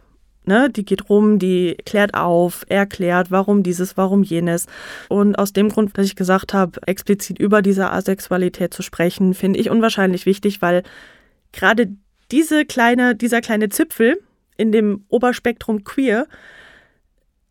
Ne, 0.46 0.70
die 0.70 0.84
geht 0.84 1.10
rum, 1.10 1.40
die 1.40 1.78
klärt 1.86 2.16
auf, 2.16 2.66
erklärt, 2.68 3.32
warum 3.32 3.64
dieses, 3.64 3.96
warum 3.96 4.24
jenes. 4.24 4.66
Und 5.08 5.40
aus 5.40 5.54
dem 5.54 5.70
Grund, 5.70 5.98
dass 5.98 6.06
ich 6.06 6.18
gesagt 6.18 6.54
habe, 6.54 6.86
explizit 6.86 7.40
über 7.40 7.62
diese 7.62 7.92
Asexualität 7.92 8.74
zu 8.74 8.82
sprechen, 8.82 9.36
finde 9.36 9.60
ich 9.60 9.70
unwahrscheinlich 9.70 10.26
wichtig, 10.26 10.62
weil 10.62 10.84
gerade 11.54 11.96
diese 12.32 12.66
kleine, 12.66 13.16
dieser 13.16 13.42
kleine 13.42 13.70
Zipfel 13.70 14.22
in 14.58 14.72
dem 14.72 15.06
Oberspektrum 15.10 15.84
queer 15.84 16.28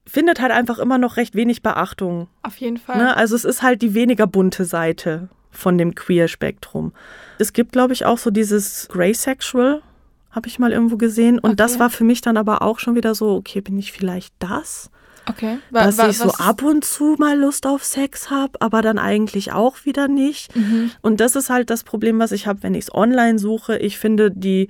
findet 0.06 0.40
halt 0.40 0.52
einfach 0.52 0.78
immer 0.78 0.98
noch 0.98 1.16
recht 1.16 1.34
wenig 1.34 1.62
Beachtung. 1.62 2.28
Auf 2.42 2.56
jeden 2.56 2.76
Fall. 2.76 2.98
Ne? 2.98 3.16
Also 3.16 3.36
es 3.36 3.44
ist 3.44 3.62
halt 3.62 3.82
die 3.82 3.94
weniger 3.94 4.26
bunte 4.26 4.64
Seite 4.64 5.28
von 5.50 5.78
dem 5.78 5.94
Queer-Spektrum. 5.94 6.92
Es 7.38 7.52
gibt, 7.52 7.72
glaube 7.72 7.92
ich, 7.92 8.04
auch 8.04 8.18
so 8.18 8.30
dieses 8.30 8.88
Grey 8.88 9.14
Sexual, 9.14 9.82
habe 10.30 10.48
ich 10.48 10.58
mal 10.58 10.72
irgendwo 10.72 10.96
gesehen. 10.96 11.38
Und 11.38 11.50
okay. 11.50 11.56
das 11.56 11.78
war 11.78 11.90
für 11.90 12.04
mich 12.04 12.22
dann 12.22 12.36
aber 12.36 12.62
auch 12.62 12.78
schon 12.78 12.94
wieder 12.94 13.14
so, 13.14 13.36
okay, 13.36 13.60
bin 13.60 13.78
ich 13.78 13.92
vielleicht 13.92 14.34
das? 14.38 14.90
Okay. 15.28 15.58
Wa 15.70 15.84
dass 15.84 15.98
ich 15.98 16.18
so 16.18 16.30
ab 16.32 16.62
und 16.62 16.84
zu 16.84 17.16
mal 17.18 17.38
Lust 17.38 17.66
auf 17.66 17.84
Sex 17.84 18.30
habe, 18.30 18.60
aber 18.60 18.82
dann 18.82 18.98
eigentlich 18.98 19.52
auch 19.52 19.84
wieder 19.84 20.08
nicht. 20.08 20.54
Mhm. 20.56 20.90
Und 21.00 21.20
das 21.20 21.36
ist 21.36 21.50
halt 21.50 21.70
das 21.70 21.84
Problem, 21.84 22.18
was 22.18 22.32
ich 22.32 22.46
habe, 22.46 22.62
wenn 22.62 22.74
ich 22.74 22.84
es 22.84 22.94
online 22.94 23.38
suche. 23.38 23.78
Ich 23.78 23.98
finde 23.98 24.30
die 24.30 24.68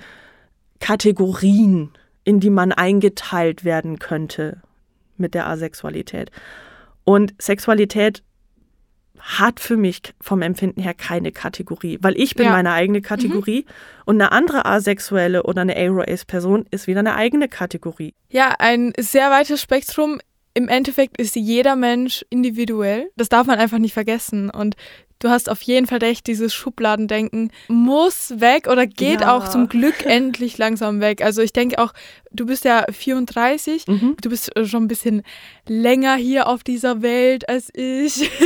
Kategorien, 0.81 1.91
in 2.25 2.41
die 2.41 2.51
man 2.51 2.73
eingeteilt 2.73 3.65
werden 3.65 3.99
könnte 3.99 4.62
mit 5.17 5.35
der 5.35 5.47
Asexualität. 5.47 6.31
Und 7.05 7.35
Sexualität 7.38 8.23
hat 9.23 9.61
für 9.61 9.77
mich 9.77 10.03
vom 10.21 10.43
Empfinden 10.43 10.83
her 10.83 10.95
keine 10.95 11.31
Kategorie, 11.31 11.99
weil 12.03 12.19
ich 12.19 12.35
bin 12.35 12.47
ja. 12.47 12.53
meine 12.53 12.73
eigene 12.73 13.01
Kategorie 13.01 13.65
mhm. 13.67 14.03
und 14.05 14.21
eine 14.21 14.33
andere 14.33 14.67
asexuelle 14.67 15.45
oder 15.45 15.62
eine 15.62 15.77
Aero-Ace-Person 15.77 16.67
ist 16.73 16.88
wieder 16.88 16.99
eine 16.99 17.15
eigene 17.15 17.49
Kategorie. 17.49 18.15
Ja, 18.31 18.57
ein 18.59 18.93
sehr 18.99 19.31
weites 19.31 19.62
Spektrum 19.62 20.19
im 20.55 20.69
Endeffekt 20.69 21.19
ist 21.19 21.37
jeder 21.37 21.77
Mensch 21.77 22.25
individuell. 22.31 23.11
Das 23.17 23.29
darf 23.29 23.47
man 23.47 23.59
einfach 23.59 23.79
nicht 23.79 23.95
vergessen. 23.95 24.51
Und 24.51 24.77
du 25.19 25.29
hast 25.29 25.49
auf 25.49 25.62
jeden 25.62 25.87
Fall 25.87 25.99
recht, 25.99 26.27
dieses 26.27 26.53
Schubladendenken 26.53 27.53
muss 27.69 28.35
weg 28.38 28.69
oder 28.69 28.87
geht 28.87 29.23
ja. 29.23 29.37
auch 29.37 29.49
zum 29.49 29.69
Glück 29.69 29.95
endlich 30.05 30.59
langsam 30.59 31.01
weg. 31.01 31.23
Also 31.23 31.43
ich 31.43 31.53
denke 31.53 31.79
auch, 31.79 31.93
du 32.31 32.47
bist 32.47 32.65
ja 32.65 32.85
34, 32.91 33.87
mhm. 33.87 34.17
du 34.21 34.29
bist 34.29 34.51
schon 34.65 34.85
ein 34.85 34.88
bisschen 34.88 35.23
länger 35.67 36.17
hier 36.17 36.49
auf 36.49 36.65
dieser 36.65 37.03
Welt 37.03 37.49
als 37.49 37.71
ich. 37.75 38.31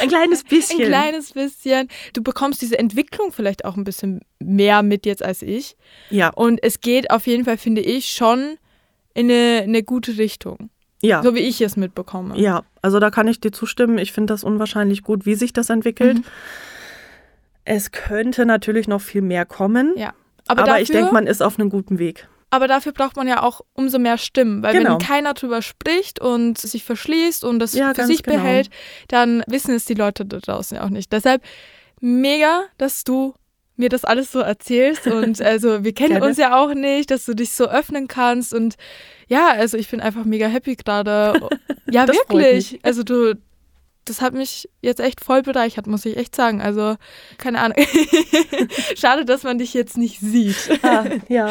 Ein 0.00 0.08
kleines 0.08 0.42
bisschen. 0.42 0.80
Ein 0.80 0.88
kleines 0.88 1.32
bisschen. 1.32 1.88
Du 2.12 2.22
bekommst 2.22 2.62
diese 2.62 2.78
Entwicklung 2.78 3.30
vielleicht 3.30 3.64
auch 3.64 3.76
ein 3.76 3.84
bisschen 3.84 4.20
mehr 4.40 4.82
mit 4.82 5.06
jetzt 5.06 5.22
als 5.22 5.40
ich. 5.42 5.76
Ja. 6.10 6.30
Und 6.30 6.60
es 6.62 6.80
geht 6.80 7.12
auf 7.12 7.28
jeden 7.28 7.44
Fall, 7.44 7.58
finde 7.58 7.80
ich, 7.80 8.08
schon 8.08 8.58
in 9.14 9.30
eine, 9.30 9.62
eine 9.62 9.82
gute 9.82 10.18
Richtung. 10.18 10.70
Ja. 11.02 11.22
So 11.22 11.34
wie 11.34 11.40
ich 11.40 11.60
es 11.60 11.76
mitbekomme. 11.76 12.38
Ja, 12.38 12.62
also 12.80 13.00
da 13.00 13.10
kann 13.10 13.26
ich 13.26 13.40
dir 13.40 13.50
zustimmen. 13.50 13.98
Ich 13.98 14.12
finde 14.12 14.32
das 14.32 14.44
unwahrscheinlich 14.44 15.02
gut, 15.02 15.26
wie 15.26 15.34
sich 15.34 15.52
das 15.52 15.68
entwickelt. 15.68 16.18
Mhm. 16.18 16.24
Es 17.64 17.90
könnte 17.90 18.46
natürlich 18.46 18.88
noch 18.88 19.00
viel 19.00 19.22
mehr 19.22 19.44
kommen. 19.44 19.94
Ja. 19.96 20.14
Aber, 20.46 20.62
aber 20.62 20.64
dafür, 20.64 20.82
ich 20.82 20.88
denke, 20.90 21.12
man 21.12 21.26
ist 21.26 21.42
auf 21.42 21.58
einem 21.58 21.70
guten 21.70 21.98
Weg. 21.98 22.28
Aber 22.50 22.68
dafür 22.68 22.92
braucht 22.92 23.16
man 23.16 23.26
ja 23.26 23.42
auch 23.42 23.62
umso 23.72 23.98
mehr 23.98 24.18
Stimmen, 24.18 24.62
weil 24.62 24.74
genau. 24.74 24.92
wenn 24.92 24.98
keiner 24.98 25.32
drüber 25.32 25.62
spricht 25.62 26.20
und 26.20 26.58
sich 26.58 26.84
verschließt 26.84 27.44
und 27.44 27.58
das 27.60 27.72
ja, 27.72 27.94
für 27.94 28.04
sich 28.04 28.22
genau. 28.22 28.36
behält, 28.36 28.68
dann 29.08 29.42
wissen 29.46 29.74
es 29.74 29.86
die 29.86 29.94
Leute 29.94 30.26
da 30.26 30.38
draußen 30.38 30.76
ja 30.76 30.84
auch 30.84 30.90
nicht. 30.90 31.12
Deshalb 31.12 31.42
mega, 32.00 32.64
dass 32.76 33.04
du 33.04 33.34
mir 33.76 33.88
das 33.88 34.04
alles 34.04 34.32
so 34.32 34.40
erzählst 34.40 35.06
und 35.06 35.40
also 35.42 35.84
wir 35.84 35.92
kennen 35.92 36.22
uns 36.22 36.36
ja 36.38 36.60
auch 36.60 36.74
nicht, 36.74 37.10
dass 37.10 37.24
du 37.24 37.34
dich 37.34 37.52
so 37.52 37.68
öffnen 37.68 38.08
kannst 38.08 38.52
und 38.54 38.76
ja, 39.28 39.50
also 39.50 39.76
ich 39.76 39.88
bin 39.88 40.00
einfach 40.00 40.24
mega 40.24 40.46
happy 40.46 40.76
gerade. 40.76 41.34
Ja, 41.90 42.08
wirklich. 42.08 42.80
Also 42.82 43.02
du, 43.02 43.34
das 44.04 44.20
hat 44.20 44.34
mich 44.34 44.68
jetzt 44.80 45.00
echt 45.00 45.22
voll 45.22 45.42
bereichert, 45.42 45.86
muss 45.86 46.04
ich 46.04 46.16
echt 46.16 46.34
sagen. 46.34 46.60
Also, 46.60 46.96
keine 47.38 47.60
Ahnung. 47.60 47.76
Schade, 48.96 49.24
dass 49.24 49.44
man 49.44 49.58
dich 49.58 49.74
jetzt 49.74 49.96
nicht 49.96 50.20
sieht. 50.20 50.80
Ah, 50.82 51.04
ja. 51.28 51.50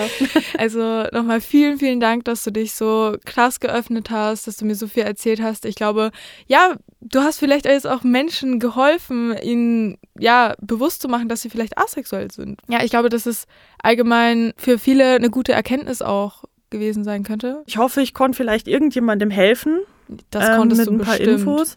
Also 0.58 1.04
nochmal 1.12 1.42
vielen, 1.42 1.80
vielen 1.80 2.00
Dank, 2.00 2.26
dass 2.26 2.44
du 2.44 2.52
dich 2.52 2.74
so 2.74 3.16
krass 3.26 3.60
geöffnet 3.60 4.10
hast, 4.10 4.48
dass 4.48 4.58
du 4.58 4.66
mir 4.66 4.76
so 4.76 4.88
viel 4.88 5.04
erzählt 5.04 5.42
hast. 5.42 5.66
Ich 5.66 5.76
glaube, 5.76 6.12
ja, 6.48 6.76
du 7.00 7.22
hast 7.22 7.40
vielleicht 7.40 7.66
jetzt 7.66 7.88
auch 7.88 8.04
Menschen 8.04 8.60
geholfen, 8.60 9.36
ihnen 9.42 9.98
ja 10.20 10.54
bewusst 10.60 11.02
zu 11.02 11.08
machen, 11.08 11.30
dass 11.30 11.42
sie 11.42 11.50
vielleicht 11.50 11.78
asexuell 11.78 12.32
sind. 12.32 12.60
Ja, 12.68 12.84
ich 12.84 12.92
glaube, 12.92 13.10
dass 13.10 13.26
es 13.26 13.46
allgemein 13.82 14.54
für 14.58 14.78
viele 14.78 15.16
eine 15.16 15.30
gute 15.30 15.54
Erkenntnis 15.54 16.02
auch 16.02 16.44
gewesen 16.70 17.04
sein 17.04 17.24
könnte. 17.24 17.64
Ich 17.66 17.78
hoffe, 17.78 18.02
ich 18.02 18.14
konnte 18.14 18.38
vielleicht 18.38 18.68
irgendjemandem 18.68 19.30
helfen. 19.30 19.82
Das 20.30 20.58
konntest 20.58 20.88
ähm, 20.88 20.96
mit 20.96 21.02
du 21.02 21.04
ein 21.04 21.06
paar 21.06 21.18
bestimmt. 21.18 21.40
Infos. 21.40 21.76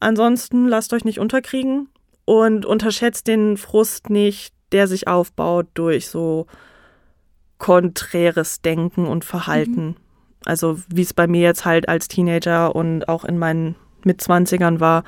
Ansonsten 0.00 0.68
lasst 0.68 0.92
euch 0.92 1.04
nicht 1.04 1.20
unterkriegen 1.20 1.88
und 2.24 2.66
unterschätzt 2.66 3.26
den 3.26 3.56
Frust 3.56 4.10
nicht, 4.10 4.54
der 4.72 4.88
sich 4.88 5.08
aufbaut 5.08 5.66
durch 5.74 6.08
so 6.08 6.46
konträres 7.58 8.60
Denken 8.60 9.06
und 9.06 9.24
Verhalten. 9.24 9.86
Mhm. 9.86 9.96
Also 10.44 10.78
wie 10.88 11.02
es 11.02 11.14
bei 11.14 11.26
mir 11.26 11.42
jetzt 11.42 11.64
halt 11.64 11.88
als 11.88 12.08
Teenager 12.08 12.74
und 12.76 13.08
auch 13.08 13.24
in 13.24 13.38
meinen 13.38 13.74
Mitzwanzigern 14.04 14.80
war 14.80 15.04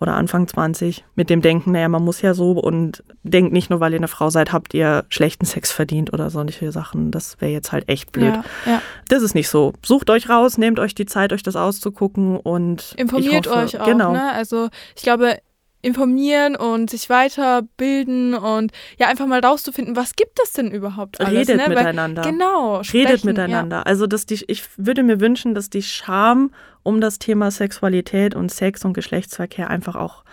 oder 0.00 0.14
Anfang 0.14 0.48
20 0.48 1.04
mit 1.14 1.28
dem 1.28 1.42
Denken, 1.42 1.72
naja, 1.72 1.88
man 1.88 2.02
muss 2.02 2.22
ja 2.22 2.32
so 2.34 2.52
und 2.52 3.04
denkt 3.22 3.52
nicht 3.52 3.68
nur, 3.68 3.80
weil 3.80 3.92
ihr 3.92 3.98
eine 3.98 4.08
Frau 4.08 4.30
seid, 4.30 4.52
habt 4.52 4.72
ihr 4.72 5.04
schlechten 5.10 5.44
Sex 5.44 5.70
verdient 5.70 6.12
oder 6.12 6.30
solche 6.30 6.72
Sachen. 6.72 7.10
Das 7.10 7.40
wäre 7.40 7.52
jetzt 7.52 7.70
halt 7.70 7.88
echt 7.88 8.10
blöd. 8.10 8.34
Ja, 8.34 8.44
ja. 8.66 8.82
Das 9.08 9.22
ist 9.22 9.34
nicht 9.34 9.48
so. 9.48 9.74
Sucht 9.84 10.08
euch 10.08 10.28
raus, 10.28 10.56
nehmt 10.56 10.78
euch 10.78 10.94
die 10.94 11.06
Zeit, 11.06 11.32
euch 11.32 11.42
das 11.42 11.56
auszugucken 11.56 12.38
und 12.38 12.94
informiert 12.96 13.46
hoffe, 13.46 13.58
euch 13.58 13.78
auch. 13.78 13.84
Genau. 13.84 14.12
Ne? 14.12 14.32
Also 14.32 14.68
ich 14.96 15.02
glaube, 15.02 15.36
informieren 15.82 16.56
und 16.56 16.90
sich 16.90 17.08
weiterbilden 17.08 18.34
und 18.34 18.72
ja 18.98 19.08
einfach 19.08 19.26
mal 19.26 19.40
rauszufinden, 19.40 19.96
was 19.96 20.14
gibt 20.14 20.38
es 20.42 20.52
denn 20.52 20.70
überhaupt 20.70 21.20
alles, 21.20 21.48
Redet 21.48 21.56
ne? 21.56 21.68
miteinander. 21.68 22.24
Weil, 22.24 22.32
genau, 22.32 22.76
Redet 22.76 22.86
sprechen, 22.86 23.26
miteinander. 23.26 23.76
Ja. 23.78 23.82
Also 23.82 24.06
dass 24.06 24.26
die, 24.26 24.44
ich 24.46 24.64
würde 24.76 25.02
mir 25.02 25.20
wünschen, 25.20 25.54
dass 25.54 25.70
die 25.70 25.82
Scham 25.82 26.52
um 26.82 27.00
das 27.00 27.18
Thema 27.18 27.50
Sexualität 27.50 28.34
und 28.34 28.50
Sex 28.50 28.84
und 28.84 28.92
Geschlechtsverkehr 28.92 29.70
einfach 29.70 29.96
auch 29.96 30.24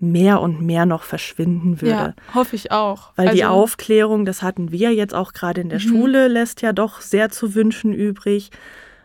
mehr 0.00 0.40
und 0.40 0.60
mehr 0.60 0.86
noch 0.86 1.02
verschwinden 1.02 1.80
würde. 1.80 2.14
Ja, 2.16 2.34
hoffe 2.34 2.56
ich 2.56 2.72
auch. 2.72 3.12
Weil 3.16 3.28
also, 3.28 3.36
die 3.36 3.44
Aufklärung, 3.44 4.24
das 4.24 4.42
hatten 4.42 4.70
wir 4.70 4.92
jetzt 4.92 5.14
auch 5.14 5.32
gerade 5.32 5.60
in 5.60 5.68
der 5.68 5.78
mhm. 5.78 5.88
Schule, 5.88 6.28
lässt 6.28 6.62
ja 6.62 6.72
doch 6.72 7.00
sehr 7.00 7.30
zu 7.30 7.54
wünschen 7.54 7.92
übrig. 7.92 8.50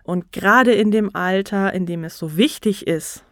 Und 0.03 0.31
gerade 0.31 0.73
in 0.73 0.91
dem 0.91 1.15
Alter, 1.15 1.73
in 1.73 1.85
dem 1.85 2.03
es 2.03 2.17
so 2.17 2.35
wichtig 2.35 2.87
ist, 2.87 3.23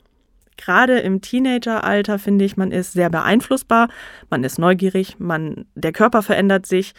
gerade 0.58 1.00
im 1.00 1.22
Teenageralter 1.22 2.20
finde 2.20 2.46
ich, 2.46 2.58
man 2.58 2.72
ist 2.72 2.94
sehr 2.94 3.10
beeinflussbar, 3.10 3.90
man 4.30 4.44
ist 4.44 4.60
neugierig, 4.60 5.18
man, 5.20 5.66
der 5.76 5.92
Körper 5.92 6.22
verändert 6.22 6.66
sich. 6.66 6.94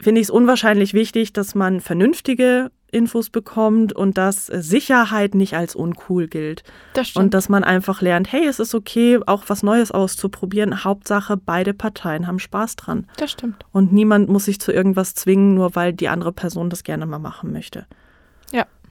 Finde 0.00 0.20
ich 0.20 0.26
es 0.26 0.30
unwahrscheinlich 0.30 0.94
wichtig, 0.94 1.32
dass 1.32 1.54
man 1.54 1.80
vernünftige 1.80 2.70
Infos 2.92 3.30
bekommt 3.30 3.92
und 3.92 4.18
dass 4.18 4.46
Sicherheit 4.46 5.34
nicht 5.34 5.56
als 5.56 5.74
uncool 5.74 6.28
gilt. 6.28 6.62
Das 6.92 7.08
stimmt. 7.08 7.24
Und 7.24 7.34
dass 7.34 7.48
man 7.48 7.64
einfach 7.64 8.02
lernt, 8.02 8.30
hey, 8.30 8.46
es 8.46 8.58
ist 8.58 8.74
okay, 8.74 9.18
auch 9.26 9.44
was 9.46 9.62
Neues 9.62 9.90
auszuprobieren. 9.90 10.84
Hauptsache, 10.84 11.36
beide 11.36 11.72
Parteien 11.72 12.26
haben 12.26 12.38
Spaß 12.38 12.76
dran. 12.76 13.06
Das 13.16 13.32
stimmt. 13.32 13.64
Und 13.72 13.92
niemand 13.92 14.28
muss 14.28 14.44
sich 14.44 14.60
zu 14.60 14.72
irgendwas 14.72 15.14
zwingen, 15.14 15.54
nur 15.54 15.74
weil 15.74 15.94
die 15.94 16.08
andere 16.08 16.32
Person 16.32 16.68
das 16.68 16.84
gerne 16.84 17.06
mal 17.06 17.18
machen 17.18 17.50
möchte. 17.50 17.86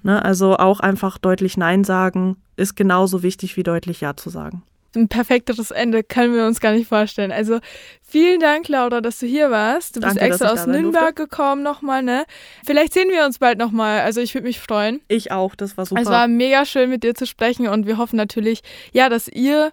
Ne, 0.03 0.23
also 0.23 0.57
auch 0.57 0.79
einfach 0.79 1.17
deutlich 1.17 1.57
Nein 1.57 1.83
sagen 1.83 2.37
ist 2.55 2.75
genauso 2.75 3.21
wichtig 3.23 3.55
wie 3.57 3.63
deutlich 3.63 4.01
Ja 4.01 4.15
zu 4.15 4.29
sagen 4.29 4.63
ein 4.95 5.07
perfekteres 5.07 5.71
Ende 5.71 6.03
können 6.03 6.33
wir 6.33 6.45
uns 6.45 6.59
gar 6.59 6.73
nicht 6.73 6.87
vorstellen. 6.87 7.31
Also 7.31 7.59
vielen 8.01 8.39
Dank, 8.39 8.67
Laura, 8.67 9.01
dass 9.01 9.19
du 9.19 9.25
hier 9.25 9.51
warst. 9.51 9.95
Du 9.95 9.99
Danke, 10.01 10.15
bist 10.15 10.41
extra 10.41 10.51
aus 10.51 10.67
Nürnberg 10.67 11.15
durfte. 11.15 11.29
gekommen 11.29 11.63
nochmal, 11.63 12.03
ne? 12.03 12.25
Vielleicht 12.65 12.93
sehen 12.93 13.09
wir 13.09 13.25
uns 13.25 13.39
bald 13.39 13.57
nochmal. 13.57 14.01
Also 14.01 14.21
ich 14.21 14.33
würde 14.33 14.47
mich 14.47 14.59
freuen. 14.59 15.01
Ich 15.07 15.31
auch, 15.31 15.55
das 15.55 15.77
war 15.77 15.85
super. 15.85 16.01
Es 16.01 16.07
war 16.07 16.27
mega 16.27 16.65
schön 16.65 16.89
mit 16.89 17.03
dir 17.03 17.15
zu 17.15 17.25
sprechen 17.25 17.67
und 17.67 17.85
wir 17.85 17.97
hoffen 17.97 18.17
natürlich, 18.17 18.61
ja, 18.91 19.09
dass 19.09 19.27
ihr 19.27 19.71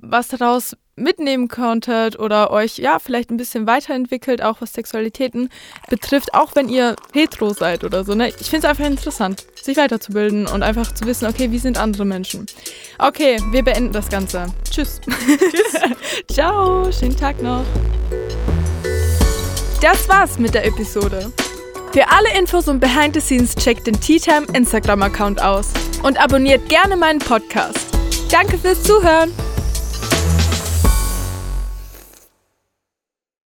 was 0.00 0.28
daraus 0.28 0.76
mitnehmen 1.00 1.48
konntet 1.48 2.18
oder 2.18 2.50
euch 2.50 2.78
ja 2.78 2.98
vielleicht 2.98 3.30
ein 3.30 3.36
bisschen 3.36 3.66
weiterentwickelt, 3.66 4.42
auch 4.42 4.60
was 4.60 4.72
Sexualitäten 4.72 5.48
betrifft, 5.88 6.34
auch 6.34 6.54
wenn 6.54 6.68
ihr 6.68 6.96
hetero 7.12 7.52
seid 7.52 7.84
oder 7.84 8.04
so. 8.04 8.14
Ne? 8.14 8.28
Ich 8.28 8.50
finde 8.50 8.58
es 8.58 8.64
einfach 8.64 8.86
interessant, 8.86 9.44
sich 9.60 9.76
weiterzubilden 9.76 10.46
und 10.46 10.62
einfach 10.62 10.92
zu 10.94 11.06
wissen, 11.06 11.26
okay, 11.26 11.50
wie 11.50 11.58
sind 11.58 11.78
andere 11.78 12.04
Menschen. 12.04 12.46
Okay, 12.98 13.38
wir 13.50 13.62
beenden 13.62 13.92
das 13.92 14.08
Ganze. 14.08 14.46
Tschüss. 14.70 15.00
Tschüss. 15.00 15.80
Ciao, 16.30 16.90
schönen 16.92 17.16
Tag 17.16 17.42
noch. 17.42 17.64
Das 19.80 20.08
war's 20.08 20.38
mit 20.38 20.54
der 20.54 20.66
Episode. 20.66 21.32
Für 21.92 22.08
alle 22.08 22.38
Infos 22.38 22.68
und 22.68 22.78
Behind 22.78 23.14
the 23.14 23.20
Scenes 23.20 23.54
checkt 23.56 23.86
den 23.86 24.00
Tea 24.00 24.20
Time 24.20 24.46
Instagram-Account 24.52 25.42
aus 25.42 25.70
und 26.02 26.22
abonniert 26.22 26.68
gerne 26.68 26.96
meinen 26.96 27.18
Podcast. 27.18 27.88
Danke 28.30 28.58
fürs 28.58 28.82
Zuhören. 28.82 29.32